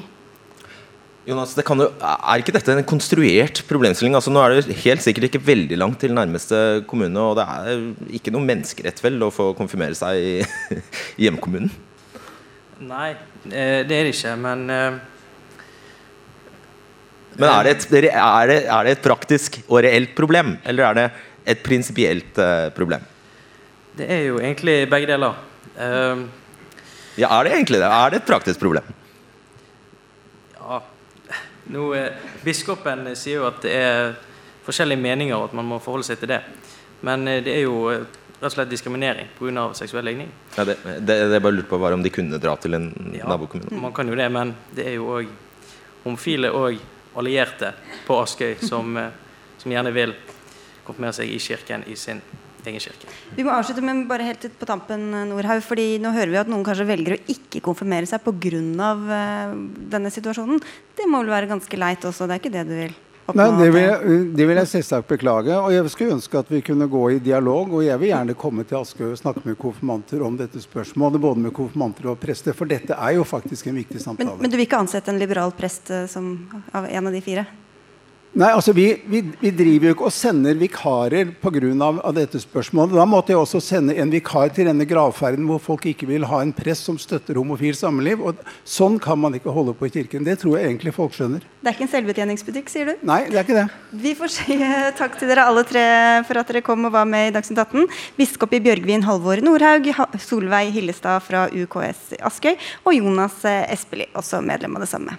Jonas, 1.28 1.52
det 1.52 1.66
kan 1.68 1.84
jo, 1.84 1.90
Er 2.00 2.40
ikke 2.40 2.54
dette 2.56 2.72
en 2.72 2.88
konstruert 2.88 3.60
problemstilling? 3.68 4.16
Altså, 4.16 4.32
nå 4.32 4.40
er 4.40 4.56
det 4.56 4.78
helt 4.86 5.04
sikkert 5.04 5.28
ikke 5.28 5.44
veldig 5.44 5.76
langt 5.76 6.00
til 6.00 6.16
nærmeste 6.16 6.86
kommune, 6.88 7.20
og 7.20 7.36
det 7.36 7.44
er 7.44 7.84
ikke 8.16 8.32
noe 8.32 8.48
menneskerett 8.48 9.04
vel 9.04 9.20
å 9.20 9.28
få 9.28 9.50
konfirmere 9.58 9.98
seg 9.98 10.16
i, 10.16 10.32
i 11.20 11.28
hjemkommunen? 11.28 11.68
Nei, 12.88 13.12
eh, 13.52 13.84
det 13.84 14.00
er 14.00 14.08
det 14.08 14.16
ikke, 14.16 14.32
men 14.40 14.66
eh, 14.72 15.00
Men 17.38 17.48
er 17.52 17.68
det, 17.68 17.72
et, 17.76 17.92
er, 18.10 18.46
det, 18.50 18.58
er 18.66 18.84
det 18.88 18.92
et 18.96 19.02
praktisk 19.04 19.60
og 19.68 19.82
reelt 19.86 20.14
problem, 20.18 20.56
eller 20.66 20.88
er 20.90 20.98
det 20.98 21.06
et 21.54 21.62
prinsipielt 21.64 22.38
eh, 22.42 22.68
problem? 22.76 23.04
det 23.98 24.06
er 24.14 24.20
jo 24.28 24.36
egentlig 24.38 24.74
begge 24.90 25.08
deler. 25.10 25.34
Uh, 25.74 26.20
Ja, 27.18 27.32
er 27.40 27.48
det 27.48 27.52
egentlig 27.56 27.80
det? 27.82 27.86
Er 27.90 28.10
det 28.14 28.20
et 28.20 28.28
praktisk 28.28 28.60
problem? 28.62 28.84
Ja, 30.54 30.76
nå, 31.74 31.88
eh, 31.98 32.12
Biskopen 32.44 33.08
sier 33.18 33.40
jo 33.40 33.48
at 33.48 33.58
det 33.64 33.72
er 33.74 34.12
forskjellige 34.68 35.02
meninger, 35.02 35.34
og 35.34 35.48
at 35.48 35.56
man 35.58 35.66
må 35.66 35.80
forholde 35.82 36.06
seg 36.06 36.20
til 36.20 36.30
det. 36.30 36.38
Men 37.02 37.26
eh, 37.26 37.40
det 37.42 37.56
er 37.56 37.64
jo 37.64 37.80
rett 37.90 38.46
og 38.46 38.54
slett 38.54 38.70
diskriminering 38.70 39.32
pga. 39.34 39.64
seksuell 39.74 40.06
legning. 40.06 40.30
Ja, 40.56 40.62
det, 40.68 40.76
det, 40.84 41.02
det 41.08 41.18
jeg 41.34 41.42
bare 41.42 41.56
lurte 41.58 41.72
på 41.72 41.80
var 41.82 41.96
om 41.96 42.02
de 42.06 42.10
kunne 42.14 42.38
dra 42.38 42.54
til 42.56 42.78
en 42.78 42.86
Ja, 43.18 43.26
nabokommune. 43.26 43.80
man 43.82 43.92
kan 43.92 44.06
jo 44.06 44.14
det, 44.14 44.30
men 44.30 44.54
det 44.74 44.86
er 44.86 44.94
jo 45.00 45.10
òg 45.18 45.26
homofile 46.04 46.52
og 46.54 46.78
allierte 47.18 47.72
på 48.06 48.18
Askøy 48.22 48.58
som, 48.62 48.96
eh, 48.96 49.10
som 49.58 49.72
gjerne 49.72 49.94
vil 49.94 50.14
konfirmere 50.86 51.18
seg 51.18 51.32
i 51.32 51.40
kirken 51.42 51.84
i 51.86 51.96
sin 51.96 52.22
egen 52.66 52.82
kirke. 52.82 53.08
Vi 53.36 53.44
må 53.46 53.52
avslutte, 53.54 53.84
men 53.84 54.06
bare 54.08 54.26
helt 54.26 54.46
på 54.58 54.68
tampen, 54.68 55.10
Nordhaug. 55.30 55.62
fordi 55.62 55.98
nå 56.02 56.12
hører 56.12 56.32
vi 56.32 56.40
at 56.42 56.48
noen 56.50 56.64
kanskje 56.66 56.88
velger 56.88 57.16
å 57.16 57.20
ikke 57.34 57.62
konfirmere 57.64 58.06
seg 58.06 58.24
pga. 58.24 58.62
Uh, 58.98 59.54
denne 59.92 60.10
situasjonen. 60.10 60.60
Det 60.96 61.06
må 61.08 61.22
vel 61.22 61.34
være 61.36 61.52
ganske 61.52 61.76
leit 61.78 62.04
også? 62.04 62.26
Det 62.26 62.36
er 62.36 62.42
ikke 62.42 62.56
det 62.56 62.66
du 62.68 62.74
vil 62.74 62.96
Nei, 63.36 63.46
det 63.58 63.68
vil, 63.74 63.82
jeg, 63.82 64.20
det 64.38 64.44
vil 64.48 64.56
jeg 64.56 64.70
selvsagt 64.70 65.08
beklage. 65.10 65.52
Og 65.52 65.72
jeg 65.74 65.92
skulle 65.92 66.16
ønske 66.16 66.40
at 66.40 66.48
vi 66.52 66.62
kunne 66.64 66.88
gå 66.88 67.02
i 67.12 67.18
dialog. 67.20 67.74
Og 67.76 67.84
jeg 67.84 68.00
vil 68.00 68.12
gjerne 68.12 68.36
komme 68.38 68.64
til 68.68 68.80
Askøy 68.80 69.10
og 69.10 69.20
snakke 69.20 69.44
med 69.44 69.58
konfirmanter 69.60 70.24
om 70.24 70.38
dette 70.38 70.62
spørsmålet. 70.64 71.20
Både 71.20 71.44
med 71.44 71.52
konfirmanter 71.56 72.08
og 72.14 72.18
prester. 72.22 72.56
For 72.56 72.70
dette 72.70 72.96
er 72.96 73.18
jo 73.18 73.26
faktisk 73.28 73.68
en 73.68 73.80
viktig 73.82 74.00
samtale. 74.00 74.38
men 74.40 74.50
du 74.50 74.56
vil 74.56 74.64
ikke 74.64 74.80
ansette 74.80 75.12
en 75.12 75.20
liberal 75.20 75.52
prest 75.56 75.92
eh, 75.92 76.06
som 76.08 76.32
av 76.72 76.88
en 76.88 77.10
av 77.10 77.12
de 77.12 77.20
fire? 77.24 77.44
Nei, 78.36 78.50
altså 78.52 78.74
vi, 78.76 78.90
vi, 79.08 79.22
vi 79.40 79.50
driver 79.56 79.88
jo 79.88 79.94
ikke 79.94 80.06
og 80.10 80.12
sender 80.12 80.56
vikarer 80.60 81.30
pga. 81.40 81.60
Dette 82.18 82.40
spørsmålet. 82.42 82.96
Da 82.98 83.06
måtte 83.08 83.32
jeg 83.32 83.40
også 83.40 83.60
sende 83.62 83.94
en 83.98 84.10
vikar 84.12 84.50
til 84.54 84.68
denne 84.68 84.84
gravferden 84.88 85.46
hvor 85.48 85.60
folk 85.62 85.86
ikke 85.88 86.08
vil 86.10 86.26
ha 86.28 86.42
en 86.44 86.52
prest 86.54 86.86
som 86.88 86.98
støtter 87.00 87.38
homofil 87.40 87.76
samliv. 87.76 88.20
Og 88.20 88.42
sånn 88.68 88.98
kan 89.02 89.18
man 89.20 89.36
ikke 89.38 89.54
holde 89.54 89.72
på 89.78 89.88
i 89.88 89.92
kirken. 89.94 90.26
Det 90.26 90.36
tror 90.42 90.58
jeg 90.58 90.68
egentlig 90.68 90.92
folk 90.96 91.16
skjønner. 91.16 91.46
Det 91.62 91.70
er 91.70 91.76
ikke 91.76 91.86
en 91.86 91.92
selvbetjeningsbutikk, 91.94 92.72
sier 92.72 92.92
du? 92.92 93.06
Nei, 93.08 93.22
det 93.30 93.40
er 93.40 93.46
ikke 93.46 93.56
det. 93.58 93.66
Vi 94.04 94.12
får 94.18 94.34
si 94.34 94.58
eh, 94.58 94.90
takk 94.98 95.16
til 95.20 95.32
dere 95.32 95.48
alle 95.48 95.64
tre 95.68 95.86
for 96.28 96.42
at 96.42 96.52
dere 96.52 96.64
kom 96.66 96.86
og 96.88 96.94
var 96.94 97.08
med 97.08 97.30
i 97.30 97.34
Dagsnytt 97.34 97.62
18. 97.64 97.88
Biskop 98.20 98.54
i 98.54 98.62
Bjørgvin 98.68 99.06
Halvor 99.08 99.42
Nordhaug, 99.44 99.88
Solveig 100.20 100.70
Hillestad 100.76 101.24
fra 101.26 101.48
UKS 101.48 102.20
Askøy 102.20 102.54
og 102.84 102.94
Jonas 102.94 103.40
eh, 103.48 103.64
Espelid, 103.74 104.12
også 104.18 104.44
medlem 104.44 104.78
av 104.78 104.86
det 104.86 104.92
samme. 104.92 105.18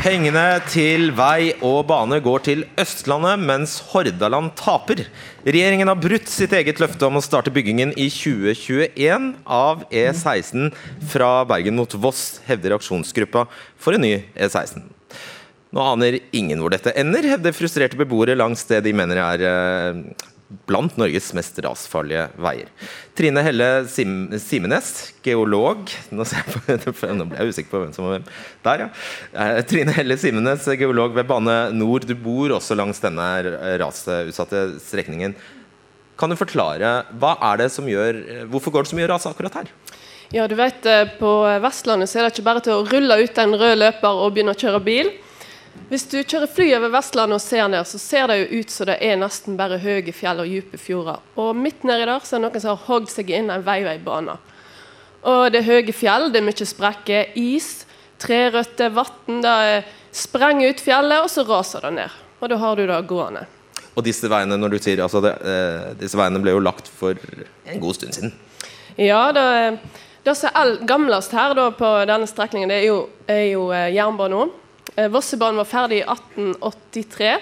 Pengene 0.00 0.62
til 0.64 1.10
vei 1.12 1.50
og 1.60 1.82
bane 1.90 2.16
går 2.24 2.40
til 2.46 2.62
Østlandet, 2.80 3.42
mens 3.44 3.74
Hordaland 3.90 4.54
taper. 4.56 5.02
Regjeringen 5.44 5.90
har 5.92 5.98
brutt 6.00 6.30
sitt 6.32 6.54
eget 6.56 6.80
løfte 6.80 7.04
om 7.04 7.18
å 7.18 7.22
starte 7.24 7.52
byggingen 7.52 7.92
i 8.00 8.06
2021 8.08 9.26
av 9.44 9.82
E16 9.92 10.70
fra 11.12 11.28
Bergen 11.50 11.76
mot 11.76 11.98
Voss, 12.00 12.38
hevder 12.48 12.78
aksjonsgruppa 12.78 13.44
for 13.76 13.98
en 13.98 14.06
ny 14.06 14.14
E16. 14.32 14.86
Nå 15.76 15.84
aner 15.84 16.16
ingen 16.32 16.64
hvor 16.64 16.72
dette 16.72 16.96
ender, 16.96 17.28
hevder 17.34 17.52
frustrerte 17.54 18.00
beboere 18.00 18.38
langs 18.40 18.64
det 18.72 18.80
de 18.88 18.96
mener 18.96 19.20
er 19.20 19.44
eh, 19.50 20.00
blant 20.66 20.96
Norges 20.98 21.30
mest 21.36 21.58
rasfarlige 21.62 22.26
veier. 22.40 22.70
Trine 23.18 23.42
Helle 23.46 23.68
Sim 23.90 24.32
Simenes, 24.42 25.12
geolog 25.22 25.90
Nå, 26.14 26.24
ble 26.26 27.38
jeg 27.38 27.52
usikker 27.52 27.70
på 27.70 27.82
hvem 27.84 27.94
som 27.94 28.08
var 28.08 28.16
hvem. 28.16 28.26
Der, 28.66 28.84
ja. 28.84 28.88
Eh, 29.32 29.60
Trine 29.70 29.94
Helle 29.94 30.18
Simenes, 30.20 30.66
geolog 30.80 31.14
ved 31.16 31.28
Bane 31.30 31.56
Nor. 31.76 32.06
Du 32.06 32.16
bor 32.18 32.56
også 32.58 32.76
langs 32.78 33.02
denne 33.02 33.30
rasutsatte 33.82 34.66
strekningen. 34.82 35.36
Kan 36.20 36.32
du 36.32 36.36
forklare, 36.36 37.00
hva 37.16 37.36
er 37.52 37.62
det 37.62 37.70
som 37.72 37.86
gjør, 37.88 38.18
Hvorfor 38.52 38.74
går 38.74 38.84
det 38.84 38.92
så 38.92 38.98
mye 38.98 39.08
ras 39.08 39.28
akkurat 39.30 39.62
her? 39.62 39.72
Ja, 40.30 40.46
du 40.46 40.54
vet, 40.54 40.84
eh, 40.86 41.08
På 41.18 41.42
Vestlandet 41.62 42.10
så 42.10 42.20
er 42.20 42.28
det 42.28 42.36
ikke 42.36 42.46
bare 42.50 42.62
til 42.66 42.76
å 42.76 42.86
rulle 42.86 43.22
ut 43.22 43.38
en 43.38 43.56
rød 43.56 43.78
løper 43.80 44.22
og 44.24 44.34
begynne 44.34 44.54
å 44.54 44.60
kjøre 44.60 44.82
bil. 44.84 45.14
Hvis 45.90 46.04
du 46.06 46.20
kjører 46.22 46.46
fly 46.46 46.68
over 46.76 46.92
Vestlandet 46.94 47.40
og 47.40 47.42
ser 47.42 47.66
ned, 47.70 47.86
så 47.86 47.98
ser 47.98 48.30
det 48.30 48.36
jo 48.38 48.60
ut 48.60 48.70
som 48.70 48.86
det 48.86 48.98
er 49.02 49.16
nesten 49.18 49.56
bare 49.58 49.80
høye 49.82 50.12
fjell 50.14 50.42
og 50.42 50.50
dype 50.50 50.78
fjorder. 50.78 51.18
Og 51.34 51.56
midt 51.58 51.82
nedi 51.82 52.06
der 52.06 52.22
så 52.22 52.36
er 52.36 52.44
det 52.44 52.46
noen 52.46 52.62
som 52.62 52.76
har 52.76 52.84
hogd 52.86 53.10
seg 53.10 53.32
inn 53.34 53.50
en 53.50 53.64
veiveibane. 53.66 54.36
Og 55.26 55.40
det 55.52 55.60
er 55.60 55.66
høye 55.66 55.94
fjell, 55.94 56.28
det 56.30 56.40
er 56.40 56.46
mye 56.46 56.68
sprekker, 56.70 57.32
is, 57.34 57.70
trerøtter, 58.22 58.92
vann. 58.94 59.40
Det 59.42 59.56
sprenger 60.14 60.70
ut 60.70 60.84
fjellet, 60.84 61.24
og 61.24 61.32
så 61.32 61.44
raser 61.48 61.88
det 61.88 61.96
ned. 61.98 62.20
Og 62.40 62.52
da 62.52 62.60
har 62.62 62.78
du 62.78 62.86
det 62.88 63.00
gående. 63.10 63.42
Og 63.98 64.06
disse 64.06 64.30
veiene 64.30 64.56
når 64.56 64.76
du 64.76 64.78
sier, 64.78 65.02
altså 65.02 65.20
det, 65.24 65.34
eh, 65.42 65.90
disse 65.98 66.18
veiene 66.18 66.40
ble 66.42 66.54
jo 66.54 66.62
lagt 66.62 66.86
for 66.86 67.18
en 67.18 67.82
god 67.82 67.98
stund 67.98 68.14
siden. 68.14 68.32
Ja, 68.94 69.26
det, 69.34 69.44
det 70.22 70.36
som 70.38 70.54
er 70.54 70.78
gamlest 70.86 71.34
her 71.34 71.58
da, 71.58 71.68
på 71.74 71.90
denne 72.08 72.28
strekningen, 72.30 72.70
det 72.70 72.78
er 72.84 72.88
jo, 72.88 73.00
er 73.26 73.46
jo 73.50 73.68
eh, 73.74 73.90
jernbanen. 73.96 74.54
Eh, 74.96 75.08
Vossebanen 75.08 75.56
var 75.56 75.68
ferdig 75.68 76.00
i 76.00 76.06
1883. 76.06 77.36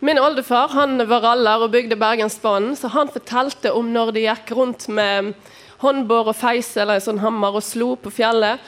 Min 0.00 0.18
oldefar 0.18 0.68
han 0.72 1.02
var 1.08 1.24
raller 1.26 1.64
og 1.64 1.72
bygde 1.74 1.98
Bergensbanen, 2.00 2.76
så 2.76 2.88
han 2.94 3.10
fortalte 3.12 3.72
om 3.76 3.90
når 3.92 4.12
de 4.16 4.26
gikk 4.28 4.52
rundt 4.56 4.86
med 4.88 5.34
håndbår 5.82 6.30
og 6.32 6.36
feis 6.36 6.70
eller 6.76 6.96
en 6.96 7.04
sånn 7.04 7.20
hammer 7.20 7.58
og 7.58 7.64
slo 7.64 7.94
på 8.00 8.12
fjellet. 8.14 8.60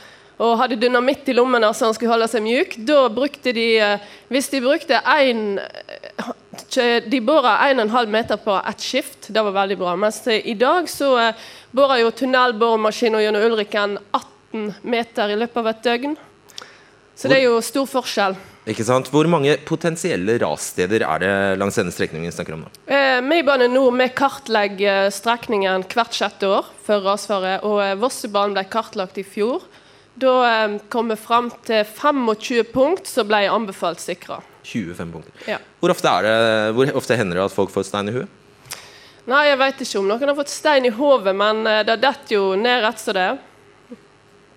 Og 0.42 0.56
hadde 0.58 0.80
dynamitt 0.80 1.28
i 1.28 1.36
lommene 1.36 1.68
så 1.76 1.86
han 1.86 1.94
skulle 1.94 2.14
holde 2.14 2.26
seg 2.32 2.42
mjuk. 2.42 2.74
Da 2.88 3.04
brukte 3.12 3.52
de 3.54 3.66
eh, 3.78 4.08
Hvis 4.32 4.48
de 4.50 4.62
brukte 4.64 4.98
én 5.12 5.60
De 7.10 7.20
bora 7.20 7.58
1,5 7.68 8.10
meter 8.10 8.40
på 8.40 8.56
ett 8.56 8.80
skift. 8.80 9.28
Det 9.28 9.44
var 9.44 9.54
veldig 9.54 9.78
bra. 9.78 9.94
Mens 9.96 10.26
eh, 10.26 10.42
i 10.48 10.56
dag 10.58 10.88
så 10.90 11.14
eh, 11.20 11.46
borer 11.70 12.02
jo 12.02 12.10
tunnelboremaskiner 12.10 13.22
gjennom 13.22 13.46
Ulriken 13.46 13.98
18 14.10 14.74
meter 14.82 15.32
i 15.32 15.38
løpet 15.38 15.62
av 15.62 15.70
et 15.70 15.84
døgn. 15.84 16.16
Så 17.14 17.28
det 17.30 17.40
er 17.40 17.46
jo 17.46 17.60
stor 17.64 17.86
forskjell. 17.90 18.36
Ikke 18.72 18.84
sant? 18.86 19.08
Hvor 19.10 19.26
mange 19.30 19.56
potensielle 19.66 20.36
rassteder 20.38 21.02
er 21.02 21.22
det 21.22 21.32
langs 21.58 21.78
denne 21.78 21.92
strekningen 21.94 22.30
vi 22.30 22.34
snakker 22.34 22.54
om 22.54 22.62
nå? 22.64 22.70
Eh, 22.86 23.18
vi 23.26 23.40
i 23.40 23.46
Bane 23.46 23.66
Nor 23.72 23.90
vi 23.98 24.06
kartlegger 24.14 25.10
strekningen 25.14 25.86
hvert 25.90 26.14
sjette 26.14 26.46
år 26.46 26.68
for 26.86 27.02
rasfare. 27.02 27.56
Og 27.66 27.80
eh, 27.82 27.96
Vossebanen 27.98 28.54
ble 28.54 28.64
kartlagt 28.70 29.18
i 29.18 29.26
fjor. 29.26 29.66
Da 30.14 30.36
eh, 30.46 30.78
kom 30.92 31.10
vi 31.10 31.18
fram 31.18 31.50
til 31.66 31.82
25 31.82 32.70
punkt 32.70 33.10
som 33.10 33.26
ble 33.28 33.44
anbefalt 33.50 34.02
sikra. 34.02 34.38
25 34.62 35.10
punkter. 35.10 35.34
Ja. 35.50 35.58
Hvor 35.80 35.90
ofte, 35.90 36.14
det, 36.22 36.36
hvor 36.76 36.94
ofte 37.02 37.18
hender 37.18 37.40
det 37.40 37.48
at 37.48 37.56
folk 37.56 37.74
får 37.74 37.88
stein 37.90 38.12
i 38.12 38.16
huet? 38.20 38.38
Nei, 39.30 39.44
jeg 39.46 39.58
vet 39.60 39.82
ikke 39.84 40.00
om 40.00 40.08
noen 40.10 40.30
har 40.32 40.38
fått 40.38 40.50
stein 40.50 40.86
i 40.86 40.94
hodet, 40.94 41.34
men 41.38 41.66
eh, 41.66 41.82
det 41.86 42.00
detter 42.02 42.36
jo 42.36 42.44
ned 42.58 42.82
rett 42.82 43.02
som 43.02 43.14
det 43.18 43.26
er. 43.32 43.42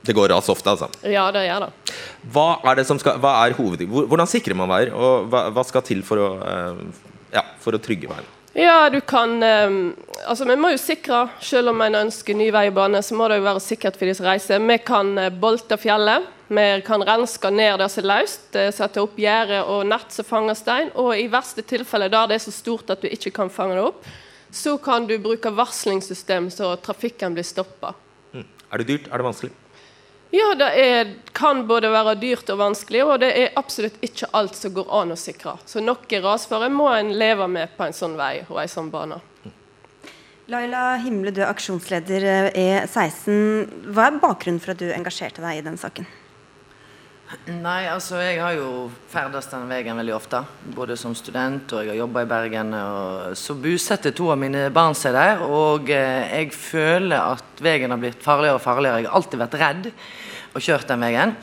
Det 0.05 0.13
går 0.13 0.29
ras 0.29 0.49
ofte, 0.53 0.69
altså. 0.75 0.89
Ja, 1.01 1.25
det 1.33 1.47
gjør 1.47 1.65
det. 1.65 1.95
Hva 2.33 2.47
er, 2.61 2.79
det 2.79 2.85
som 2.89 2.99
skal, 3.01 3.17
hva 3.21 3.39
er 3.45 3.55
hoved... 3.57 3.81
Hvordan 3.89 4.29
sikrer 4.29 4.57
man 4.57 4.69
veier, 4.69 4.93
og 4.93 5.29
hva, 5.31 5.47
hva 5.55 5.63
skal 5.65 5.85
til 5.85 6.03
for 6.05 6.21
å, 6.21 6.31
eh, 6.45 6.81
ja, 7.33 7.45
for 7.63 7.77
å 7.77 7.81
trygge 7.81 8.09
veien? 8.11 8.31
Ja, 8.55 8.89
du 8.89 9.01
kan 9.03 9.43
eh, 9.43 9.73
Altså, 10.25 10.45
vi 10.47 10.55
må 10.55 10.71
jo 10.71 10.79
sikre, 10.79 11.25
selv 11.43 11.73
om 11.73 11.81
en 11.83 11.97
ønsker 12.05 12.37
ny 12.37 12.47
vei 12.55 12.69
og 12.69 12.77
bane, 12.77 13.01
så 13.03 13.17
må 13.17 13.27
det 13.29 13.41
jo 13.41 13.47
være 13.49 13.63
sikkert 13.63 13.97
for 13.99 14.07
de 14.07 14.13
som 14.17 14.29
reiser. 14.29 14.63
Vi 14.63 14.77
kan 14.85 15.11
eh, 15.21 15.33
bolte 15.33 15.77
fjellet. 15.81 16.31
Vi 16.47 16.65
kan 16.85 17.01
renske 17.01 17.49
ned 17.49 17.79
det 17.81 17.89
som 17.89 18.03
er 18.03 18.09
løst. 18.11 18.47
Sette 18.77 19.01
opp 19.01 19.17
gjerde 19.17 19.63
og 19.73 19.87
nett 19.89 20.13
som 20.13 20.27
fanger 20.27 20.57
stein. 20.57 20.93
Og 21.01 21.15
i 21.17 21.25
verste 21.33 21.65
tilfelle, 21.65 22.11
der 22.13 22.29
det 22.29 22.37
er 22.37 22.45
så 22.45 22.53
stort 22.53 22.93
at 22.93 23.01
du 23.01 23.09
ikke 23.09 23.33
kan 23.33 23.49
fange 23.49 23.79
det 23.79 23.85
opp, 23.87 24.05
så 24.53 24.77
kan 24.77 25.07
du 25.09 25.17
bruke 25.19 25.51
varslingssystem 25.51 26.51
så 26.53 26.75
trafikken 26.85 27.33
blir 27.35 27.45
stoppa. 27.45 27.95
Mm. 28.31 28.45
Er 28.45 28.81
det 28.81 28.87
dyrt? 28.87 29.09
Er 29.09 29.19
det 29.19 29.27
vanskelig? 29.27 29.53
Ja, 30.35 30.49
det 30.57 30.67
er, 30.81 31.11
kan 31.37 31.61
både 31.67 31.91
være 31.93 32.15
dyrt 32.19 32.49
og 32.51 32.59
vanskelig, 32.59 33.03
og 33.05 33.21
det 33.23 33.29
er 33.39 33.53
absolutt 33.59 34.01
ikke 34.03 34.27
alt 34.35 34.57
som 34.57 34.73
går 34.75 34.89
an 34.97 35.13
å 35.13 35.19
sikre. 35.19 35.53
Så 35.69 35.83
noe 35.83 36.19
rasfare 36.25 36.67
må 36.73 36.89
en 36.91 37.13
leve 37.15 37.47
med 37.47 37.77
på 37.77 37.85
en 37.85 37.95
sånn 37.95 38.17
vei 38.19 38.41
og 38.49 38.59
en 38.59 38.71
sånn 38.71 38.91
bane. 38.91 39.21
Laila 40.51 40.97
Himle, 41.01 41.31
du 41.33 41.39
er 41.41 41.49
aksjonsleder 41.49 42.27
eh, 42.51 42.83
E16. 42.83 43.87
Hva 43.95 44.09
er 44.09 44.19
bakgrunnen 44.21 44.59
for 44.61 44.75
at 44.75 44.81
du 44.83 44.91
engasjerte 44.93 45.41
deg 45.45 45.61
i 45.61 45.65
den 45.65 45.79
saken? 45.81 46.05
Nei, 47.49 47.87
altså 47.89 48.19
jeg 48.21 48.37
har 48.37 48.53
jo 48.53 48.85
ferdes 49.09 49.47
den 49.49 49.65
veien 49.69 49.97
veldig 49.97 50.13
ofte. 50.13 50.43
Både 50.77 50.93
som 50.99 51.15
student 51.17 51.73
og 51.73 51.81
jeg 51.81 51.95
har 51.95 51.99
jobba 52.03 52.21
i 52.21 52.29
Bergen. 52.29 52.73
Og 52.77 53.33
så 53.39 53.55
bosetter 53.57 54.13
to 54.13 54.29
av 54.33 54.37
mine 54.41 54.67
barn 54.73 54.93
seg 54.97 55.17
der. 55.17 55.41
Og 55.41 55.89
eh, 55.89 56.29
jeg 56.29 56.53
føler 56.53 57.17
at 57.17 57.65
veien 57.65 57.89
har 57.89 58.01
blitt 58.01 58.21
farligere 58.23 58.59
og 58.59 58.63
farligere. 58.63 59.01
Jeg 59.01 59.09
har 59.09 59.17
alltid 59.17 59.41
vært 59.41 59.59
redd 59.63 59.89
og 59.89 60.65
kjørt 60.67 60.91
den 60.93 61.05
veien. 61.07 61.35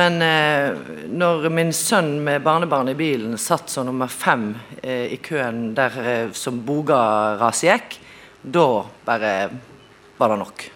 Men 0.00 0.20
eh, 0.22 0.80
når 1.10 1.48
min 1.52 1.72
sønn 1.74 2.14
med 2.24 2.44
barnebarn 2.46 2.92
i 2.92 2.96
bilen 2.98 3.36
satt 3.40 3.68
som 3.72 3.88
nummer 3.90 4.08
fem 4.08 4.52
eh, 4.80 5.10
i 5.12 5.20
køen 5.20 5.72
der 5.76 6.00
eh, 6.00 6.26
som 6.32 6.62
Boga-raset 6.64 7.72
gikk, 7.74 7.96
da 8.40 8.68
bare 9.04 9.32
var 10.16 10.32
det 10.32 10.44
nok. 10.46 10.70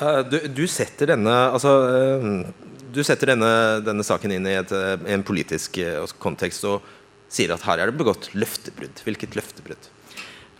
Eh, 0.00 0.20
du, 0.30 0.38
du 0.48 0.64
setter 0.70 1.12
denne 1.12 1.32
altså, 1.52 1.74
eh, 1.92 2.28
Du 2.90 3.02
setter 3.06 3.34
denne, 3.34 3.52
denne 3.84 4.04
saken 4.06 4.32
inn 4.34 4.48
i, 4.48 4.56
et, 4.58 4.72
eh, 4.74 4.96
en 5.14 5.24
politisk 5.26 5.78
kontekst. 6.22 6.64
Og 6.66 6.86
sier 7.30 7.52
at 7.54 7.62
her 7.62 7.78
er 7.78 7.90
det 7.90 8.00
begått 8.00 8.32
løftebrudd. 8.34 9.04
Hvilket 9.06 9.36
løftebrudd? 9.38 9.90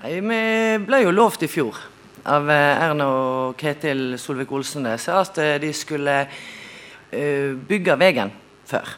Nei, 0.02 0.12
Vi 0.20 0.42
ble 0.86 1.02
jo 1.02 1.14
lovt 1.14 1.42
i 1.44 1.50
fjor 1.50 1.80
av 2.30 2.46
Erna 2.52 3.06
og 3.08 3.56
Ketil 3.58 4.14
Solvik-Olsen 4.20 4.86
at 4.86 5.38
de 5.60 5.70
skulle 5.74 6.14
bygge 7.10 7.96
veien 7.98 8.30
før. 8.68 8.92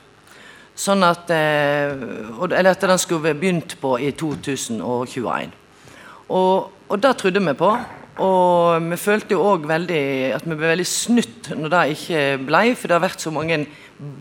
Sånn 0.76 1.06
at, 1.06 1.30
eller 1.30 2.70
at 2.74 2.84
den 2.84 3.00
skulle 3.00 3.32
begynt 3.32 3.78
på 3.80 3.94
i 4.02 4.10
2021. 4.12 5.54
Og, 6.28 6.68
og 6.90 7.02
det 7.06 7.14
trodde 7.22 7.40
vi 7.46 7.56
på. 7.56 7.72
Og 8.20 8.90
vi 8.90 8.98
følte 9.00 9.36
jo 9.36 9.44
òg 9.54 9.70
at 9.72 9.86
vi 9.88 10.52
ble 10.52 10.74
veldig 10.74 10.88
snytt 10.88 11.52
når 11.56 11.72
det 11.72 11.84
ikke 11.94 12.24
ble, 12.44 12.64
for 12.76 12.88
det 12.90 12.98
har 12.98 13.06
vært 13.06 13.24
så 13.24 13.32
mange 13.32 13.62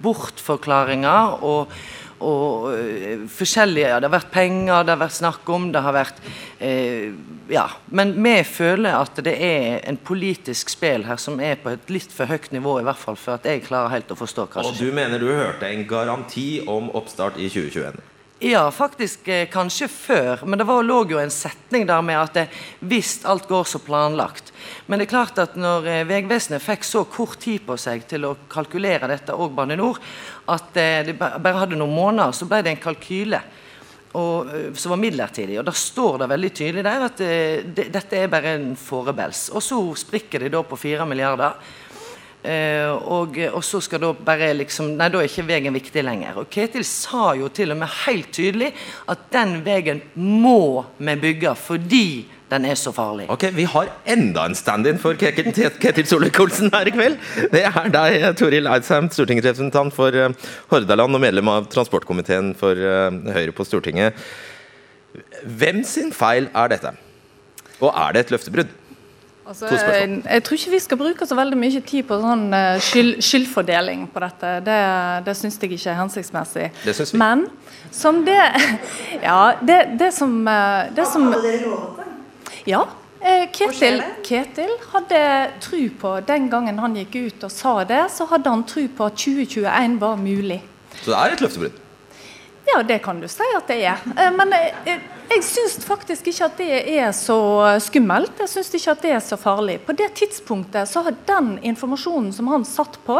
bortforklaringer 0.04 1.44
og, 1.44 1.74
og 2.22 2.70
øh, 2.72 3.26
forskjellige 3.28 3.90
ja, 3.90 3.98
Det 4.00 4.08
har 4.08 4.14
vært 4.14 4.32
penger, 4.32 4.86
det 4.86 4.94
har 4.94 5.02
vært 5.02 5.18
snakk 5.18 5.50
om, 5.52 5.72
det 5.74 5.82
har 5.84 5.96
vært 5.98 6.22
eh, 6.60 7.12
Ja. 7.52 7.66
Men 7.92 8.14
vi 8.16 8.38
føler 8.48 8.96
at 8.96 9.20
det 9.26 9.34
er 9.36 9.82
en 9.90 9.98
politisk 9.98 10.72
spill 10.72 11.04
her 11.10 11.20
som 11.20 11.42
er 11.44 11.60
på 11.60 11.74
et 11.74 11.92
litt 11.92 12.14
for 12.16 12.32
høyt 12.32 12.52
nivå, 12.56 12.80
i 12.80 12.88
hvert 12.88 13.02
fall 13.02 13.20
for 13.20 13.36
at 13.36 13.50
jeg 13.50 13.66
klarer 13.66 13.92
helt 13.98 14.14
å 14.14 14.20
forstå 14.20 14.48
hva 14.54 14.64
Og 14.70 14.80
du 14.80 14.88
mener 14.96 15.20
du 15.20 15.28
hørte 15.34 15.68
en 15.68 15.84
garanti 15.90 16.62
om 16.64 16.88
oppstart 16.96 17.42
i 17.42 17.52
2021? 17.52 18.11
Ja, 18.44 18.72
faktisk 18.72 19.28
eh, 19.28 19.46
kanskje 19.50 19.86
før. 19.88 20.40
Men 20.46 20.58
det 20.58 20.66
var, 20.66 20.82
lå 20.82 21.04
jo 21.12 21.20
en 21.22 21.30
setning 21.30 21.84
der 21.86 22.02
med 22.02 22.18
at 22.18 22.40
eh, 22.42 22.62
hvis 22.90 23.20
alt 23.30 23.46
går 23.46 23.68
så 23.70 23.78
planlagt. 23.86 24.50
Men 24.90 24.98
det 24.98 25.06
er 25.06 25.12
klart 25.12 25.38
at 25.44 25.54
når 25.62 25.86
eh, 25.86 26.00
Vegvesenet 26.10 26.64
fikk 26.64 26.88
så 26.88 27.04
kort 27.06 27.38
tid 27.44 27.62
på 27.68 27.78
seg 27.78 28.08
til 28.10 28.26
å 28.26 28.34
kalkulere 28.50 29.12
dette, 29.12 29.36
og 29.38 29.54
Bane 29.54 29.78
NOR, 29.78 30.02
at 30.50 30.74
de 30.74 31.14
bare 31.22 31.54
hadde 31.60 31.78
noen 31.78 31.94
måneder, 31.94 32.34
så 32.34 32.48
ble 32.50 32.64
det 32.66 32.74
en 32.74 32.82
kalkyle. 32.82 33.44
Og, 34.18 34.50
som 34.76 34.96
var 34.96 35.00
midlertidig. 35.00 35.60
Og 35.62 35.70
da 35.70 35.76
står 35.78 36.18
det 36.24 36.32
veldig 36.34 36.50
tydelig 36.58 36.82
der 36.84 37.06
at 37.06 37.22
det, 37.22 37.86
dette 37.94 38.18
er 38.18 38.34
bare 38.34 38.58
en 38.58 38.66
forebels. 38.76 39.46
Og 39.54 39.64
så 39.64 39.78
sprikker 40.02 40.42
de 40.42 40.50
da 40.52 40.66
på 40.68 40.82
fire 40.82 41.06
milliarder. 41.08 41.62
Eh, 42.42 42.90
og, 42.90 43.36
og 43.54 43.62
så 43.62 43.78
skal 43.86 44.02
da 44.02 44.08
bare 44.18 44.48
liksom 44.58 44.96
Nei, 44.98 45.12
da 45.14 45.20
er 45.22 45.28
ikke 45.30 45.46
veien 45.46 45.76
viktig 45.76 46.02
lenger. 46.06 46.40
Og 46.42 46.50
Ketil 46.50 46.86
sa 46.88 47.36
jo 47.38 47.52
til 47.54 47.74
og 47.74 47.82
med 47.84 47.92
helt 48.08 48.32
tydelig 48.34 48.72
at 49.12 49.28
den 49.34 49.60
veien 49.66 50.02
må 50.18 50.86
vi 50.98 51.18
bygge 51.22 51.54
fordi 51.60 52.06
den 52.52 52.66
er 52.68 52.76
så 52.76 52.92
farlig. 52.92 53.30
Ok, 53.32 53.46
Vi 53.56 53.64
har 53.64 53.92
enda 54.10 54.48
en 54.50 54.58
stand-in 54.58 55.00
for 55.00 55.16
Ketil 55.16 55.54
Ketil 55.80 56.10
Solvik-Olsen 56.10 56.74
her 56.74 56.90
i 56.90 56.96
kveld. 56.96 57.22
Det 57.54 57.62
er 57.70 57.94
deg, 57.94 58.26
Toril 58.42 58.68
Eidsheim, 58.68 59.08
stortingsrepresentant 59.14 59.96
for 59.96 60.18
eh, 60.18 60.34
Hordaland 60.74 61.16
og 61.16 61.24
medlem 61.24 61.54
av 61.54 61.70
transportkomiteen 61.72 62.52
for 62.60 62.76
eh, 62.76 63.22
Høyre 63.38 63.56
på 63.56 63.70
Stortinget. 63.70 64.18
Hvem 65.46 65.86
sin 65.88 66.12
feil 66.16 66.50
er 66.56 66.74
dette? 66.74 66.96
Og 67.82 67.94
er 67.94 68.14
det 68.16 68.26
et 68.26 68.36
løftebrudd? 68.36 68.81
Altså, 69.52 69.68
To 69.68 69.76
spørsmål. 69.76 69.98
jeg, 70.00 70.22
jeg 70.32 70.44
tror 70.48 70.58
ikke 70.58 70.72
vi 70.72 70.80
skal 70.80 71.00
bruke 71.02 71.26
så 71.28 71.36
veldig 71.36 71.58
mye 71.60 71.82
tid 71.90 72.06
på 72.08 72.18
sånn 72.22 72.44
eh, 72.56 72.78
skyld, 72.88 73.18
skyldfordeling 73.28 74.06
på 74.14 74.22
dette. 74.24 74.52
Det, 74.64 74.78
det 75.26 75.34
syns 75.36 75.58
jeg 75.60 75.74
ikke 75.76 75.92
er 75.92 75.98
hensiktsmessig. 76.00 76.70
Det 76.86 76.94
syns 76.96 77.12
vi. 77.12 77.20
Men 77.20 77.44
som 77.92 78.22
det 78.28 78.38
Ja, 79.30 79.42
det, 79.60 79.80
det 80.00 80.12
som 80.16 80.38
eh, 80.48 80.88
det 80.96 81.08
som, 81.12 81.28
Ja. 82.70 82.86
eh, 83.20 83.48
Ketil, 83.52 84.00
Ketil 84.24 84.72
hadde 84.94 85.22
tro 85.68 85.82
på 86.00 86.14
Den 86.28 86.48
gangen 86.50 86.80
han 86.80 86.96
gikk 86.96 87.16
ut 87.28 87.44
og 87.50 87.52
sa 87.52 87.76
det, 87.84 88.06
så 88.16 88.30
hadde 88.32 88.50
han 88.56 88.64
tro 88.64 88.88
på 88.88 89.06
at 89.12 89.20
2021 89.20 90.00
var 90.02 90.16
mulig. 90.22 90.62
Så 91.02 91.12
det 91.12 91.18
er 91.20 91.36
et 91.36 91.42
løftebrudd? 91.44 91.78
Ja, 92.72 92.84
det 92.88 93.02
kan 93.04 93.20
du 93.20 93.28
si 93.28 93.48
at 93.58 93.68
det 93.68 93.82
er. 93.84 94.04
Eh, 94.16 94.30
Men 94.32 94.54
jeg, 94.56 94.74
jeg, 94.86 95.02
jeg 95.32 95.44
syns 95.44 95.78
faktisk 95.84 96.28
ikke 96.32 96.48
at 96.48 96.60
det 96.60 96.70
er 96.96 97.12
så 97.16 97.38
skummelt. 97.84 98.40
Jeg 98.40 98.52
syns 98.52 98.72
ikke 98.78 98.94
at 98.94 99.04
det 99.06 99.12
er 99.16 99.24
så 99.24 99.38
farlig. 99.40 99.78
På 99.86 99.96
det 99.98 100.10
tidspunktet 100.20 100.90
så 100.92 101.04
har 101.06 101.18
den 101.28 101.58
informasjonen 101.68 102.32
som 102.36 102.48
han 102.52 102.66
satt 102.68 102.98
på, 103.06 103.18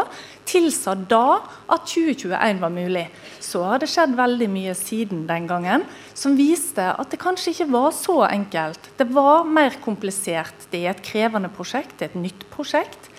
tilsa 0.48 0.94
da 0.96 1.40
at 1.72 1.84
2021 1.88 2.62
var 2.64 2.72
mulig. 2.72 3.04
Så 3.44 3.62
har 3.66 3.82
det 3.82 3.90
skjedd 3.92 4.16
veldig 4.18 4.48
mye 4.52 4.74
siden 4.78 5.26
den 5.28 5.46
gangen 5.50 5.84
som 6.16 6.36
viste 6.38 6.88
at 6.92 7.12
det 7.12 7.20
kanskje 7.22 7.52
ikke 7.52 7.70
var 7.72 7.92
så 7.96 8.22
enkelt. 8.28 8.92
Det 8.98 9.08
var 9.12 9.44
mer 9.48 9.76
komplisert. 9.84 10.68
Det 10.72 10.84
er 10.86 10.94
et 10.94 11.04
krevende 11.06 11.52
prosjekt, 11.52 11.98
det 11.98 12.08
er 12.08 12.14
et 12.14 12.22
nytt 12.28 12.48
prosjekt. 12.52 13.11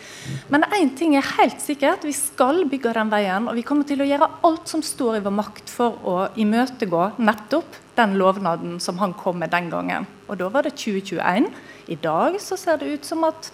Men 0.52 0.66
én 0.76 0.92
ting 0.98 1.16
er 1.18 1.26
helt 1.38 1.62
sikkert, 1.64 2.06
vi 2.08 2.14
skal 2.16 2.64
bygge 2.70 2.94
den 2.96 3.12
veien. 3.12 3.48
Og 3.50 3.58
vi 3.58 3.66
kommer 3.66 3.88
til 3.88 4.04
å 4.04 4.08
gjøre 4.08 4.30
alt 4.48 4.70
som 4.72 4.84
står 4.86 5.20
i 5.20 5.24
vår 5.26 5.36
makt 5.40 5.74
for 5.74 5.98
å 6.08 6.16
imøtegå 6.40 7.10
nettopp 7.24 7.80
den 7.98 8.16
lovnaden 8.20 8.80
som 8.84 9.02
han 9.02 9.16
kom 9.18 9.42
med 9.44 9.54
den 9.54 9.70
gangen. 9.74 10.08
Og 10.28 10.40
da 10.42 10.50
var 10.54 10.66
det 10.66 10.76
2021. 10.80 11.50
I 11.94 12.00
dag 12.02 12.40
så 12.42 12.58
ser 12.60 12.80
det 12.82 12.94
ut 12.96 13.06
som 13.06 13.26
at 13.28 13.52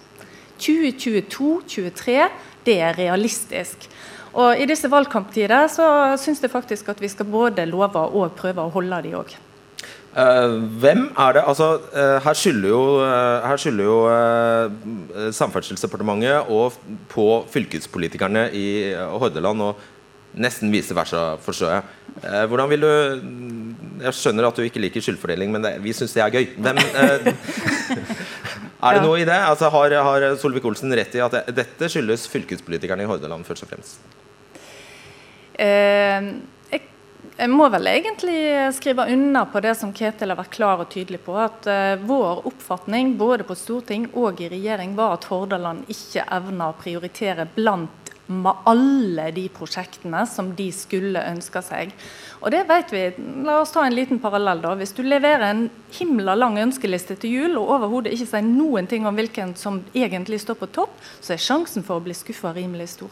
2022-2023, 0.60 2.16
det 2.64 2.78
er 2.84 2.98
realistisk. 2.98 3.88
Og 4.38 4.60
i 4.60 4.66
disse 4.70 4.90
valgkamptider 4.90 5.66
så 5.72 5.86
syns 6.20 6.42
jeg 6.42 6.52
faktisk 6.52 6.92
at 6.92 7.00
vi 7.02 7.10
skal 7.10 7.26
både 7.26 7.66
love 7.66 8.04
og 8.14 8.36
prøve 8.38 8.62
å 8.62 8.74
holde 8.74 9.00
de 9.06 9.16
òg. 9.18 9.32
Eh, 10.10 10.54
hvem 10.82 11.04
er 11.14 11.32
det 11.36 11.42
Altså, 11.46 11.80
eh, 11.94 12.18
her 12.24 12.34
skylder 12.34 12.68
jo, 12.68 12.82
eh, 13.04 13.46
her 13.46 13.56
skylder 13.56 13.84
jo 13.84 15.30
Samferdselsdepartementet 15.30 16.50
og 16.50 16.72
på 17.08 17.46
fylkespolitikerne 17.52 18.48
i 18.52 18.92
Hordaland 18.94 19.62
og 19.62 19.76
nesten 20.38 20.70
vice 20.72 20.94
versa, 20.94 21.34
forstår 21.42 21.72
jeg. 21.74 21.82
Eh, 22.22 22.44
hvordan 22.50 22.70
vil 22.70 22.84
du 22.84 22.90
Jeg 24.00 24.16
skjønner 24.16 24.46
at 24.48 24.56
du 24.56 24.64
ikke 24.64 24.80
liker 24.80 25.02
skyldfordeling, 25.04 25.50
men 25.52 25.64
det, 25.64 25.74
vi 25.84 25.92
syns 25.92 26.14
det 26.16 26.22
er 26.24 26.32
gøy. 26.32 26.46
Hvem, 26.56 26.78
eh, 26.78 27.26
er 28.86 28.96
det 28.96 29.02
noe 29.04 29.18
i 29.20 29.26
det? 29.28 29.36
Altså, 29.36 29.68
har 29.68 29.92
har 29.92 30.24
Solvik-Olsen 30.40 30.94
rett 30.96 31.14
i 31.18 31.20
at 31.20 31.36
det, 31.36 31.42
dette 31.58 31.90
skyldes 31.92 32.24
fylkespolitikerne 32.32 33.04
i 33.04 33.10
Hordaland 33.10 33.44
først 33.44 33.66
og 33.66 33.74
fremst? 33.74 34.00
Eh, 35.60 36.30
jeg, 37.40 37.50
må 37.50 37.68
vel 37.72 37.88
egentlig 37.88 38.38
skrive 38.76 39.06
unna 39.12 39.46
på 39.48 39.62
det 39.64 39.72
som 39.78 39.94
Ketil 39.96 40.32
har 40.32 40.38
vært 40.38 40.52
klar 40.54 40.82
og 40.82 40.90
tydelig 40.92 41.22
på. 41.24 41.34
At 41.40 41.66
eh, 41.70 41.96
vår 41.96 42.44
oppfatning 42.50 43.16
både 43.20 43.46
på 43.48 43.56
storting 43.58 44.10
og 44.12 44.42
i 44.44 44.50
regjering 44.52 44.92
var 44.98 45.16
at 45.16 45.26
Hordaland 45.30 45.88
ikke 45.90 46.26
evna 46.28 46.70
å 46.70 46.78
prioritere 46.78 47.48
blant 47.56 48.12
med 48.30 48.62
alle 48.70 49.30
de 49.34 49.48
prosjektene 49.50 50.22
som 50.30 50.52
de 50.54 50.68
skulle 50.74 51.22
ønske 51.32 51.62
seg. 51.66 51.90
Og 52.40 52.52
det 52.54 52.62
vet 52.68 52.92
vi. 52.94 53.02
La 53.46 53.58
oss 53.60 53.74
ta 53.74 53.82
en 53.84 53.96
liten 53.96 54.20
parallell. 54.22 54.62
da. 54.62 54.76
Hvis 54.78 54.94
du 54.94 55.02
leverer 55.02 55.48
en 55.48 55.64
himla 55.98 56.36
lang 56.38 56.60
ønskeliste 56.62 57.18
til 57.18 57.34
jul 57.40 57.58
og 57.58 57.74
overhodet 57.76 58.14
ikke 58.14 58.30
sier 58.30 58.46
noen 58.46 58.86
ting 58.86 59.08
om 59.08 59.18
hvilken 59.18 59.56
som 59.58 59.82
egentlig 59.94 60.40
står 60.44 60.60
på 60.62 60.70
topp, 60.78 60.94
så 61.20 61.34
er 61.34 61.42
sjansen 61.42 61.86
for 61.86 61.98
å 61.98 62.06
bli 62.06 62.14
skuffa 62.14 62.54
rimelig 62.54 62.92
stor. 62.94 63.10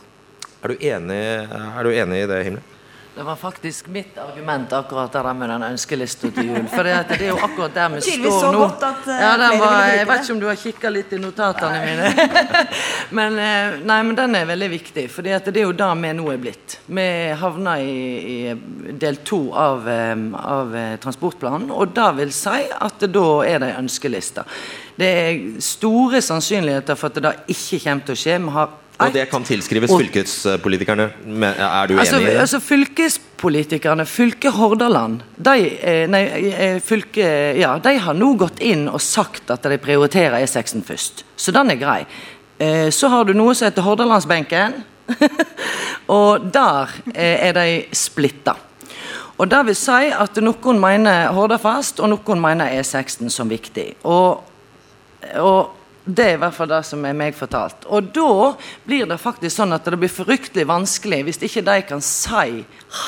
Er 0.63 0.75
du 0.75 0.87
enig, 0.87 1.23
er 1.51 1.87
du 1.87 1.95
enig 1.95 2.25
i 2.25 2.31
det, 2.31 2.43
Himle? 2.47 2.78
Det 3.19 3.25
var 3.25 3.37
faktisk 3.37 3.87
mitt 3.87 4.19
argument 4.19 4.73
akkurat 4.73 5.13
det 5.13 5.19
der 5.19 5.35
med 5.35 5.49
den 5.51 5.63
ønskelista 5.63 6.29
til 6.31 6.53
jul. 6.53 6.69
For 6.71 6.87
det, 6.87 6.93
det 7.11 7.25
er 7.27 7.33
jo 7.33 7.41
akkurat 7.43 7.75
der 7.75 7.89
vi 7.97 8.03
står 8.07 8.53
nå. 8.55 8.61
at, 8.69 9.09
eh, 9.11 9.23
ja, 9.25 9.33
den 9.41 9.59
var, 9.59 9.75
Jeg 9.91 10.07
vet 10.07 10.23
ikke 10.23 10.35
om 10.37 10.43
du 10.45 10.47
har 10.47 10.61
kikka 10.61 10.93
litt 10.95 11.17
i 11.17 11.19
notatene 11.19 11.81
mine. 11.83 12.29
men, 13.19 13.41
eh, 13.43 13.81
nei, 13.91 13.99
men 14.07 14.15
den 14.21 14.39
er 14.39 14.47
veldig 14.53 14.71
viktig, 14.71 15.09
for 15.11 15.27
det 15.27 15.35
er 15.35 15.61
jo 15.65 15.75
det 15.75 15.91
vi 16.05 16.15
nå 16.15 16.31
er 16.31 16.41
blitt. 16.47 16.79
Vi 16.87 17.11
havna 17.43 17.75
i, 17.83 17.99
i 18.23 18.95
del 19.03 19.19
to 19.27 19.41
av, 19.67 19.91
eh, 19.91 20.15
av 20.39 20.79
eh, 20.79 20.95
transportplanen, 21.03 21.73
og 21.75 21.91
det 21.99 22.11
vil 22.21 22.31
si 22.31 22.69
at 22.71 23.03
da 23.03 23.29
er 23.43 23.65
det 23.65 23.73
ei 23.73 23.81
ønskeliste. 23.83 24.47
Det 24.95 25.15
er 25.25 25.41
store 25.59 26.23
sannsynligheter 26.23 26.95
for 26.95 27.11
at 27.11 27.19
det 27.27 27.39
ikke 27.51 27.83
kommer 27.83 28.07
til 28.07 28.15
å 28.15 28.23
skje. 28.23 28.45
Vi 28.47 28.61
har 28.63 28.77
Og 28.99 29.13
det 29.15 29.29
kan 29.31 29.45
tilskrives 29.47 29.91
Og- 29.95 30.01
fylkespolitikerne. 30.03 31.05
Er 31.55 31.87
du 31.87 31.95
enig 31.95 32.01
Altså, 32.01 32.19
i 32.19 32.25
det? 32.25 32.39
altså 32.41 32.59
Fylkespolitikerne, 32.61 34.05
fylket 34.07 34.53
Hordaland, 34.53 35.21
de, 35.37 35.79
eh, 35.83 36.07
nei, 36.11 36.23
eh, 36.51 36.81
fylke, 36.81 37.57
ja, 37.57 37.79
de 37.79 37.99
har 37.99 38.15
nå 38.15 38.33
gått 38.37 38.59
inn 38.61 38.89
og 38.89 39.01
sagt 39.01 39.51
at 39.51 39.63
de 39.63 39.79
prioriterer 39.79 40.43
E6 40.43 40.83
først. 40.83 41.23
Så 41.37 41.53
den 41.53 41.71
er 41.71 41.77
grei. 41.77 42.07
Eh, 42.59 42.91
så 42.91 43.09
har 43.09 43.25
du 43.25 43.33
noe 43.35 43.55
som 43.55 43.71
heter 43.71 43.83
Hordalandsbenken, 43.83 44.83
og 46.09 46.51
der 46.53 46.89
er 47.15 47.53
de 47.53 47.85
splitta. 47.93 48.57
Og 49.39 49.49
det 49.49 49.61
vil 49.67 49.77
si 49.79 50.11
at 50.11 50.35
noen 50.43 50.81
mener 50.81 51.29
Hordafast, 51.33 52.01
og 52.01 52.11
noen 52.11 52.41
mener 52.43 52.73
E16 52.81 53.31
som 53.31 53.49
viktig. 53.49 53.95
Og, 54.05 54.43
og 55.37 55.78
det 56.09 56.25
er 56.25 56.37
i 56.39 56.41
hvert 56.41 56.57
fall 56.57 56.71
det 56.71 56.81
som 56.89 57.03
er 57.05 57.17
meg 57.17 57.35
fortalt. 57.37 57.85
Og 57.93 58.09
da 58.17 58.55
blir 58.87 59.09
det 59.09 59.19
faktisk 59.21 59.59
sånn 59.59 59.77
at 59.77 59.85
det 59.85 59.99
blir 60.01 60.13
fryktelig 60.13 60.65
vanskelig 60.69 61.21
hvis 61.27 61.43
ikke 61.45 61.67
de 61.67 61.77
kan 61.91 62.01
si 62.05 62.63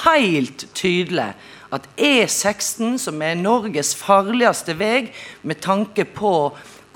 helt 0.05 0.66
tydelig 0.76 1.30
at 1.70 1.86
E16, 1.96 2.98
som 2.98 3.22
er 3.22 3.38
Norges 3.38 3.94
farligste 3.96 4.74
vei 4.76 5.09
med 5.46 5.62
tanke 5.64 6.05
på 6.05 6.34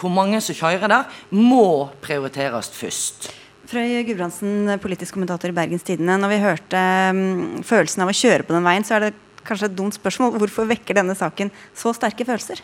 hvor 0.01 0.13
mange 0.13 0.41
som 0.45 0.57
kjører 0.59 0.91
der, 0.91 1.19
må 1.31 1.89
prioriteres 2.05 2.69
først. 2.75 3.31
Frøy 3.71 4.03
Gudbrandsen, 4.05 4.75
politisk 4.83 5.17
kommentator 5.17 5.49
i 5.49 5.57
Bergens 5.57 5.87
Tidende. 5.87 6.19
Når 6.21 6.33
vi 6.35 6.41
hørte 6.43 6.83
mm, 7.17 7.63
følelsen 7.65 8.05
av 8.05 8.11
å 8.13 8.17
kjøre 8.19 8.45
på 8.45 8.53
den 8.53 8.67
veien, 8.67 8.85
så 8.85 8.99
er 8.99 9.07
det 9.07 9.15
kanskje 9.47 9.71
et 9.71 9.79
dumt 9.79 9.97
spørsmål. 9.97 10.37
Hvorfor 10.43 10.69
vekker 10.69 10.99
denne 10.99 11.17
saken 11.17 11.53
så 11.79 11.95
sterke 11.97 12.27
følelser? 12.29 12.61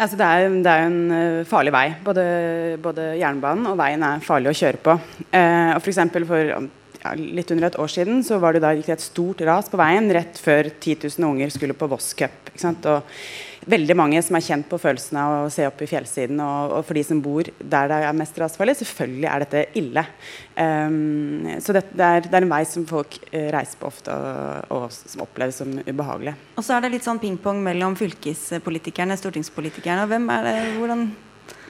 Altså 0.00 0.16
det, 0.16 0.26
er, 0.26 0.54
det 0.64 0.72
er 0.72 0.86
en 0.86 1.00
uh, 1.12 1.48
farlig 1.48 1.72
vei. 1.74 1.86
Både, 2.04 2.24
både, 2.82 3.10
jernbanen 3.20 3.68
og 3.70 3.76
veien 3.80 4.04
er 4.06 4.24
farlig 4.24 4.52
å 4.52 4.56
kjøre 4.56 4.80
på. 4.82 4.96
Eh, 5.30 5.72
og 5.76 5.84
for, 5.84 6.26
for 6.30 6.52
ja, 7.02 7.14
litt 7.18 7.52
under 7.52 7.68
et 7.68 7.78
år 7.82 7.92
siden 7.92 8.22
så 8.26 8.38
var 8.42 8.56
det 8.56 8.62
da 8.64 8.72
gikk 8.76 8.88
det 8.88 8.96
et 8.96 9.04
stort 9.04 9.42
ras 9.46 9.70
på 9.70 9.80
veien 9.80 10.08
rett 10.14 10.40
før 10.40 10.70
10 10.72 11.08
000 11.10 11.28
unger 11.28 11.52
skulle 11.54 11.76
på 11.76 11.90
Voss 11.92 12.12
Cup. 12.18 12.52
Og 12.54 13.02
veldig 13.68 13.96
mange 13.98 14.20
som 14.24 14.36
er 14.36 14.44
kjent 14.44 14.68
på 14.70 14.78
følelsen 14.80 15.18
av 15.20 15.34
å 15.44 15.50
se 15.52 15.66
opp 15.68 15.82
i 15.84 15.88
fjellsiden. 15.90 16.40
Og, 16.42 16.76
og 16.78 16.86
for 16.88 16.98
de 16.98 17.04
som 17.06 17.22
bor 17.22 17.48
der 17.58 17.90
det 17.92 17.98
er 18.08 18.18
mest 18.18 18.38
rasfarlig, 18.42 18.76
selvfølgelig 18.80 19.28
er 19.30 19.44
dette 19.44 19.64
ille. 19.78 20.04
Um, 20.56 21.48
så 21.62 21.76
det, 21.76 21.84
det, 21.92 22.06
er, 22.06 22.24
det, 22.26 22.34
er, 22.34 22.46
en 22.46 22.54
vei 22.54 22.62
som 22.68 22.86
folk 22.88 23.18
uh, 23.32 23.48
reiser 23.54 23.80
på 23.80 23.90
ofte, 23.90 24.14
og, 24.14 24.72
og, 24.76 24.86
som 24.92 25.26
oppleves 25.26 25.60
som 25.62 25.74
ubehagelig. 25.86 26.36
Og 26.56 26.66
så 26.66 26.76
er 26.76 26.86
det 26.86 26.94
litt 26.96 27.06
sånn 27.08 27.22
pingpong 27.22 27.62
mellom 27.64 27.98
fylkespolitikerne, 27.98 29.18
stortingspolitikerne. 29.20 30.06
og 30.06 30.12
hvem 30.12 30.32
er 30.36 30.48
det, 30.48 30.56
hvordan 30.78 31.06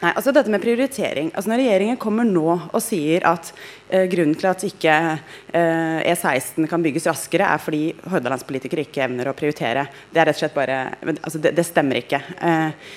Nei, 0.02 0.10
altså 0.18 0.32
dette 0.34 0.50
med 0.50 0.62
prioritering. 0.64 1.30
Altså 1.30 1.52
Når 1.52 1.60
regjeringen 1.62 1.98
kommer 2.02 2.26
nå 2.26 2.46
og 2.50 2.80
sier 2.82 3.22
at 3.28 3.52
eh, 3.86 4.08
grunnen 4.10 4.34
til 4.34 4.48
at 4.50 4.64
ikke 4.66 4.96
eh, 5.54 6.10
E16 6.10 6.66
kan 6.70 6.82
bygges 6.82 7.06
raskere, 7.06 7.46
er 7.46 7.62
fordi 7.62 7.84
hordalandspolitikere 8.10 8.82
ikke 8.88 9.04
evner 9.06 9.30
å 9.30 9.36
prioritere. 9.38 9.86
Det 10.10 10.18
er 10.18 10.26
rett 10.26 10.40
og 10.40 10.42
slett 10.42 10.58
bare 10.58 10.82
altså 11.14 11.38
det, 11.44 11.54
det 11.54 11.66
stemmer 11.68 12.02
ikke. 12.02 12.18
Eh, 12.34 12.90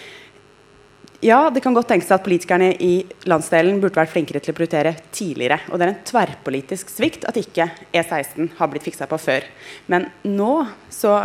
ja, 1.26 1.52
det 1.54 1.62
kan 1.62 1.78
godt 1.78 1.88
tenkes 1.94 2.10
at 2.12 2.26
politikerne 2.26 2.72
i 2.82 2.96
landsdelen 3.30 3.78
burde 3.84 4.02
vært 4.02 4.12
flinkere 4.16 4.42
til 4.42 4.56
å 4.56 4.58
prioritere 4.58 4.96
tidligere. 5.14 5.62
Og 5.70 5.78
det 5.78 5.86
er 5.86 5.94
en 5.94 6.04
tverrpolitisk 6.10 6.90
svikt 6.92 7.30
at 7.30 7.38
ikke 7.40 7.70
E16 7.94 8.50
har 8.58 8.70
blitt 8.74 8.86
fiksa 8.86 9.06
på 9.10 9.22
før. 9.22 9.46
Men 9.94 10.10
nå 10.26 10.58
så 10.94 11.20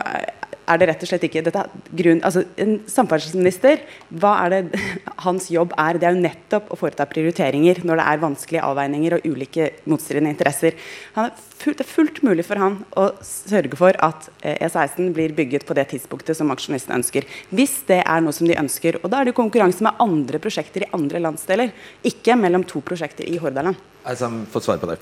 er 0.70 0.80
det 0.80 0.88
rett 0.90 1.04
og 1.04 1.10
slett 1.10 1.26
ikke 1.26 1.42
dette 1.46 1.64
grunn, 1.96 2.22
altså 2.26 2.44
En 2.60 2.76
samferdselsminister, 2.90 3.82
hva 4.22 4.32
er 4.44 4.54
det 4.54 4.80
hans 5.26 5.48
jobb 5.52 5.74
er? 5.80 5.98
Det 6.00 6.08
er 6.08 6.16
jo 6.16 6.24
nettopp 6.24 6.70
å 6.70 6.78
foreta 6.78 7.06
prioriteringer 7.10 7.82
når 7.86 8.00
det 8.00 8.08
er 8.12 8.24
vanskelige 8.24 8.66
avveininger 8.66 9.16
og 9.16 9.28
ulike 9.28 9.70
motstridende 9.90 10.32
interesser. 10.34 10.76
Er 11.18 11.32
fullt, 11.36 11.80
det 11.80 11.86
er 11.86 11.90
fullt 11.90 12.22
mulig 12.26 12.46
for 12.48 12.60
han 12.62 12.80
å 12.98 13.08
sørge 13.26 13.78
for 13.80 13.96
at 14.06 14.28
E16 14.40 14.82
eh, 14.82 15.08
e 15.08 15.14
blir 15.16 15.36
bygget 15.36 15.66
på 15.68 15.76
det 15.78 15.88
tidspunktet 15.94 16.38
som 16.38 16.52
aksjonistene 16.54 17.00
ønsker. 17.00 17.28
Hvis 17.54 17.80
det 17.90 18.02
er 18.04 18.24
noe 18.24 18.36
som 18.36 18.48
de 18.48 18.58
ønsker. 18.58 19.00
Og 19.02 19.10
da 19.12 19.20
er 19.20 19.30
det 19.30 19.38
konkurranse 19.38 19.84
med 19.86 19.98
andre 20.02 20.40
prosjekter 20.42 20.86
i 20.86 20.92
andre 20.96 21.22
landsdeler, 21.22 21.74
ikke 22.06 22.38
mellom 22.38 22.66
to 22.68 22.82
prosjekter 22.84 23.28
i 23.28 23.38
Hordaland. 23.40 23.78
Altså, 24.04 24.30
få 24.52 24.62
svar 24.64 24.80
på 24.80 24.88
det. 24.90 25.00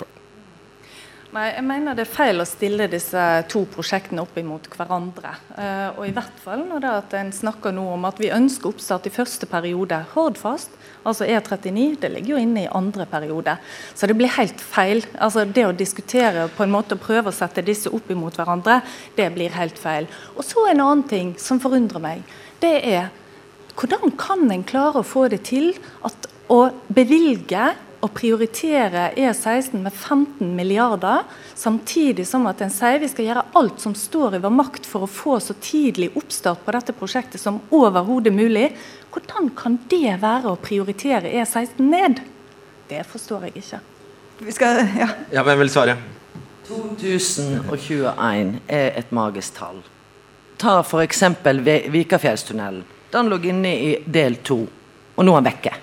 Nei, 1.28 1.50
jeg 1.52 1.64
mener 1.68 1.92
det 1.92 2.06
er 2.06 2.08
feil 2.08 2.40
å 2.40 2.44
stille 2.48 2.86
disse 2.88 3.22
to 3.52 3.60
prosjektene 3.68 4.22
opp 4.22 4.38
imot 4.40 4.64
hverandre. 4.72 5.34
Uh, 5.52 5.98
og 5.98 6.06
i 6.08 6.12
hvert 6.16 6.38
fall 6.40 6.62
når 6.64 6.80
det 6.80 6.92
at 7.02 7.16
en 7.18 7.32
snakker 7.36 7.74
nå 7.76 7.82
om 7.98 8.06
at 8.08 8.16
vi 8.22 8.30
ønsker 8.32 8.70
oppstart 8.70 9.10
i 9.10 9.12
første 9.12 9.44
periode. 9.50 9.98
Hordfast, 10.14 10.72
altså 11.04 11.26
E39, 11.28 11.98
det 12.00 12.08
ligger 12.14 12.32
jo 12.32 12.40
inne 12.40 12.62
i 12.62 12.70
andre 12.72 13.04
periode. 13.10 13.58
Så 13.92 14.08
det 14.08 14.16
blir 14.16 14.32
helt 14.38 14.62
feil. 14.64 15.04
Altså 15.20 15.44
Det 15.44 15.66
å 15.68 15.74
diskutere 15.76 16.46
på 16.56 16.64
en 16.64 16.72
måte 16.72 16.96
og 16.96 17.04
prøve 17.04 17.28
å 17.28 17.36
sette 17.36 17.66
disse 17.66 17.92
opp 17.92 18.08
imot 18.14 18.40
hverandre, 18.40 18.78
det 19.18 19.28
blir 19.36 19.52
helt 19.52 19.76
feil. 19.76 20.08
Og 20.32 20.40
så 20.48 20.64
en 20.70 20.80
annen 20.80 21.04
ting 21.12 21.34
som 21.36 21.60
forundrer 21.60 22.00
meg. 22.00 22.24
Det 22.64 22.72
er 22.88 23.12
hvordan 23.76 24.16
kan 24.16 24.48
en 24.48 24.64
klare 24.64 25.04
å 25.04 25.06
få 25.06 25.28
det 25.28 25.42
til 25.52 25.74
at 26.08 26.32
å 26.48 26.70
bevilge 26.88 27.68
å 28.00 28.08
prioritere 28.14 29.08
E16 29.18 29.80
med 29.82 29.92
15 29.92 30.54
milliarder, 30.56 31.24
samtidig 31.54 32.26
som 32.28 32.46
at 32.50 32.60
en 32.62 32.72
sier 32.72 33.00
vi 33.02 33.08
skal 33.10 33.26
gjøre 33.26 33.44
alt 33.58 33.82
som 33.82 33.94
står 33.98 34.36
i 34.38 34.42
vår 34.44 34.54
makt 34.54 34.86
for 34.86 35.06
å 35.06 35.10
få 35.10 35.38
så 35.42 35.56
tidlig 35.62 36.12
oppstart 36.18 36.62
på 36.64 36.74
dette 36.76 36.94
prosjektet 36.96 37.42
som 37.42 37.60
overhodet 37.74 38.34
mulig. 38.34 38.70
Hvordan 39.14 39.50
kan 39.58 39.80
det 39.90 40.18
være 40.22 40.52
å 40.52 40.60
prioritere 40.62 41.32
E16 41.40 41.82
ned? 41.82 42.22
Det 42.88 43.02
forstår 43.08 43.48
jeg 43.48 43.64
ikke. 43.64 43.82
Vi 44.46 44.54
skal, 44.54 44.84
ja. 44.94 45.10
ja, 45.34 45.42
Hvem 45.42 45.64
vil 45.64 45.72
svare? 45.72 45.98
2021 46.68 48.54
er 48.68 48.92
et 49.00 49.10
magisk 49.16 49.58
tall. 49.58 49.82
Ta 50.60 50.78
f.eks. 50.84 51.24
Vikafjellstunnelen. 51.90 52.84
Den 53.10 53.30
lå 53.32 53.38
inne 53.48 53.72
i 53.72 53.92
del 54.04 54.38
to, 54.44 54.60
og 55.16 55.24
nå 55.24 55.34
er 55.34 55.40
den 55.40 55.48
vekke. 55.48 55.76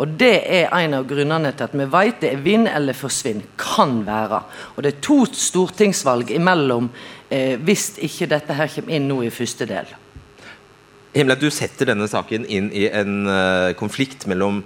Og 0.00 0.08
Det 0.16 0.36
er 0.48 0.70
en 0.72 0.94
av 0.96 1.06
grunnene 1.08 1.52
til 1.52 1.66
at 1.66 1.76
vi 1.76 1.86
vet 1.92 2.22
det 2.22 2.30
er 2.32 2.44
vinn 2.44 2.66
eller 2.70 2.96
forsvinn. 2.96 3.42
Kan 3.60 4.00
være. 4.06 4.42
Og 4.76 4.82
Det 4.82 4.94
er 4.94 5.02
to 5.04 5.24
stortingsvalg 5.26 6.32
imellom 6.32 6.88
eh, 7.28 7.58
hvis 7.60 7.98
ikke 8.00 8.30
dette 8.30 8.56
her 8.56 8.70
kommer 8.72 8.96
inn 8.96 9.10
nå 9.10 9.20
i 9.26 9.34
første 9.34 9.68
del. 9.68 9.92
Himle, 11.12 11.34
du 11.34 11.50
setter 11.50 11.90
denne 11.90 12.06
saken 12.08 12.44
inn 12.46 12.68
i 12.70 12.84
en 12.86 13.24
uh, 13.26 13.72
konflikt 13.74 14.28
mellom 14.30 14.62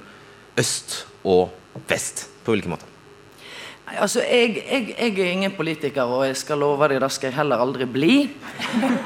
øst 0.60 1.06
og 1.24 1.54
vest. 1.88 2.26
På 2.44 2.52
hvilken 2.52 2.74
måte? 2.74 2.84
Nei, 3.88 3.96
altså, 3.96 4.20
jeg, 4.20 4.58
jeg, 4.60 4.90
jeg, 4.92 5.14
er 5.16 5.30
ingen 5.32 5.54
politiker, 5.56 6.04
og 6.04 6.26
jeg 6.28 6.36
skal 6.36 6.60
love 6.60 6.90
deg 6.92 7.00
det 7.00 7.10
skal 7.16 7.30
jeg 7.30 7.38
heller 7.38 7.64
aldri 7.64 7.88
bli. 7.88 8.18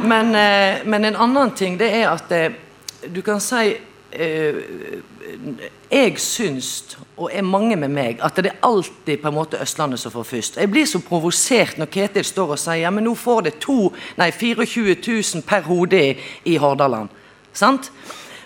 Men, 0.02 0.34
uh, 0.34 0.82
men 0.84 1.08
en 1.08 1.20
annen 1.28 1.54
ting 1.54 1.78
det 1.78 1.92
er 2.00 2.10
at 2.10 2.34
uh, 2.34 2.58
du 3.06 3.22
kan 3.22 3.38
si 3.40 3.76
jeg 4.18 6.18
syns, 6.18 6.98
og 7.16 7.30
er 7.32 7.44
mange 7.46 7.76
med 7.78 7.92
meg, 7.92 8.22
at 8.24 8.36
det 8.36 8.50
er 8.50 8.64
alltid 8.66 9.20
på 9.22 9.30
en 9.30 9.36
måte 9.36 9.60
Østlandet 9.62 10.02
som 10.02 10.12
får 10.12 10.26
først. 10.26 10.56
Jeg 10.58 10.70
blir 10.72 10.86
så 10.88 11.00
provosert 11.04 11.78
når 11.78 11.90
Ketil 11.92 12.26
står 12.26 12.54
og 12.54 12.60
sier 12.60 12.82
ja, 12.82 12.92
men 12.94 13.06
nå 13.06 13.14
får 13.18 13.44
det 13.46 13.54
to, 13.62 13.92
nei, 14.18 14.30
24 14.34 14.96
000 14.98 15.44
per 15.46 15.66
hode 15.68 16.02
i, 16.44 16.56
Hordaland. 16.58 17.12
Sant? 17.52 17.92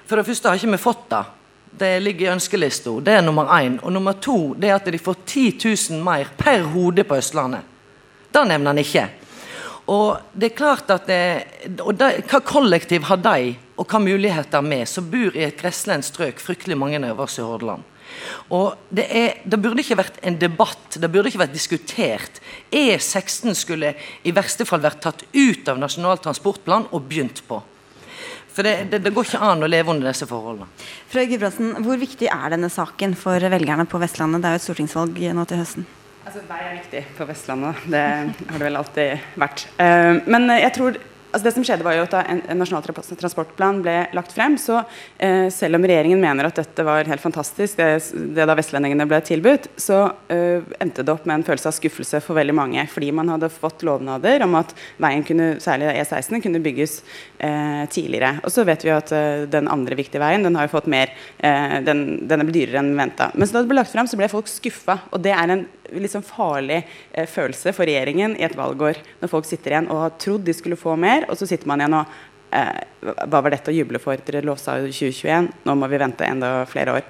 For 0.06 0.20
det 0.20 0.28
første 0.28 0.50
har 0.50 0.60
ikke 0.60 0.74
vi 0.74 0.82
fått 0.82 1.08
det. 1.12 1.22
Det 1.82 1.92
ligger 2.02 2.26
i 2.26 2.32
ønskelista. 2.34 2.92
Det 3.00 3.14
er 3.16 3.24
nummer 3.24 3.48
én. 3.56 3.78
Og 3.80 3.92
nummer 3.92 4.18
to 4.20 4.52
det 4.52 4.68
er 4.68 4.76
at 4.76 4.92
de 4.92 5.00
får 5.00 5.22
10 5.24 5.46
000 5.90 6.04
mer 6.04 6.28
per 6.36 6.66
hode 6.74 7.04
på 7.04 7.16
Østlandet. 7.16 7.64
Det 8.32 8.44
nevner 8.48 8.74
han 8.74 8.82
ikke. 8.82 9.06
Og 9.92 10.32
det 10.32 10.50
er 10.50 10.56
klart 10.56 10.92
at 10.94 11.08
det, 11.08 11.80
og 11.80 11.96
de, 11.98 12.10
Hva 12.28 12.40
kollektiv 12.44 13.08
har 13.08 13.20
de, 13.24 13.54
og 13.82 13.90
hva 13.90 13.98
muligheter 13.98 14.62
vi 14.62 14.84
som 14.86 15.08
bor 15.10 15.34
i 15.34 15.42
et 15.42 15.58
gresslendt 15.58 16.06
strøk, 16.06 16.38
fryktelig 16.38 16.78
mange 16.78 17.00
av 17.02 17.20
oss 17.22 17.40
i 17.40 17.46
Hordaland? 17.46 17.88
Og 18.52 18.76
det, 18.92 19.06
er, 19.08 19.40
det, 19.48 19.58
burde 19.58 19.82
ikke 19.82 19.98
vært 19.98 20.20
en 20.22 20.36
debatt, 20.38 20.98
det 21.00 21.10
burde 21.10 21.30
ikke 21.30 21.40
vært 21.42 21.56
diskutert. 21.56 22.40
E16 22.70 23.56
skulle 23.58 23.94
i 24.22 24.34
verste 24.36 24.66
fall 24.68 24.82
vært 24.84 25.00
tatt 25.02 25.24
ut 25.32 25.70
av 25.72 25.80
Nasjonal 25.80 26.20
transportplan 26.22 26.86
og 26.92 27.08
begynt 27.08 27.42
på. 27.48 27.58
For 28.52 28.68
det, 28.68 28.90
det, 28.92 29.00
det 29.06 29.14
går 29.16 29.26
ikke 29.26 29.40
an 29.48 29.64
å 29.64 29.70
leve 29.70 29.94
under 29.94 30.10
disse 30.10 30.28
forholdene. 30.28 30.68
Frøy 31.10 31.24
Gudbrandsen, 31.30 31.72
Hvor 31.86 31.98
viktig 31.98 32.28
er 32.28 32.52
denne 32.52 32.68
saken 32.70 33.16
for 33.18 33.50
velgerne 33.54 33.88
på 33.88 34.00
Vestlandet? 34.02 34.44
Det 34.44 34.50
er 34.50 34.58
jo 34.58 34.60
et 34.60 34.66
stortingsvalg 34.66 35.22
nå 35.38 35.46
til 35.48 35.62
høsten. 35.62 35.88
Altså, 36.22 36.42
Vei 36.46 36.60
er 36.60 36.76
viktig 36.76 37.02
på 37.16 37.26
Vestlandet. 37.26 37.80
Det 37.90 38.04
har 38.04 38.60
det 38.60 38.66
vel 38.68 38.78
alltid 38.78 39.40
vært. 39.40 39.64
Uh, 39.80 40.20
men 40.28 40.52
jeg 40.52 40.74
tror 40.76 41.00
altså 41.32 41.44
Det 41.46 41.54
som 41.56 41.64
skjedde 41.66 41.86
var 41.86 41.96
jo 41.96 42.04
at 42.06 42.14
Da 42.14 42.22
en, 42.28 42.42
en 42.52 42.60
nasjonal 42.60 42.84
transportplan 42.84 43.82
ble 43.84 43.96
lagt 44.16 44.34
frem, 44.36 44.56
så 44.60 44.82
eh, 45.16 45.48
selv 45.52 45.78
om 45.78 45.86
regjeringen 45.86 46.20
mener 46.20 46.48
at 46.48 46.58
dette 46.60 46.84
var 46.86 47.08
helt 47.08 47.22
fantastisk, 47.22 47.78
det, 47.80 48.12
det 48.36 48.46
da 48.48 48.56
vestlendingene 48.58 49.06
ble 49.08 49.20
tilbudt, 49.24 49.70
så 49.80 50.04
eh, 50.32 50.64
endte 50.82 51.04
det 51.04 51.12
opp 51.12 51.26
med 51.28 51.40
en 51.40 51.46
følelse 51.46 51.70
av 51.70 51.76
skuffelse 51.76 52.20
for 52.24 52.38
veldig 52.38 52.56
mange. 52.56 52.84
Fordi 52.92 53.10
man 53.16 53.32
hadde 53.32 53.50
fått 53.52 53.84
lovnader 53.86 54.44
om 54.46 54.56
at 54.60 54.74
veien 55.02 55.24
kunne, 55.26 55.54
særlig 55.62 55.90
E16 55.94 56.42
kunne 56.44 56.62
bygges 56.64 56.98
eh, 57.38 57.84
tidligere. 57.92 58.34
Og 58.44 58.54
så 58.54 58.66
vet 58.68 58.84
vi 58.84 58.92
jo 58.92 58.98
at 58.98 59.12
eh, 59.16 59.44
den 59.50 59.70
andre 59.72 59.98
viktige 59.98 60.22
veien 60.22 60.44
den 60.46 60.58
har 60.58 60.68
jo 60.68 60.74
fått 60.76 60.90
mer, 60.92 61.12
eh, 61.38 61.78
den, 61.86 62.04
den 62.28 62.42
er 62.42 62.48
blitt 62.48 62.60
dyrere 62.60 62.82
enn 62.82 62.94
venta. 62.98 63.30
Men 63.34 63.48
så 63.48 63.58
da 63.58 63.64
det 63.64 63.72
ble 63.72 63.80
lagt 63.80 63.94
frem, 63.94 64.10
så 64.10 64.20
ble 64.20 64.30
folk 64.32 64.50
skuffa. 64.50 65.00
Og 65.12 65.22
det 65.24 65.34
er 65.36 65.56
en 65.56 65.66
sånn 66.10 66.24
farlig 66.24 66.82
eh, 67.12 67.26
følelse 67.28 67.72
for 67.76 67.88
regjeringen 67.88 68.36
i 68.38 68.46
et 68.46 68.56
valgår, 68.56 69.00
når 69.20 69.32
folk 69.32 69.48
sitter 69.48 69.74
igjen 69.74 69.90
og 69.92 70.02
har 70.04 70.16
trodd 70.22 70.46
de 70.46 70.54
skulle 70.56 70.78
få 70.80 70.96
mer, 71.00 71.21
og 71.28 71.38
så 71.38 71.48
sitter 71.48 71.70
man 71.70 71.82
igjen 71.82 71.96
og 72.00 72.18
eh, 72.56 72.82
Hva 73.02 73.40
var 73.40 73.54
dette 73.54 73.72
å 73.72 73.76
juble 73.76 74.00
for? 74.02 74.20
Dere 74.26 74.44
lovsa 74.46 74.78
jo 74.80 74.90
2021, 74.90 75.50
nå 75.68 75.78
må 75.78 75.88
vi 75.90 76.00
vente 76.02 76.28
enda 76.28 76.62
flere 76.70 76.98
år. 77.00 77.08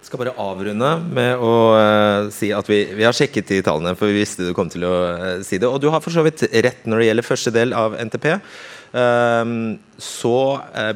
Jeg 0.00 0.08
skal 0.08 0.22
bare 0.22 0.36
avrunde 0.40 0.90
med 1.12 1.42
å 1.44 1.54
uh, 1.76 2.28
si 2.32 2.48
at 2.56 2.68
vi, 2.70 2.78
vi, 2.96 3.04
har 3.04 3.12
sjekket 3.12 3.50
de 3.52 3.58
tallene, 3.66 3.92
for 3.98 4.08
vi 4.08 4.22
visste 4.22 4.46
du 4.46 4.54
kom 4.56 4.70
til 4.72 4.86
å 4.88 4.94
uh, 5.12 5.24
si 5.44 5.58
det. 5.60 5.68
Og 5.68 5.76
du 5.82 5.90
har 5.92 6.00
for 6.00 6.14
så 6.14 6.24
vidt 6.24 6.46
rett 6.48 6.86
når 6.88 7.02
det 7.02 7.08
gjelder 7.10 7.28
første 7.28 7.52
del 7.52 7.76
av 7.76 7.98
NTP. 8.08 8.30
Uh, 8.32 9.02
ehm, 9.02 9.58
så 10.00 10.32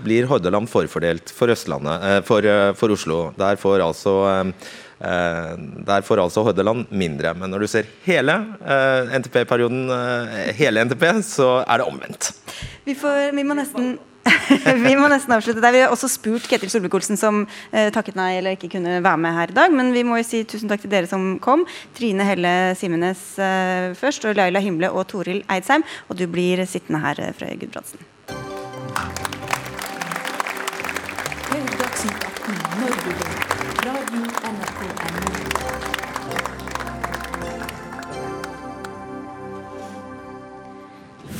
blir 0.02 0.24
Hordaland 0.30 0.72
forfordelt 0.72 1.28
for 1.36 1.52
Østlandet, 1.52 2.24
for, 2.26 2.48
for, 2.80 2.96
Oslo. 2.96 3.18
Der 3.36 3.60
får 3.60 3.84
altså 3.84 4.16
Eh, 4.34 4.54
der 4.98 6.04
får 6.06 6.22
altså 6.22 6.44
Hordaland 6.46 6.86
mindre. 6.90 7.34
Men 7.34 7.50
når 7.50 7.64
du 7.64 7.68
ser 7.68 7.88
hele 8.06 8.38
eh, 8.62 9.14
NTP-perioden, 9.18 9.84
eh, 9.90 10.50
hele 10.56 10.84
NTP, 10.86 11.04
så 11.26 11.64
er 11.66 11.82
det 11.82 11.88
omvendt. 11.90 12.30
Vi, 12.86 12.94
får, 12.94 13.34
vi 13.34 13.44
må 13.46 13.56
nesten 13.58 13.96
vi 14.86 14.94
må 14.96 15.08
nesten 15.10 15.34
avslutte 15.36 15.62
der. 15.62 15.74
Vi 15.74 15.82
har 15.84 15.92
også 15.92 16.08
spurt 16.10 16.46
Ketil 16.48 16.70
Solvik-Olsen, 16.72 17.18
som 17.20 17.44
eh, 17.72 17.90
takket 17.94 18.16
nei 18.18 18.34
eller 18.38 18.56
ikke 18.56 18.72
kunne 18.76 18.98
være 19.04 19.20
med 19.20 19.36
her 19.36 19.52
i 19.52 19.56
dag. 19.58 19.74
Men 19.74 19.92
vi 19.96 20.04
må 20.06 20.18
jo 20.20 20.26
si 20.28 20.44
tusen 20.48 20.70
takk 20.70 20.84
til 20.84 20.92
dere 20.92 21.10
som 21.10 21.34
kom. 21.44 21.66
Trine 21.96 22.26
Helle 22.28 22.54
Simenes 22.78 23.26
eh, 23.38 23.92
først, 23.98 24.26
og 24.28 24.38
Laila 24.38 24.62
Himle 24.64 24.92
og 24.92 25.06
Toril 25.12 25.44
Eidsheim. 25.50 25.84
Og 26.08 26.18
du 26.20 26.26
blir 26.30 26.64
sittende 26.68 27.02
her, 27.04 27.20
eh, 27.20 27.36
Frøy 27.36 27.56
Gudbrandsen. 27.60 28.10
Dagsnytt 31.54 32.24
18 32.24 32.54
når 32.80 33.23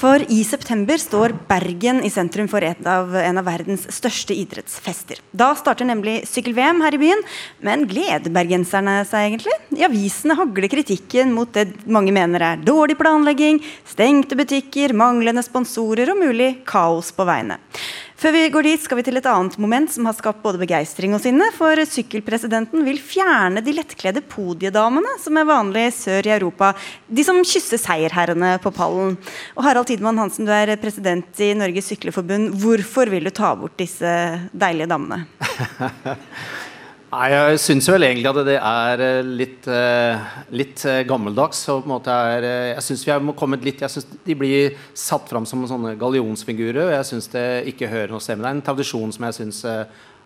For 0.05 0.21
i 0.29 0.43
september 0.45 1.01
står 1.01 1.33
Bergen 1.49 2.03
i 2.05 2.11
sentrum 2.13 2.45
for 2.53 2.61
et 2.61 2.81
av, 2.85 3.15
en 3.17 3.39
av 3.41 3.47
verdens 3.47 3.87
største 3.89 4.35
idrettsfester. 4.37 5.23
Da 5.33 5.47
starter 5.57 5.89
nemlig 5.89 6.19
sykkel-VM 6.29 6.83
her 6.85 6.93
i 6.93 7.01
byen. 7.01 7.23
Men 7.65 7.87
gleder 7.89 8.29
bergenserne 8.35 8.99
seg 9.09 9.31
egentlig? 9.31 9.55
I 9.73 9.87
avisene 9.89 10.37
hagler 10.37 10.69
kritikken 10.75 11.33
mot 11.33 11.49
det 11.57 11.71
mange 11.89 12.13
mener 12.13 12.45
er 12.45 12.61
dårlig 12.61 12.99
planlegging, 13.01 13.63
stengte 13.89 14.37
butikker, 14.37 14.93
manglende 14.93 15.41
sponsorer 15.47 16.13
og 16.13 16.21
mulig 16.21 16.51
kaos 16.69 17.09
på 17.17 17.25
veiene. 17.25 17.57
Før 18.25 18.33
vi 18.33 18.47
går 18.49 18.65
dit, 18.65 18.81
skal 18.81 18.97
vi 18.97 19.03
til 19.05 19.21
et 19.21 19.27
annet 19.29 19.59
moment 19.61 19.91
som 19.93 20.07
har 20.09 20.15
skapt 20.17 20.39
både 20.41 20.57
begeistring 20.63 21.13
og 21.13 21.21
sinne. 21.21 21.45
For 21.53 21.77
sykkelpresidenten 21.85 22.81
vil 22.87 22.97
fjerne 22.97 23.61
de 23.61 23.75
lettkledde 23.77 24.23
podiedamene 24.33 25.19
som 25.21 25.37
er 25.37 25.51
vanlig 25.51 25.83
sør 25.93 26.31
i 26.31 26.33
Europa. 26.33 26.71
De 27.05 27.21
som 27.29 27.43
kysser 27.45 27.83
seierherrene 27.83 28.55
på 28.65 28.73
pallen. 28.73 29.19
Og 29.59 29.69
Harald 29.69 29.91
Tidemann 29.91 30.23
Hansen, 30.23 30.49
du 30.49 30.55
er 30.57 30.73
president 30.81 31.45
i 31.45 31.51
Norges 31.53 31.93
Sykleforbund. 31.93 32.55
Hvorfor 32.65 33.13
vil 33.13 33.29
du 33.29 33.35
ta 33.37 33.53
bort 33.61 33.77
disse 33.77 34.15
deilige 34.57 34.89
damene? 34.89 35.27
Nei, 37.15 37.29
Jeg 37.31 37.59
syns 37.63 37.87
vel 37.93 38.07
egentlig 38.09 38.31
at 38.31 38.39
det 38.49 38.55
er 38.59 39.03
eh, 39.05 39.29
litt, 39.41 39.67
eh, 39.71 40.31
litt 40.57 40.83
eh, 40.89 41.03
gammeldags. 41.07 41.61
Er, 41.71 42.47
jeg 42.73 42.87
syns 42.89 43.05
vi 43.07 43.13
har 43.13 43.37
kommet 43.39 43.63
litt 43.67 43.85
Jeg 43.85 43.93
synes 43.93 44.09
De 44.27 44.35
blir 44.39 44.75
satt 44.99 45.29
fram 45.31 45.47
som 45.47 45.63
sånne 45.69 45.95
gallionsfigurer, 46.01 46.89
og 46.89 46.97
jeg 46.97 47.11
syns 47.13 47.31
det 47.35 47.47
ikke 47.71 47.91
hører 47.93 48.15
noe 48.15 48.25
sted 48.25 48.39
med. 48.39 48.47
Det 48.47 48.51
er 48.51 48.59
en 48.59 48.67
tradisjon 48.71 49.15
som 49.15 49.29
jeg 49.29 49.39
syns 49.39 49.63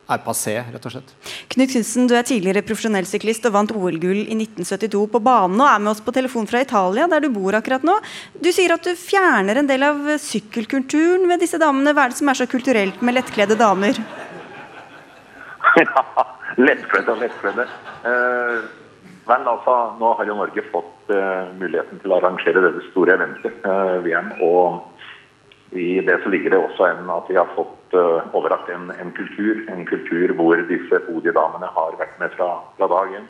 er 0.09 0.23
passé, 0.25 0.55
rett 0.73 0.87
og 0.89 0.95
slett. 0.95 1.11
Knut 1.53 1.75
Knutsen, 1.75 2.07
du 2.09 2.15
er 2.17 2.25
tidligere 2.25 2.65
profesjonell 2.65 3.09
syklist 3.09 3.45
og 3.45 3.53
vant 3.59 3.75
OL-gull 3.77 4.23
i 4.23 4.39
1972 4.39 5.03
på 5.13 5.21
banen 5.21 5.61
og 5.61 5.69
er 5.69 5.83
med 5.85 5.93
oss 5.93 6.01
på 6.05 6.15
telefon 6.17 6.49
fra 6.49 6.63
Italia, 6.65 7.05
der 7.13 7.27
du 7.27 7.29
bor 7.35 7.59
akkurat 7.59 7.85
nå. 7.85 7.99
Du 8.41 8.49
sier 8.55 8.73
at 8.73 8.89
du 8.89 8.95
fjerner 8.97 9.61
en 9.61 9.69
del 9.69 9.85
av 9.85 10.01
sykkelkulturen 10.25 11.29
med 11.29 11.45
disse 11.45 11.61
damene. 11.61 11.93
Hva 11.93 12.09
er 12.09 12.17
det 12.17 12.23
som 12.23 12.33
er 12.33 12.41
så 12.41 12.49
kulturelt 12.49 13.05
med 13.05 13.19
lettkledde 13.19 13.61
damer? 13.61 14.01
Ja, 15.77 16.25
lettkledde 16.57 17.13
og 17.13 17.21
lettkledde. 17.23 17.65
Eh, 18.09 18.69
vel, 19.29 19.49
altså, 19.53 19.75
nå 20.01 20.13
har 20.19 20.29
jo 20.29 20.37
Norge 20.39 20.65
fått 20.73 21.13
eh, 21.15 21.51
muligheten 21.61 22.01
til 22.03 22.13
å 22.13 22.19
arrangere 22.19 22.63
dette 22.65 22.85
store 22.89 23.15
eventet, 23.19 23.59
eh, 23.63 23.97
VM. 24.07 24.33
Og 24.45 25.79
i 25.79 26.01
det 26.05 26.21
så 26.23 26.33
ligger 26.33 26.55
det 26.55 26.61
også 26.63 26.89
en, 26.89 27.11
at 27.13 27.29
vi 27.29 27.37
har 27.39 27.51
fått 27.57 27.97
eh, 27.99 28.31
overrakt 28.39 28.71
en, 28.73 28.89
en 28.97 29.13
kultur. 29.17 29.65
En 29.73 29.85
kultur 29.89 30.33
hvor 30.39 30.63
disse 30.71 31.03
podiedamene 31.09 31.69
har 31.77 31.99
vært 32.01 32.17
med 32.23 32.33
fra, 32.39 32.55
fra 32.79 32.91
dag 32.95 33.19
én. 33.21 33.29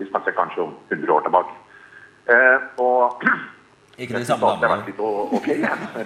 Vi 0.00 0.08
snakker 0.08 0.36
kanskje 0.36 0.68
om 0.68 0.76
100 0.88 1.16
år 1.16 1.26
tilbake. 1.26 1.56
Eh, 2.30 2.58
og 2.80 3.26
Ikke 3.98 4.16
de 4.16 4.24
samme 4.24 4.46
damene? 4.46 4.60
det 4.62 4.70
har 4.70 4.76
vært 4.78 4.88
litt 4.88 5.02
ok, 5.02 5.50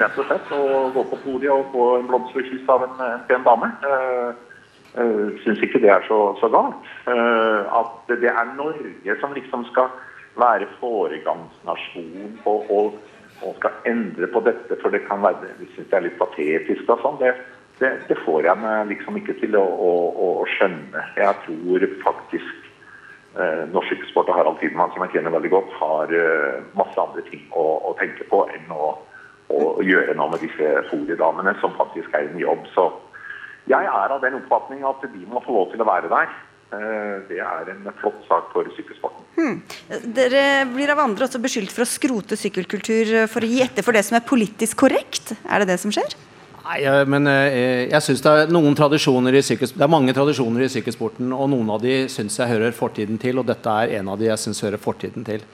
rett 0.01 0.19
og 0.19 0.27
slett. 0.31 0.51
Å 0.57 0.89
gå 0.97 1.07
på 1.13 1.21
podiet 1.27 1.53
og 1.53 1.71
få 1.75 1.87
en 2.01 2.09
blomsterkyss 2.11 2.65
kyss 2.65 2.75
av 2.75 2.89
en, 2.89 2.97
en 3.11 3.25
pen 3.29 3.45
dame. 3.47 3.71
Uh, 3.85 4.54
uh, 4.99 5.31
Syns 5.45 5.63
ikke 5.65 5.83
det 5.83 5.91
er 5.93 6.05
så, 6.09 6.21
så 6.41 6.51
galt. 6.53 6.89
Eh, 7.11 7.79
at 7.81 8.13
det 8.23 8.31
er 8.31 8.55
Norge 8.57 9.19
som 9.21 9.35
liksom 9.37 9.67
skal 9.73 9.93
være 10.39 10.71
foregangsnasjon 10.81 12.39
på 12.45 12.55
å 12.71 12.81
og 13.43 13.57
skal 13.59 13.73
endre 13.89 14.29
på 14.31 14.41
dette, 14.47 14.77
for 14.83 14.95
det 14.95 15.05
kan 15.09 15.23
være 15.23 15.55
Vi 15.59 15.69
syns 15.75 15.89
det 15.91 15.99
er 15.99 16.07
litt 16.07 16.19
patetisk 16.21 16.89
og 16.89 17.01
sånn. 17.03 17.19
Det, 17.21 17.33
det, 17.81 17.91
det 18.09 18.19
får 18.25 18.47
jeg 18.47 18.61
meg 18.63 18.93
liksom 18.93 19.19
ikke 19.21 19.37
til 19.41 19.57
å, 19.59 19.65
å, 19.65 19.91
å, 20.27 20.29
skjønne. 20.55 21.03
Jeg 21.19 21.41
tror 21.47 21.87
faktisk 22.05 22.69
eh, 23.41 23.65
norsk 23.73 23.91
sykkelsport 23.93 24.31
og 24.31 24.39
Harald 24.39 24.61
Tidemann, 24.63 24.93
som 24.95 25.05
jeg 25.07 25.17
kjenner 25.17 25.35
veldig 25.35 25.53
godt, 25.57 25.75
har 25.81 26.15
eh, 26.21 26.61
masse 26.79 27.01
andre 27.01 27.25
ting 27.31 27.43
å, 27.51 27.67
å 27.91 27.97
tenke 28.01 28.27
på 28.31 28.45
enn 28.55 28.71
å, 28.75 28.95
å 29.55 29.61
gjøre 29.85 30.17
noe 30.19 30.35
med 30.35 30.47
disse 30.47 30.71
foliedamene, 30.93 31.57
som 31.61 31.75
faktisk 31.81 32.15
er 32.15 32.31
en 32.31 32.41
jobb. 32.41 32.65
Så 32.77 32.89
jeg 33.71 33.87
er 33.89 34.13
av 34.13 34.21
den 34.25 34.41
oppfatning 34.41 34.85
at 34.87 35.07
de 35.09 35.25
må 35.31 35.43
få 35.45 35.55
lov 35.57 35.73
til 35.73 35.83
å 35.85 35.89
være 35.89 36.11
der. 36.13 36.35
Eh, 36.75 37.17
det 37.29 37.41
er 37.45 37.71
en 37.73 37.89
flott 38.01 38.21
sak 38.29 38.51
for 38.53 38.69
sykkelsporten. 38.77 39.25
Hmm. 39.39 39.57
Dere 40.17 40.65
blir 40.71 40.93
av 40.93 41.03
andre 41.05 41.29
også 41.29 41.41
beskyldt 41.43 41.73
for 41.75 41.85
å 41.85 41.89
skrote 41.89 42.39
sykkelkultur 42.39 43.27
for 43.31 43.45
å 43.45 43.51
gi 43.51 43.63
etter 43.65 43.87
for 43.87 43.97
det 43.97 44.05
som 44.07 44.19
er 44.19 44.27
politisk 44.27 44.85
korrekt. 44.85 45.35
Er 45.49 45.63
det 45.63 45.75
det 45.75 45.81
som 45.83 45.93
skjer? 45.95 46.17
Nei, 46.65 46.81
men 47.13 47.29
eh, 47.29 47.91
jeg 47.91 48.01
synes 48.07 48.23
det 48.25 48.33
er 48.33 48.53
noen 48.53 48.77
tradisjoner 48.77 49.37
i 49.37 49.43
Det 49.45 49.85
er 49.85 49.91
mange 49.93 50.15
tradisjoner 50.17 50.65
i 50.65 50.71
sykkelsporten, 50.73 51.33
og 51.37 51.51
noen 51.53 51.75
av 51.75 51.83
de 51.83 52.07
syns 52.09 52.39
jeg 52.41 52.49
hører 52.49 52.73
fortiden 52.73 53.21
til, 53.21 53.39
og 53.39 53.49
dette 53.51 53.69
er 53.69 53.99
en 54.01 54.09
av 54.09 54.21
de 54.21 54.31
jeg 54.31 54.41
syns 54.41 54.65
hører 54.65 54.81
fortiden 54.81 55.27
til. 55.29 55.45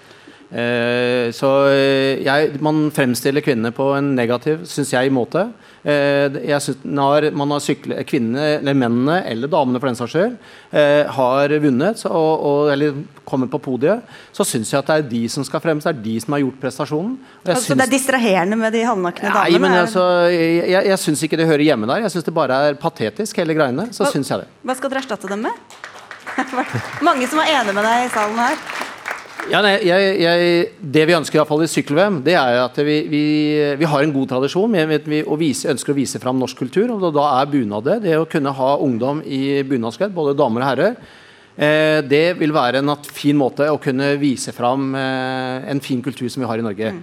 Eh, 0.50 1.30
så 1.30 1.48
eh, 1.70 2.20
jeg, 2.26 2.56
man 2.64 2.88
fremstiller 2.94 3.44
kvinnene 3.44 3.70
på 3.74 3.92
en 3.94 4.14
negativ, 4.16 4.64
syns 4.66 4.90
jeg, 4.90 5.12
måte. 5.14 5.44
Eh, 5.86 6.26
jeg 6.42 6.58
synes, 6.64 6.80
når 6.82 7.28
man 7.38 7.54
har 7.54 7.62
syklet, 7.62 8.02
kvinnene, 8.10 8.56
eller 8.58 8.74
mennene, 8.74 9.20
eller 9.30 9.52
damene 9.52 9.78
for 9.78 9.90
den 9.92 9.98
saks 10.00 10.16
skyld, 10.16 10.34
har 11.14 11.54
vunnet 11.62 12.02
og, 12.06 12.42
og, 12.46 12.68
eller 12.72 12.98
kommet 13.26 13.50
på 13.52 13.60
podiet, 13.62 14.02
så 14.34 14.44
syns 14.46 14.72
jeg 14.72 14.78
at 14.82 14.90
det 14.90 14.96
er 15.00 15.08
de 15.12 15.22
som 15.30 15.46
skal 15.46 15.62
fremst. 15.62 15.86
Det 15.86 15.94
er 15.94 16.02
de 16.04 16.16
som 16.24 16.34
har 16.34 16.42
gjort 16.44 16.60
prestasjonen. 16.62 17.16
Jeg 17.46 17.54
Altså, 17.56 17.78
det 17.78 17.86
er 17.86 17.94
distraherende 17.94 18.58
med 18.58 18.74
de 18.74 18.84
halvnakne 18.86 19.30
Nei, 19.30 19.46
damene? 19.54 19.62
men 19.64 19.76
er- 19.78 19.84
altså, 19.86 20.06
jeg, 20.34 20.66
jeg, 20.74 20.90
jeg 20.90 21.02
syns 21.06 21.24
ikke 21.26 21.38
det 21.40 21.48
hører 21.50 21.66
hjemme 21.70 21.90
der. 21.90 22.04
Jeg 22.06 22.16
syns 22.16 22.26
det 22.26 22.34
bare 22.34 22.60
er 22.70 22.78
patetisk, 22.80 23.38
hele 23.42 23.54
greiene. 23.58 23.86
Så 23.94 24.10
syns 24.10 24.34
jeg 24.34 24.42
det. 24.44 24.50
Hva 24.66 24.78
skal 24.78 24.92
dere 24.94 25.04
erstatte 25.04 25.30
dem 25.30 25.46
med? 25.46 25.78
Mange 27.06 27.26
som 27.30 27.42
er 27.42 27.54
enig 27.60 27.74
med 27.74 27.86
deg 27.86 28.06
i 28.08 28.14
salen 28.14 28.38
her. 28.38 28.89
Ja, 29.48 29.60
nei, 29.64 29.78
jeg, 29.86 30.10
jeg, 30.20 30.64
det 30.94 31.06
vi 31.08 31.14
ønsker 31.16 31.38
i, 31.38 31.40
hvert 31.40 31.48
fall 31.48 31.64
i 31.64 31.70
sykkel-VM, 31.70 32.18
det 32.26 32.34
er 32.38 32.58
at 32.60 32.76
vi, 32.84 32.98
vi, 33.10 33.22
vi 33.80 33.88
har 33.88 34.04
en 34.04 34.12
god 34.14 34.28
tradisjon 34.34 34.76
vi 35.08 35.22
vise, 35.40 35.70
ønsker 35.72 35.94
å 35.94 35.96
vise 35.96 36.20
fram 36.22 36.38
norsk 36.38 36.60
kultur. 36.60 36.92
og 36.92 37.08
Da 37.16 37.24
er 37.38 37.50
bunad 37.50 37.88
det. 37.88 38.14
Å 38.18 38.28
kunne 38.30 38.52
ha 38.54 38.70
ungdom 38.84 39.24
i 39.24 39.62
bunadskledd, 39.66 40.12
både 40.14 40.36
damer 40.38 40.62
og 40.62 40.68
herrer, 40.68 41.00
eh, 41.56 41.98
det 42.04 42.24
vil 42.38 42.54
være 42.54 42.82
en 42.82 42.94
fin 43.08 43.38
måte 43.38 43.70
å 43.72 43.80
kunne 43.82 44.12
vise 44.20 44.54
fram 44.56 44.92
eh, 44.98 45.70
en 45.72 45.82
fin 45.82 46.02
kultur 46.04 46.28
som 46.28 46.44
vi 46.44 46.50
har 46.50 46.60
i 46.60 46.66
Norge. 46.66 46.94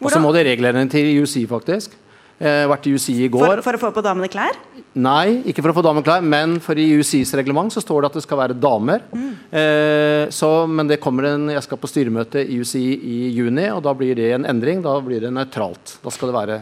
Og 0.00 0.10
så 0.12 0.20
må 0.20 0.34
det 0.36 0.46
reglene 0.50 0.84
til 0.90 1.22
UC, 1.22 1.44
faktisk. 1.48 1.96
Eh, 2.40 2.64
vært 2.70 2.86
i 2.88 2.94
UC 2.96 3.06
i 3.12 3.28
går. 3.28 3.42
For, 3.44 3.60
for 3.66 3.76
å 3.76 3.80
få 3.82 3.88
på 3.98 4.02
damene 4.04 4.30
klær? 4.32 4.56
Nei, 4.96 5.42
ikke 5.50 5.60
for 5.60 5.74
å 5.74 5.76
få 5.76 5.82
damene 5.84 6.06
klær, 6.06 6.24
men 6.24 6.56
for 6.64 6.78
i 6.80 6.86
UCIs 6.96 7.34
reglement 7.36 7.68
så 7.74 7.82
står 7.84 8.00
det 8.00 8.08
at 8.08 8.16
det 8.16 8.22
skal 8.24 8.40
være 8.40 8.56
damer. 8.56 9.04
Eh, 9.12 10.24
så, 10.32 10.48
men 10.64 10.88
det 10.88 11.02
kommer 11.04 11.28
en, 11.34 11.50
jeg 11.52 11.66
skal 11.66 11.80
på 11.82 11.90
styremøte 11.90 12.40
i 12.40 12.56
UCI 12.62 12.86
i 12.96 13.18
juni, 13.36 13.68
og 13.74 13.84
da 13.84 13.92
blir 13.92 14.16
det 14.16 14.30
en 14.38 14.48
endring. 14.48 14.80
Da 14.86 14.96
blir 15.04 15.20
det 15.20 15.34
nøytralt. 15.36 15.98
Da 16.00 16.12
skal 16.14 16.32
det 16.32 16.38
være 16.38 16.60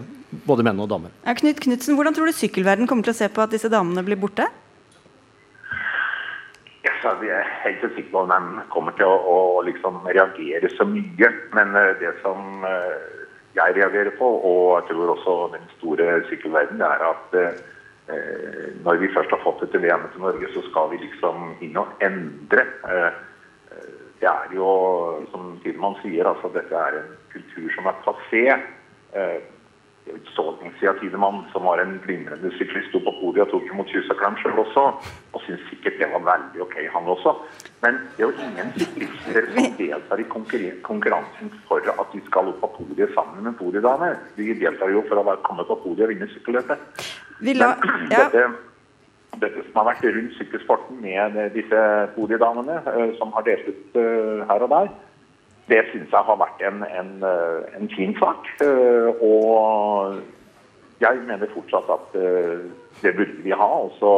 både 0.50 0.66
menn 0.66 0.82
og 0.82 0.90
damer. 0.90 1.14
Ja, 1.22 1.36
Knut 1.38 1.62
Knutsen, 1.62 1.94
hvordan 1.94 2.16
tror 2.16 2.26
du 2.26 2.34
sykkelverden 2.34 2.90
kommer 2.90 3.06
til 3.06 3.14
å 3.14 3.20
se 3.20 3.30
på 3.30 3.46
at 3.46 3.54
disse 3.54 3.70
damene 3.70 4.02
blir 4.06 4.18
borte? 4.18 4.50
jeg 6.98 7.30
er 7.30 7.46
helt 7.62 7.84
sikker 7.94 8.10
på 8.10 8.22
om 8.24 8.30
de 8.32 8.64
kommer 8.72 8.94
til 8.98 9.06
å, 9.06 9.14
å 9.30 9.62
liksom 9.66 10.00
reagere 10.08 10.70
så 10.74 10.86
mye. 10.88 11.30
Men 11.54 11.76
eh, 11.78 11.94
det 12.00 12.12
som 12.24 12.66
eh, 12.66 13.17
jeg 13.58 13.76
reagerer 13.76 14.14
på, 14.18 14.28
og 14.50 14.62
jeg 14.78 14.88
tror 14.90 15.12
også 15.14 15.34
den 15.56 15.66
store 15.76 16.06
sykkelverdenen, 16.30 16.84
er 16.86 17.04
at 17.10 17.36
eh, 17.42 17.58
når 18.84 19.00
vi 19.02 19.12
først 19.14 19.34
har 19.34 19.42
fått 19.44 19.64
dette 19.64 19.82
VM-et 19.82 20.14
til 20.14 20.24
Norge, 20.24 20.52
så 20.54 20.64
skal 20.70 20.92
vi 20.92 21.02
liksom 21.02 21.50
inn 21.64 21.78
og 21.80 21.92
endre. 22.04 22.64
Eh, 22.88 23.20
eh, 23.74 23.92
det 24.22 24.30
er 24.30 24.56
jo, 24.56 24.70
som 25.32 25.54
Tidemann 25.64 25.98
sier, 26.02 26.28
altså 26.30 26.50
dette 26.54 26.74
er 26.74 27.00
en 27.02 27.14
kultur 27.34 27.68
som 27.76 27.90
er 27.90 28.02
passé. 28.06 28.44
Eh, 29.18 29.38
Tidemann, 31.00 31.44
som 31.52 31.64
var 31.64 31.78
en 31.78 32.00
glimrende 32.04 32.50
syklist, 32.58 32.88
sto 32.88 33.00
på 33.00 33.12
podiet 33.20 33.46
og 33.46 33.50
tok 33.52 33.70
imot 33.72 33.90
klem 34.20 34.36
selv 34.42 34.60
også, 34.64 34.84
og 35.32 35.42
syntes 35.44 35.64
sikkert 35.70 35.98
det 36.00 36.08
var 36.12 36.24
veldig 36.26 36.62
ok, 36.64 36.76
han 36.94 37.10
også. 37.14 37.34
Men 37.82 37.98
det 38.16 38.24
er 38.24 38.28
jo 38.28 38.46
ingen 38.46 38.72
syklister 38.76 39.50
som 39.54 39.68
deltar 39.78 40.22
i 40.22 40.28
konkurransen 40.82 41.52
for 41.68 41.82
at 41.92 42.14
de 42.14 42.22
skal 42.26 42.50
opp 42.52 42.60
på 42.64 42.72
podiet 42.78 43.12
sammen 43.14 43.44
med 43.46 43.58
podiedame. 43.58 44.14
De 44.36 44.48
deltar 44.54 44.90
jo 44.90 45.04
for 45.08 45.20
å 45.20 45.36
komme 45.46 45.66
på 45.68 45.78
podiet 45.84 46.08
og 46.08 46.14
vinne 46.14 46.30
sykkelløpet. 46.34 46.78
Ja. 47.48 47.74
dette, 48.32 48.40
dette 49.38 49.60
som 49.68 49.76
har 49.78 49.92
vært 49.92 50.08
rundt 50.10 50.32
sykkelsporten 50.34 50.98
med 51.04 51.36
disse 51.54 51.82
podiedamene, 52.16 52.80
eh, 52.90 53.12
som 53.20 53.30
har 53.36 53.46
delt 53.46 53.68
ut 53.68 53.98
eh, 54.00 54.42
her 54.48 54.64
og 54.66 54.72
der, 54.72 54.90
det 55.68 55.84
syns 55.92 56.12
jeg 56.12 56.26
har 56.30 56.40
vært 56.40 56.64
en, 56.64 56.82
en, 57.00 57.14
eh, 57.24 57.78
en 57.78 57.88
fin 57.92 58.14
sak. 58.20 58.48
Eh, 58.64 59.08
Og 59.20 60.18
jeg 61.00 61.22
mener 61.28 61.54
fortsatt 61.54 61.88
at 61.94 62.18
eh, 62.18 62.66
det 63.02 63.14
burde 63.16 63.42
vi 63.44 63.54
ha. 63.54 63.70
og 63.84 63.92
så 64.00 64.12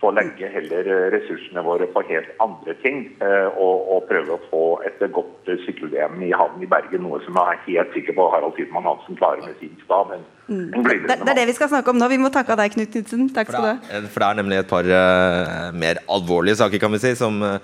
få 0.00 0.14
legge 0.16 0.48
heller 0.48 0.86
ressursene 1.12 1.60
våre 1.60 1.84
på 1.92 2.00
helt 2.08 2.30
andre 2.40 2.72
ting. 2.80 3.02
Og, 3.20 3.82
og 3.92 4.06
prøve 4.08 4.32
å 4.32 4.46
få 4.48 4.62
et 4.88 5.02
godt 5.12 5.50
sykkel-VM 5.66 6.22
i 6.24 6.30
havn 6.32 6.62
i 6.64 6.68
Bergen. 6.70 7.04
Noe 7.04 7.20
som 7.26 7.36
jeg 7.36 7.58
er 7.58 7.66
helt 7.66 7.92
sikker 7.92 8.16
på 8.16 8.30
Harald 8.32 8.56
Tidmann 8.56 8.88
Hansen 8.88 9.18
klarer 9.20 9.44
med 9.44 9.60
sin 9.60 9.76
stab. 9.84 10.14
Mm. 10.50 10.82
Det, 11.06 11.14
det 11.22 11.30
er 11.30 11.38
det 11.38 11.46
vi 11.46 11.54
skal 11.54 11.68
snakke 11.70 11.92
om 11.92 11.98
nå. 12.00 12.08
Vi 12.10 12.18
må 12.18 12.28
takke 12.34 12.50
av 12.56 12.58
deg, 12.58 12.72
Knut 12.74 12.90
Knutsen. 12.90 13.28
Takk 13.34 13.52
skal 13.52 13.62
du 13.62 13.68
ha. 13.68 13.74
Eh, 13.86 14.08
For 14.10 14.22
det 14.22 14.28
er 14.28 14.38
nemlig 14.40 14.58
et 14.58 14.70
par 14.70 14.88
uh, 14.90 15.68
mer 15.78 16.00
alvorlige 16.10 16.58
saker 16.58 16.82
kan 16.82 16.90
vi 16.90 16.98
si 17.02 17.12
som 17.18 17.38
uh, 17.44 17.60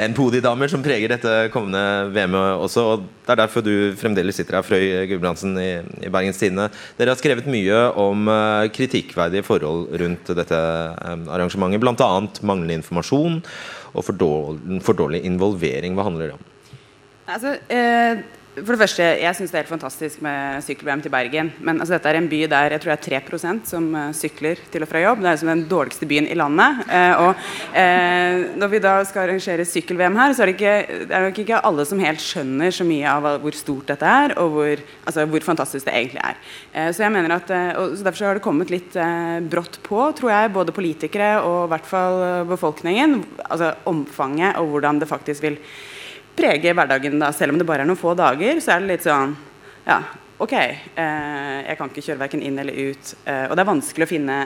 en 0.00 0.16
podidamer 0.16 0.72
som 0.72 0.84
preger 0.84 1.12
dette 1.12 1.34
kommende 1.52 1.82
VM-et 2.14 2.64
også. 2.64 2.86
og 2.94 3.04
Det 3.26 3.34
er 3.34 3.42
derfor 3.42 3.66
du 3.66 3.74
fremdeles 4.00 4.40
sitter 4.40 4.56
her, 4.56 4.64
Frøy 4.64 5.04
Gulbrandsen 5.10 5.52
i, 5.60 5.70
i 6.00 6.12
Bergens 6.12 6.40
Tidende. 6.40 6.70
Dere 6.96 7.12
har 7.12 7.20
skrevet 7.20 7.50
mye 7.50 7.82
om 8.00 8.24
uh, 8.32 8.64
kritikkverdige 8.72 9.44
forhold 9.44 9.92
rundt 10.00 10.32
dette 10.40 10.62
um, 11.04 11.28
arrangementet. 11.28 11.84
Bl.a. 11.84 12.10
manglende 12.40 12.80
informasjon 12.80 13.42
og 13.90 14.06
for 14.06 14.16
dårlig, 14.16 14.80
for 14.86 14.96
dårlig 14.96 15.26
involvering. 15.28 15.92
Hva 15.98 16.08
handler 16.08 16.30
det 16.30 16.38
om? 16.38 16.46
Altså, 17.30 17.56
eh, 17.70 18.22
for 18.50 18.74
det 18.74 18.80
første, 18.80 19.04
Jeg 19.22 19.36
syns 19.36 19.52
det 19.52 19.58
er 19.58 19.62
helt 19.62 19.70
fantastisk 19.70 20.22
med 20.26 20.64
sykkel-VM 20.66 21.02
til 21.04 21.12
Bergen. 21.12 21.52
Men 21.62 21.78
altså, 21.78 21.94
dette 21.94 22.10
er 22.10 22.16
en 22.18 22.28
by 22.28 22.40
der 22.50 22.72
jeg 22.74 22.82
tror 22.82 22.96
det 22.96 22.96
er 22.98 23.20
3% 23.20 23.68
som 23.70 23.84
eh, 23.94 24.08
sykler 24.16 24.58
til 24.72 24.82
og 24.82 24.88
fra 24.90 25.02
jobb. 25.04 25.20
Det 25.20 25.28
er 25.28 25.36
liksom 25.36 25.52
den 25.52 25.68
dårligste 25.70 26.08
byen 26.10 26.26
i 26.26 26.34
landet. 26.34 26.80
Eh, 26.90 27.22
og 27.22 27.44
eh, 27.78 28.50
Når 28.58 28.72
vi 28.72 28.80
da 28.82 28.94
skal 29.06 29.28
arrangere 29.28 29.64
sykkel-VM 29.64 30.18
her, 30.18 30.34
så 30.34 30.42
er 30.42 30.50
det, 30.50 30.56
ikke, 30.58 31.04
det 31.06 31.14
er 31.14 31.26
nok 31.28 31.38
ikke 31.44 31.60
alle 31.70 31.86
som 31.86 32.02
helt 32.02 32.24
skjønner 32.24 32.74
så 32.74 32.86
mye 32.88 33.12
av 33.12 33.28
hvor 33.44 33.54
stort 33.54 33.92
dette 33.92 34.10
er, 34.24 34.34
og 34.42 34.56
hvor, 34.56 34.82
altså, 35.06 35.28
hvor 35.30 35.46
fantastisk 35.46 35.86
det 35.86 35.94
egentlig 35.94 36.24
er. 36.32 36.42
Eh, 36.74 36.90
så 36.90 37.06
jeg 37.06 37.14
mener 37.14 37.36
at, 37.36 37.54
eh, 37.54 37.70
og 37.78 37.94
så 37.94 38.08
Derfor 38.10 38.18
så 38.18 38.26
har 38.26 38.40
det 38.40 38.42
kommet 38.48 38.74
litt 38.74 38.98
eh, 38.98 39.38
brått 39.46 39.78
på, 39.86 40.02
tror 40.18 40.34
jeg, 40.34 40.52
både 40.58 40.74
politikere 40.74 41.30
og 41.46 41.68
i 41.68 41.70
hvert 41.76 41.86
fall 41.86 42.18
befolkningen. 42.50 43.20
altså 43.46 43.76
Omfanget 43.86 44.58
og 44.58 44.74
hvordan 44.74 44.98
det 44.98 45.08
faktisk 45.08 45.46
vil 45.46 45.60
prege 46.40 46.74
hverdagen 46.74 47.20
da, 47.20 47.30
selv 47.36 47.54
om 47.54 47.60
det 47.60 47.68
bare 47.68 47.84
er 47.84 47.90
noen 47.90 48.00
få 48.00 48.16
dager, 48.18 48.64
så 48.64 48.74
er 48.74 48.82
det 48.82 48.92
litt 48.94 49.06
sånn 49.06 49.36
Ja, 49.86 50.00
OK. 50.40 50.54
Eh, 50.56 51.56
jeg 51.66 51.76
kan 51.76 51.90
ikke 51.90 52.04
kjøre 52.04 52.22
verken 52.22 52.42
inn 52.44 52.56
eller 52.62 52.72
ut. 52.72 53.12
Eh, 53.28 53.44
og 53.50 53.56
det 53.56 53.62
er 53.62 53.68
vanskelig 53.68 54.06
å 54.06 54.08
finne, 54.08 54.36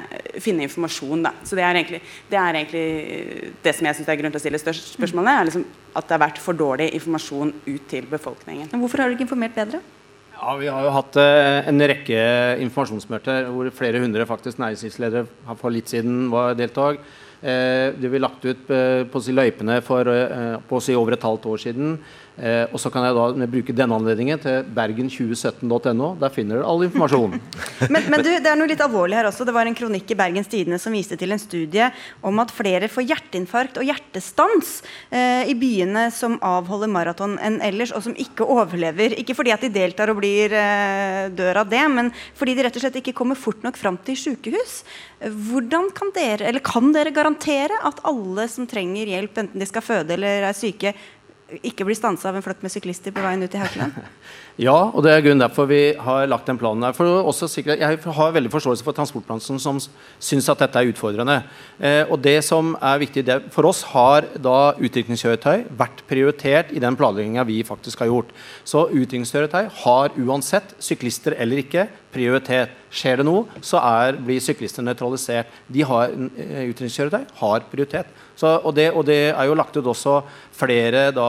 finne 0.42 0.66
informasjon, 0.66 1.22
da. 1.22 1.30
Så 1.46 1.54
det 1.54 1.62
er 1.62 1.78
egentlig 1.78 2.00
det, 2.02 2.38
er 2.40 2.58
egentlig 2.58 3.52
det 3.62 3.74
som 3.78 3.86
jeg 3.86 3.98
syns 4.00 4.10
er 4.10 4.18
grunn 4.18 4.34
til 4.34 4.40
å 4.40 4.42
stille 4.42 4.62
størst 4.62 4.96
spørsmål 4.96 5.30
er 5.30 5.50
liksom 5.50 5.66
at 5.94 6.08
det 6.08 6.16
har 6.16 6.24
vært 6.24 6.40
for 6.42 6.58
dårlig 6.58 6.90
informasjon 6.98 7.54
ut 7.68 7.84
til 7.90 8.08
befolkningen. 8.10 8.72
Men 8.72 8.82
hvorfor 8.82 9.04
har 9.04 9.10
du 9.10 9.14
ikke 9.14 9.28
informert 9.28 9.54
bedre? 9.54 9.82
Ja, 10.34 10.56
Vi 10.58 10.66
har 10.66 10.82
jo 10.82 10.94
hatt 10.96 11.20
eh, 11.22 11.68
en 11.70 11.86
rekke 11.94 12.24
informasjonsmøter 12.64 13.52
hvor 13.54 13.70
flere 13.78 14.02
hundre 14.02 14.26
faktisk 14.26 14.58
næringslivsledere 14.64 15.28
har 15.46 15.60
for 15.60 15.74
litt 15.74 15.94
siden 15.94 16.26
var 16.34 16.58
deltok. 16.58 16.98
Eh, 17.44 17.92
det 18.00 18.08
ble 18.08 18.22
lagt 18.24 18.44
ut 18.48 18.70
eh, 18.72 19.02
på 19.04 19.20
løypene 19.36 19.82
for 19.84 20.08
eh, 20.08 20.54
på 20.64 20.78
over 20.96 21.12
et 21.12 21.26
halvt 21.26 21.48
år 21.52 21.60
siden. 21.66 21.98
Eh, 22.34 22.64
og 22.74 22.80
så 22.82 22.90
kan 22.90 23.04
jeg 23.06 23.14
da 23.14 23.46
bruke 23.46 23.74
denne 23.76 23.94
anledningen 23.94 24.40
til 24.42 24.64
bergen2017.no. 24.74 26.08
Der 26.18 26.32
finner 26.34 26.58
dere 26.58 26.70
all 26.70 26.82
informasjon. 26.86 27.36
Men, 27.94 28.06
men 28.08 28.22
du, 28.24 28.28
det 28.42 28.48
er 28.48 28.56
noe 28.56 28.68
litt 28.70 28.80
alvorlig 28.80 29.16
her 29.18 29.28
også. 29.28 29.44
Det 29.46 29.52
var 29.54 29.68
en 29.68 29.76
kronikk 29.76 30.08
i 30.10 30.16
Bergens 30.16 30.48
Tidende 30.50 30.78
som 30.80 30.94
viste 30.94 31.18
til 31.20 31.34
en 31.34 31.40
studie 31.40 31.86
om 32.24 32.38
at 32.40 32.52
flere 32.54 32.88
får 32.90 33.04
hjerteinfarkt 33.10 33.76
og 33.80 33.86
hjertestans 33.86 34.70
eh, 35.10 35.44
i 35.50 35.56
byene 35.58 36.06
som 36.14 36.38
avholder 36.44 36.90
maraton 36.90 37.36
enn 37.44 37.58
ellers, 37.64 37.92
og 37.94 38.06
som 38.06 38.16
ikke 38.16 38.46
overlever. 38.48 39.16
Ikke 39.20 39.36
fordi 39.36 39.52
at 39.54 39.66
de 39.66 39.72
deltar 39.74 40.12
og 40.12 40.20
blir 40.22 40.54
eh, 40.56 41.26
dør 41.34 41.60
av 41.64 41.70
det, 41.70 41.82
men 41.92 42.10
fordi 42.38 42.56
de 42.56 42.66
rett 42.66 42.78
og 42.78 42.86
slett 42.86 43.00
ikke 43.02 43.16
kommer 43.16 43.38
fort 43.38 43.62
nok 43.66 43.78
fram 43.80 43.98
til 44.06 44.18
sykehus. 44.18 44.80
Hvordan 45.24 45.90
kan 45.96 46.10
dere, 46.16 46.48
eller 46.48 46.64
kan 46.64 46.90
dere 46.94 47.14
garantere 47.14 47.78
at 47.84 48.00
alle 48.08 48.48
som 48.52 48.68
trenger 48.70 49.12
hjelp, 49.12 49.44
enten 49.44 49.60
de 49.60 49.68
skal 49.68 49.84
føde 49.84 50.16
eller 50.16 50.48
er 50.50 50.56
syke, 50.56 50.94
ikke 51.62 51.84
blir 51.84 51.96
stansa 51.96 52.30
av 52.30 52.38
en 52.38 52.44
flokk 52.44 52.62
med 52.64 52.72
syklister 52.72 53.12
på 53.12 53.22
veien 53.22 53.44
ut 53.44 53.54
i 53.54 53.60
Haukeland? 53.60 54.00
Ja, 54.54 54.76
og 54.94 55.02
det 55.02 55.10
er 55.10 55.22
grunnen 55.24 55.42
derfor 55.42 55.66
vi 55.66 55.96
har 55.98 56.28
lagt 56.30 56.46
den 56.46 56.58
planen 56.60 56.84
der. 56.84 56.94
For 56.94 57.24
også 57.26 57.48
sikre, 57.50 57.74
jeg 57.74 57.98
har 57.98 58.34
veldig 58.36 58.52
forståelse 58.52 58.84
for 58.86 58.94
transportbransjen 58.94 59.58
som 59.58 59.80
syns 60.22 60.46
at 60.52 60.60
dette 60.62 60.78
er 60.78 60.92
utfordrende. 60.92 61.40
Eh, 61.82 62.04
og 62.06 62.20
det 62.22 62.36
som 62.46 62.76
er 62.78 63.00
viktig, 63.02 63.24
det, 63.26 63.40
For 63.50 63.66
oss 63.66 63.82
har 63.90 64.28
da 64.38 64.76
utrykningskjøretøy 64.78 65.66
vært 65.74 66.04
prioritert 66.06 66.70
i 66.70 66.78
den 66.78 66.94
planlegginga 66.94 67.42
vi 67.48 67.64
faktisk 67.66 68.04
har 68.04 68.12
gjort. 68.12 68.30
Så 68.62 68.86
utrykningskjøretøy 68.92 69.72
har 69.82 70.14
uansett, 70.22 70.76
syklister 70.78 71.34
eller 71.34 71.64
ikke, 71.64 71.88
prioritet. 72.14 72.78
Skjer 72.94 73.24
det 73.24 73.26
noe, 73.26 73.48
så 73.58 73.82
er, 73.82 74.20
blir 74.22 74.38
syklister 74.38 74.86
nøytralisert. 74.86 75.50
De 75.66 75.82
har, 75.82 76.14
eh, 76.14 76.68
utrykningskjøretøy 76.70 77.26
har 77.42 77.66
prioritet. 77.74 78.06
Så, 78.34 78.50
og, 78.56 78.72
det, 78.74 78.88
og, 78.92 79.04
det, 79.06 79.30
er 79.30 79.46
jo 79.46 79.54
lagt 79.58 79.76
ut 79.76 79.86
også 79.86 80.18
flere 80.54 81.08
da, 81.14 81.28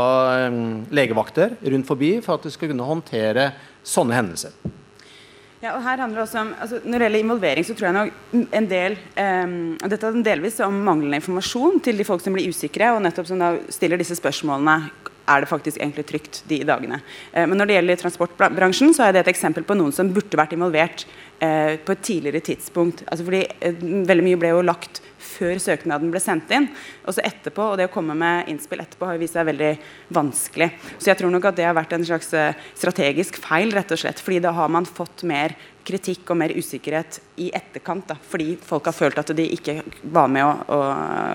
legevakter 0.90 1.54
rundt 1.62 1.88
forbi 1.88 2.16
for 2.26 2.40
at 2.40 2.48
de 2.48 2.54
skal 2.54 2.72
kunne 2.72 2.88
håndtere 2.88 3.52
sånne 3.86 4.18
hendelser. 4.18 4.56
Ja, 5.64 5.72
og 5.78 5.82
her 5.86 6.02
handler 6.02 6.20
det 6.20 6.26
også 6.28 6.42
om, 6.44 6.52
altså, 6.62 6.80
Når 6.84 7.00
det 7.00 7.06
gjelder 7.08 7.24
involvering, 7.24 7.66
så 7.66 7.74
tror 7.74 7.88
jeg 7.88 7.96
nok 7.96 8.52
en 8.54 8.68
del 8.70 8.98
um, 9.18 9.56
Dette 9.82 10.10
er 10.12 10.20
delvis 10.28 10.60
om 10.62 10.78
manglende 10.86 11.18
informasjon 11.22 11.80
til 11.86 11.98
de 11.98 12.06
folk 12.06 12.22
som 12.22 12.36
blir 12.36 12.52
usikre, 12.52 12.92
og 12.94 13.02
nettopp 13.02 13.30
som 13.30 13.42
da 13.42 13.56
stiller 13.74 14.02
disse 14.02 14.18
spørsmålene 14.20 14.76
er 15.26 15.42
det 15.42 15.50
faktisk 15.50 15.80
egentlig 15.82 16.06
trygt 16.06 16.44
de 16.50 16.60
dagene. 16.68 17.00
Eh, 17.34 17.48
men 17.50 17.58
når 17.58 17.70
det 17.70 17.78
gjelder 17.80 18.02
transportbransjen, 18.02 18.94
så 18.94 19.08
er 19.08 19.16
det 19.16 19.24
et 19.24 19.32
eksempel 19.34 19.66
på 19.66 19.78
noen 19.78 19.94
som 19.96 20.12
burde 20.14 20.38
vært 20.38 20.54
involvert 20.54 21.06
eh, 21.40 21.82
på 21.82 21.96
et 21.96 22.04
tidligere 22.06 22.44
tidspunkt. 22.46 23.02
Altså 23.10 23.26
fordi 23.26 23.42
eh, 23.60 23.82
Veldig 24.06 24.26
mye 24.28 24.42
ble 24.42 24.54
jo 24.54 24.66
lagt 24.66 25.02
før 25.36 25.60
søknaden 25.62 26.12
ble 26.14 26.22
sendt 26.24 26.52
inn. 26.56 26.70
Og 27.06 27.18
så 27.18 27.26
etterpå, 27.28 27.72
og 27.72 27.80
det 27.80 27.90
å 27.90 27.94
komme 27.94 28.16
med 28.18 28.50
innspill 28.52 28.84
etterpå 28.84 29.12
har 29.12 29.22
vist 29.22 29.38
seg 29.38 29.48
veldig 29.52 29.72
vanskelig. 30.16 30.72
Så 30.98 31.12
jeg 31.12 31.22
tror 31.22 31.34
nok 31.36 31.52
at 31.52 31.60
det 31.60 31.68
har 31.68 31.78
vært 31.78 31.96
en 31.98 32.08
slags 32.08 32.34
strategisk 32.74 33.40
feil, 33.44 33.76
rett 33.76 33.92
og 33.92 34.02
slett. 34.02 34.24
fordi 34.24 34.42
da 34.44 34.56
har 34.56 34.72
man 34.72 34.88
fått 34.88 35.24
mer 35.28 35.56
kritikk 35.86 36.32
og 36.34 36.40
mer 36.40 36.54
usikkerhet 36.56 37.20
i 37.42 37.50
etterkant. 37.56 38.08
Da, 38.10 38.16
fordi 38.30 38.56
folk 38.64 38.88
har 38.90 38.96
følt 38.96 39.20
at 39.22 39.32
de 39.36 39.46
ikke 39.56 39.78
var 40.14 40.30
med 40.32 40.46
å, 40.46 40.52
å 40.72 40.80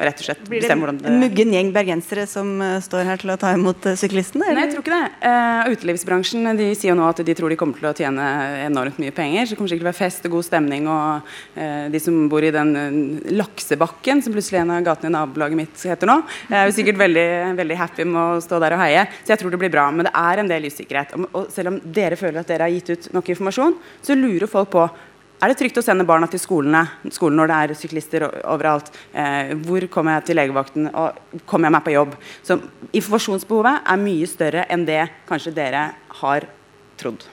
rett 0.05 0.23
og 0.23 0.27
slett 0.27 0.43
bestemme 0.49 0.85
hvordan 0.85 1.01
det 1.01 1.05
Blir 1.05 1.11
det 1.11 1.17
en 1.17 1.25
muggen 1.25 1.55
gjeng 1.57 1.73
bergensere 1.75 2.27
som 2.31 2.53
uh, 2.63 2.79
står 2.83 3.09
her 3.09 3.21
til 3.21 3.33
å 3.35 3.39
ta 3.41 3.53
imot 3.57 3.89
uh, 3.91 3.97
syklistene? 3.99 4.49
Nei, 4.49 4.67
jeg 4.67 4.75
tror 4.75 4.85
ikke 4.85 4.97
det. 4.97 5.11
Uh, 5.25 5.71
utelivsbransjen 5.75 6.51
de 6.59 6.71
sier 6.75 6.93
jo 6.93 6.99
nå 6.99 7.09
at 7.11 7.23
de 7.27 7.37
tror 7.37 7.53
de 7.53 7.59
kommer 7.61 7.79
til 7.79 7.91
å 7.91 7.95
tjene 7.97 8.27
enormt 8.67 9.01
mye 9.03 9.15
penger. 9.15 9.47
Så 9.47 9.55
det 9.55 9.61
kommer 9.61 9.73
sikkert 9.73 9.85
til 9.85 9.89
å 9.89 9.93
være 9.93 10.01
fest 10.01 10.29
og 10.29 10.37
god 10.37 10.49
stemning. 10.49 10.89
Og 10.91 11.31
uh, 11.61 11.87
de 11.93 12.03
som 12.03 12.19
bor 12.33 12.47
i 12.47 12.53
den 12.55 12.73
uh, 12.77 13.31
laksebakken, 13.35 14.25
som 14.25 14.37
plutselig 14.37 14.63
en 14.63 14.75
av 14.77 14.87
gatene 14.87 15.13
i 15.13 15.17
nabolaget 15.19 15.61
mitt 15.61 15.87
heter 15.91 16.11
nå, 16.11 16.21
er 16.51 16.69
jo 16.69 16.77
sikkert 16.77 17.01
veldig, 17.01 17.29
veldig 17.61 17.81
happy 17.81 18.09
med 18.09 18.21
å 18.23 18.45
stå 18.45 18.63
der 18.65 18.77
og 18.77 18.85
heie. 18.85 19.07
Så 19.23 19.35
jeg 19.35 19.43
tror 19.43 19.55
det 19.55 19.63
blir 19.63 19.75
bra. 19.75 19.89
Men 19.95 20.09
det 20.09 20.15
er 20.17 20.43
en 20.43 20.51
del 20.51 20.69
usikkerhet. 20.71 21.15
Og, 21.19 21.29
og 21.37 21.53
selv 21.55 21.75
om 21.75 21.81
dere 21.85 22.19
føler 22.21 22.43
at 22.43 22.51
dere 22.51 22.69
har 22.69 22.75
gitt 22.79 22.95
ut 22.95 23.11
nok 23.17 23.33
informasjon, 23.35 23.79
så 24.05 24.17
lurer 24.17 24.40
folk 24.49 24.71
på 24.73 24.89
er 25.41 25.49
det 25.49 25.57
trygt 25.57 25.79
å 25.81 25.85
sende 25.85 26.05
barna 26.05 26.27
til 26.29 26.41
skolene, 26.41 26.83
skolen 27.09 27.39
når 27.41 27.49
det 27.49 27.57
er 27.57 27.79
syklister 27.81 28.27
overalt? 28.29 28.91
Eh, 29.17 29.55
hvor 29.65 29.87
kommer 29.93 30.19
jeg 30.19 30.29
til 30.29 30.37
legevakten? 30.37 30.91
Og 30.93 31.45
kommer 31.49 31.71
jeg 31.71 31.77
meg 31.79 31.85
på 31.87 31.95
jobb? 31.95 32.17
Så 32.45 32.59
informasjonsbehovet 32.91 33.89
er 33.89 34.03
mye 34.03 34.29
større 34.29 34.67
enn 34.69 34.85
det 34.85 35.01
kanskje 35.31 35.55
dere 35.57 35.87
har 36.21 36.49
trodd. 37.01 37.25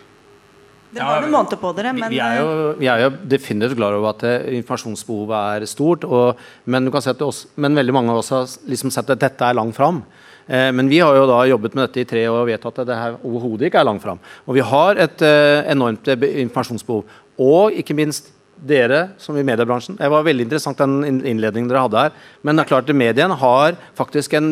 Dere 0.95 1.03
har 1.03 1.25
noen 1.25 1.35
måneder 1.35 1.59
på 1.59 1.73
dere, 1.75 1.91
men 1.97 2.07
vi, 2.13 2.21
er 2.23 2.37
jo, 2.39 2.51
vi 2.79 2.87
er 2.87 3.03
jo 3.03 3.09
definitivt 3.27 3.75
klar 3.75 3.97
over 3.97 4.13
at 4.13 4.23
eh, 4.23 4.53
informasjonsbehovet 4.61 5.57
er 5.57 5.67
stort. 5.67 6.07
Og, 6.07 6.39
men, 6.63 6.87
også, 6.87 7.51
men, 7.59 7.75
veldig 7.75 7.97
mange 7.97 8.15
av 8.15 8.21
oss 8.21 8.31
har 8.31 8.47
liksom 8.71 8.93
sett 8.95 9.11
at 9.11 9.25
dette 9.25 9.51
er 9.51 9.59
langt 9.59 9.75
fram. 9.75 9.99
Eh, 10.47 10.71
men 10.71 10.89
vi 10.89 11.01
har 11.03 11.15
jo 11.15 11.27
da 11.29 11.41
jobbet 11.49 11.75
med 11.75 11.87
dette 11.87 12.03
i 12.03 12.09
tre 12.09 12.23
år 12.29 12.41
og 12.43 12.49
vet 12.49 12.65
at 12.69 12.81
det 12.87 13.01
her 13.01 13.19
overhodet 13.21 13.69
ikke 13.69 13.83
er 13.83 13.89
langt 13.89 14.03
fram. 14.03 14.21
Og 14.47 14.57
vi 14.57 14.65
har 14.65 15.03
et 15.07 15.27
eh, 15.27 15.67
enormt 15.73 16.07
informasjonsbehov. 16.07 17.05
Og 17.37 17.77
ikke 17.77 17.95
minst 17.97 18.33
dere 18.57 19.11
som 19.21 19.37
i 19.37 19.43
mediebransjen. 19.45 19.97
Det 19.99 20.09
var 20.09 20.25
veldig 20.25 20.47
interessant 20.47 20.79
den 20.81 21.21
innledningen 21.27 21.69
dere 21.69 21.83
hadde 21.85 22.03
her. 22.07 22.15
Men 22.41 22.57
det 22.57 22.63
er 22.63 22.71
klart 22.71 22.89
at 22.89 22.97
medien 22.97 23.33
har 23.41 23.77
faktisk 23.97 24.33
en 24.37 24.49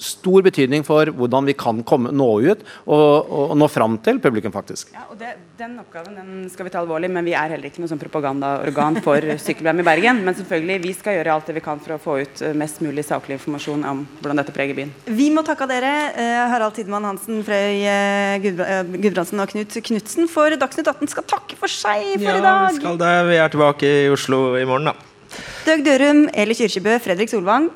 stor 0.00 0.44
betydning 0.46 0.86
for 0.86 1.10
hvordan 1.12 1.48
vi 1.50 1.56
kan 1.58 1.82
komme, 1.86 2.12
nå 2.14 2.30
ut 2.44 2.64
og, 2.86 3.04
og 3.28 3.56
nå 3.60 3.68
fram 3.72 3.98
til 4.04 4.20
publikum, 4.24 4.54
faktisk. 4.54 4.94
Ja, 4.96 5.04
og 5.10 5.20
det, 5.20 5.34
Den 5.54 5.76
oppgaven 5.78 6.16
den 6.18 6.46
skal 6.50 6.66
vi 6.66 6.70
ta 6.74 6.80
alvorlig, 6.80 7.06
men 7.14 7.22
vi 7.22 7.30
er 7.38 7.52
heller 7.52 7.68
ikke 7.68 7.78
noe 7.78 7.86
sånn 7.86 8.00
propagandaorgan 8.00 8.96
for 9.04 9.22
sykkel-VM 9.44 9.82
i 9.84 9.84
Bergen. 9.86 10.22
Men 10.26 10.34
selvfølgelig, 10.34 10.80
vi 10.82 10.94
skal 10.98 11.14
gjøre 11.14 11.36
alt 11.36 11.46
det 11.46 11.54
vi 11.54 11.62
kan 11.62 11.78
for 11.78 11.94
å 11.94 11.98
få 12.02 12.16
ut 12.24 12.42
eh, 12.42 12.56
mest 12.58 12.80
mulig 12.82 13.04
saklig 13.06 13.36
informasjon 13.36 13.84
om 13.86 14.00
hvordan 14.18 14.40
dette 14.42 14.54
preger 14.56 14.74
byen. 14.74 14.90
Vi 15.06 15.28
må 15.30 15.44
takke 15.46 15.68
dere, 15.70 15.92
eh, 16.18 16.40
Harald 16.50 16.74
Tidemann 16.74 17.06
Hansen, 17.06 17.38
Frøy 17.46 17.86
eh, 17.86 18.34
Gudbrandsen 18.42 19.44
og 19.44 19.54
Knut 19.54 19.78
Knutsen, 19.92 20.26
for 20.32 20.58
Dagsnytt 20.58 20.90
18 20.90 21.12
skal 21.14 21.28
takke 21.36 21.60
for 21.60 21.70
seg 21.70 22.16
for 22.16 22.26
ja, 22.32 22.34
i 22.34 22.42
dag. 22.42 22.50
Ja, 22.50 22.74
Vi 22.74 22.82
skal 22.82 22.98
det. 23.04 23.14
Vi 23.30 23.38
er 23.44 23.54
tilbake 23.54 23.94
i 24.00 24.10
Oslo 24.10 24.42
i 24.58 24.66
morgen, 24.66 24.90
da. 24.90 25.38
Døg 25.68 25.86
Dørum, 25.86 26.26
Eli 26.34 26.58
Kyrkjebø, 26.58 26.98
Fredrik 27.06 27.30
Solvang 27.30 27.70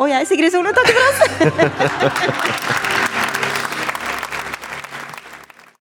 og 0.00 0.08
jeg, 0.08 0.30
Sigrid 0.30 0.54
Solund, 0.54 0.78
takker 0.78 0.96
for 0.96 1.10
oss! 1.10 2.96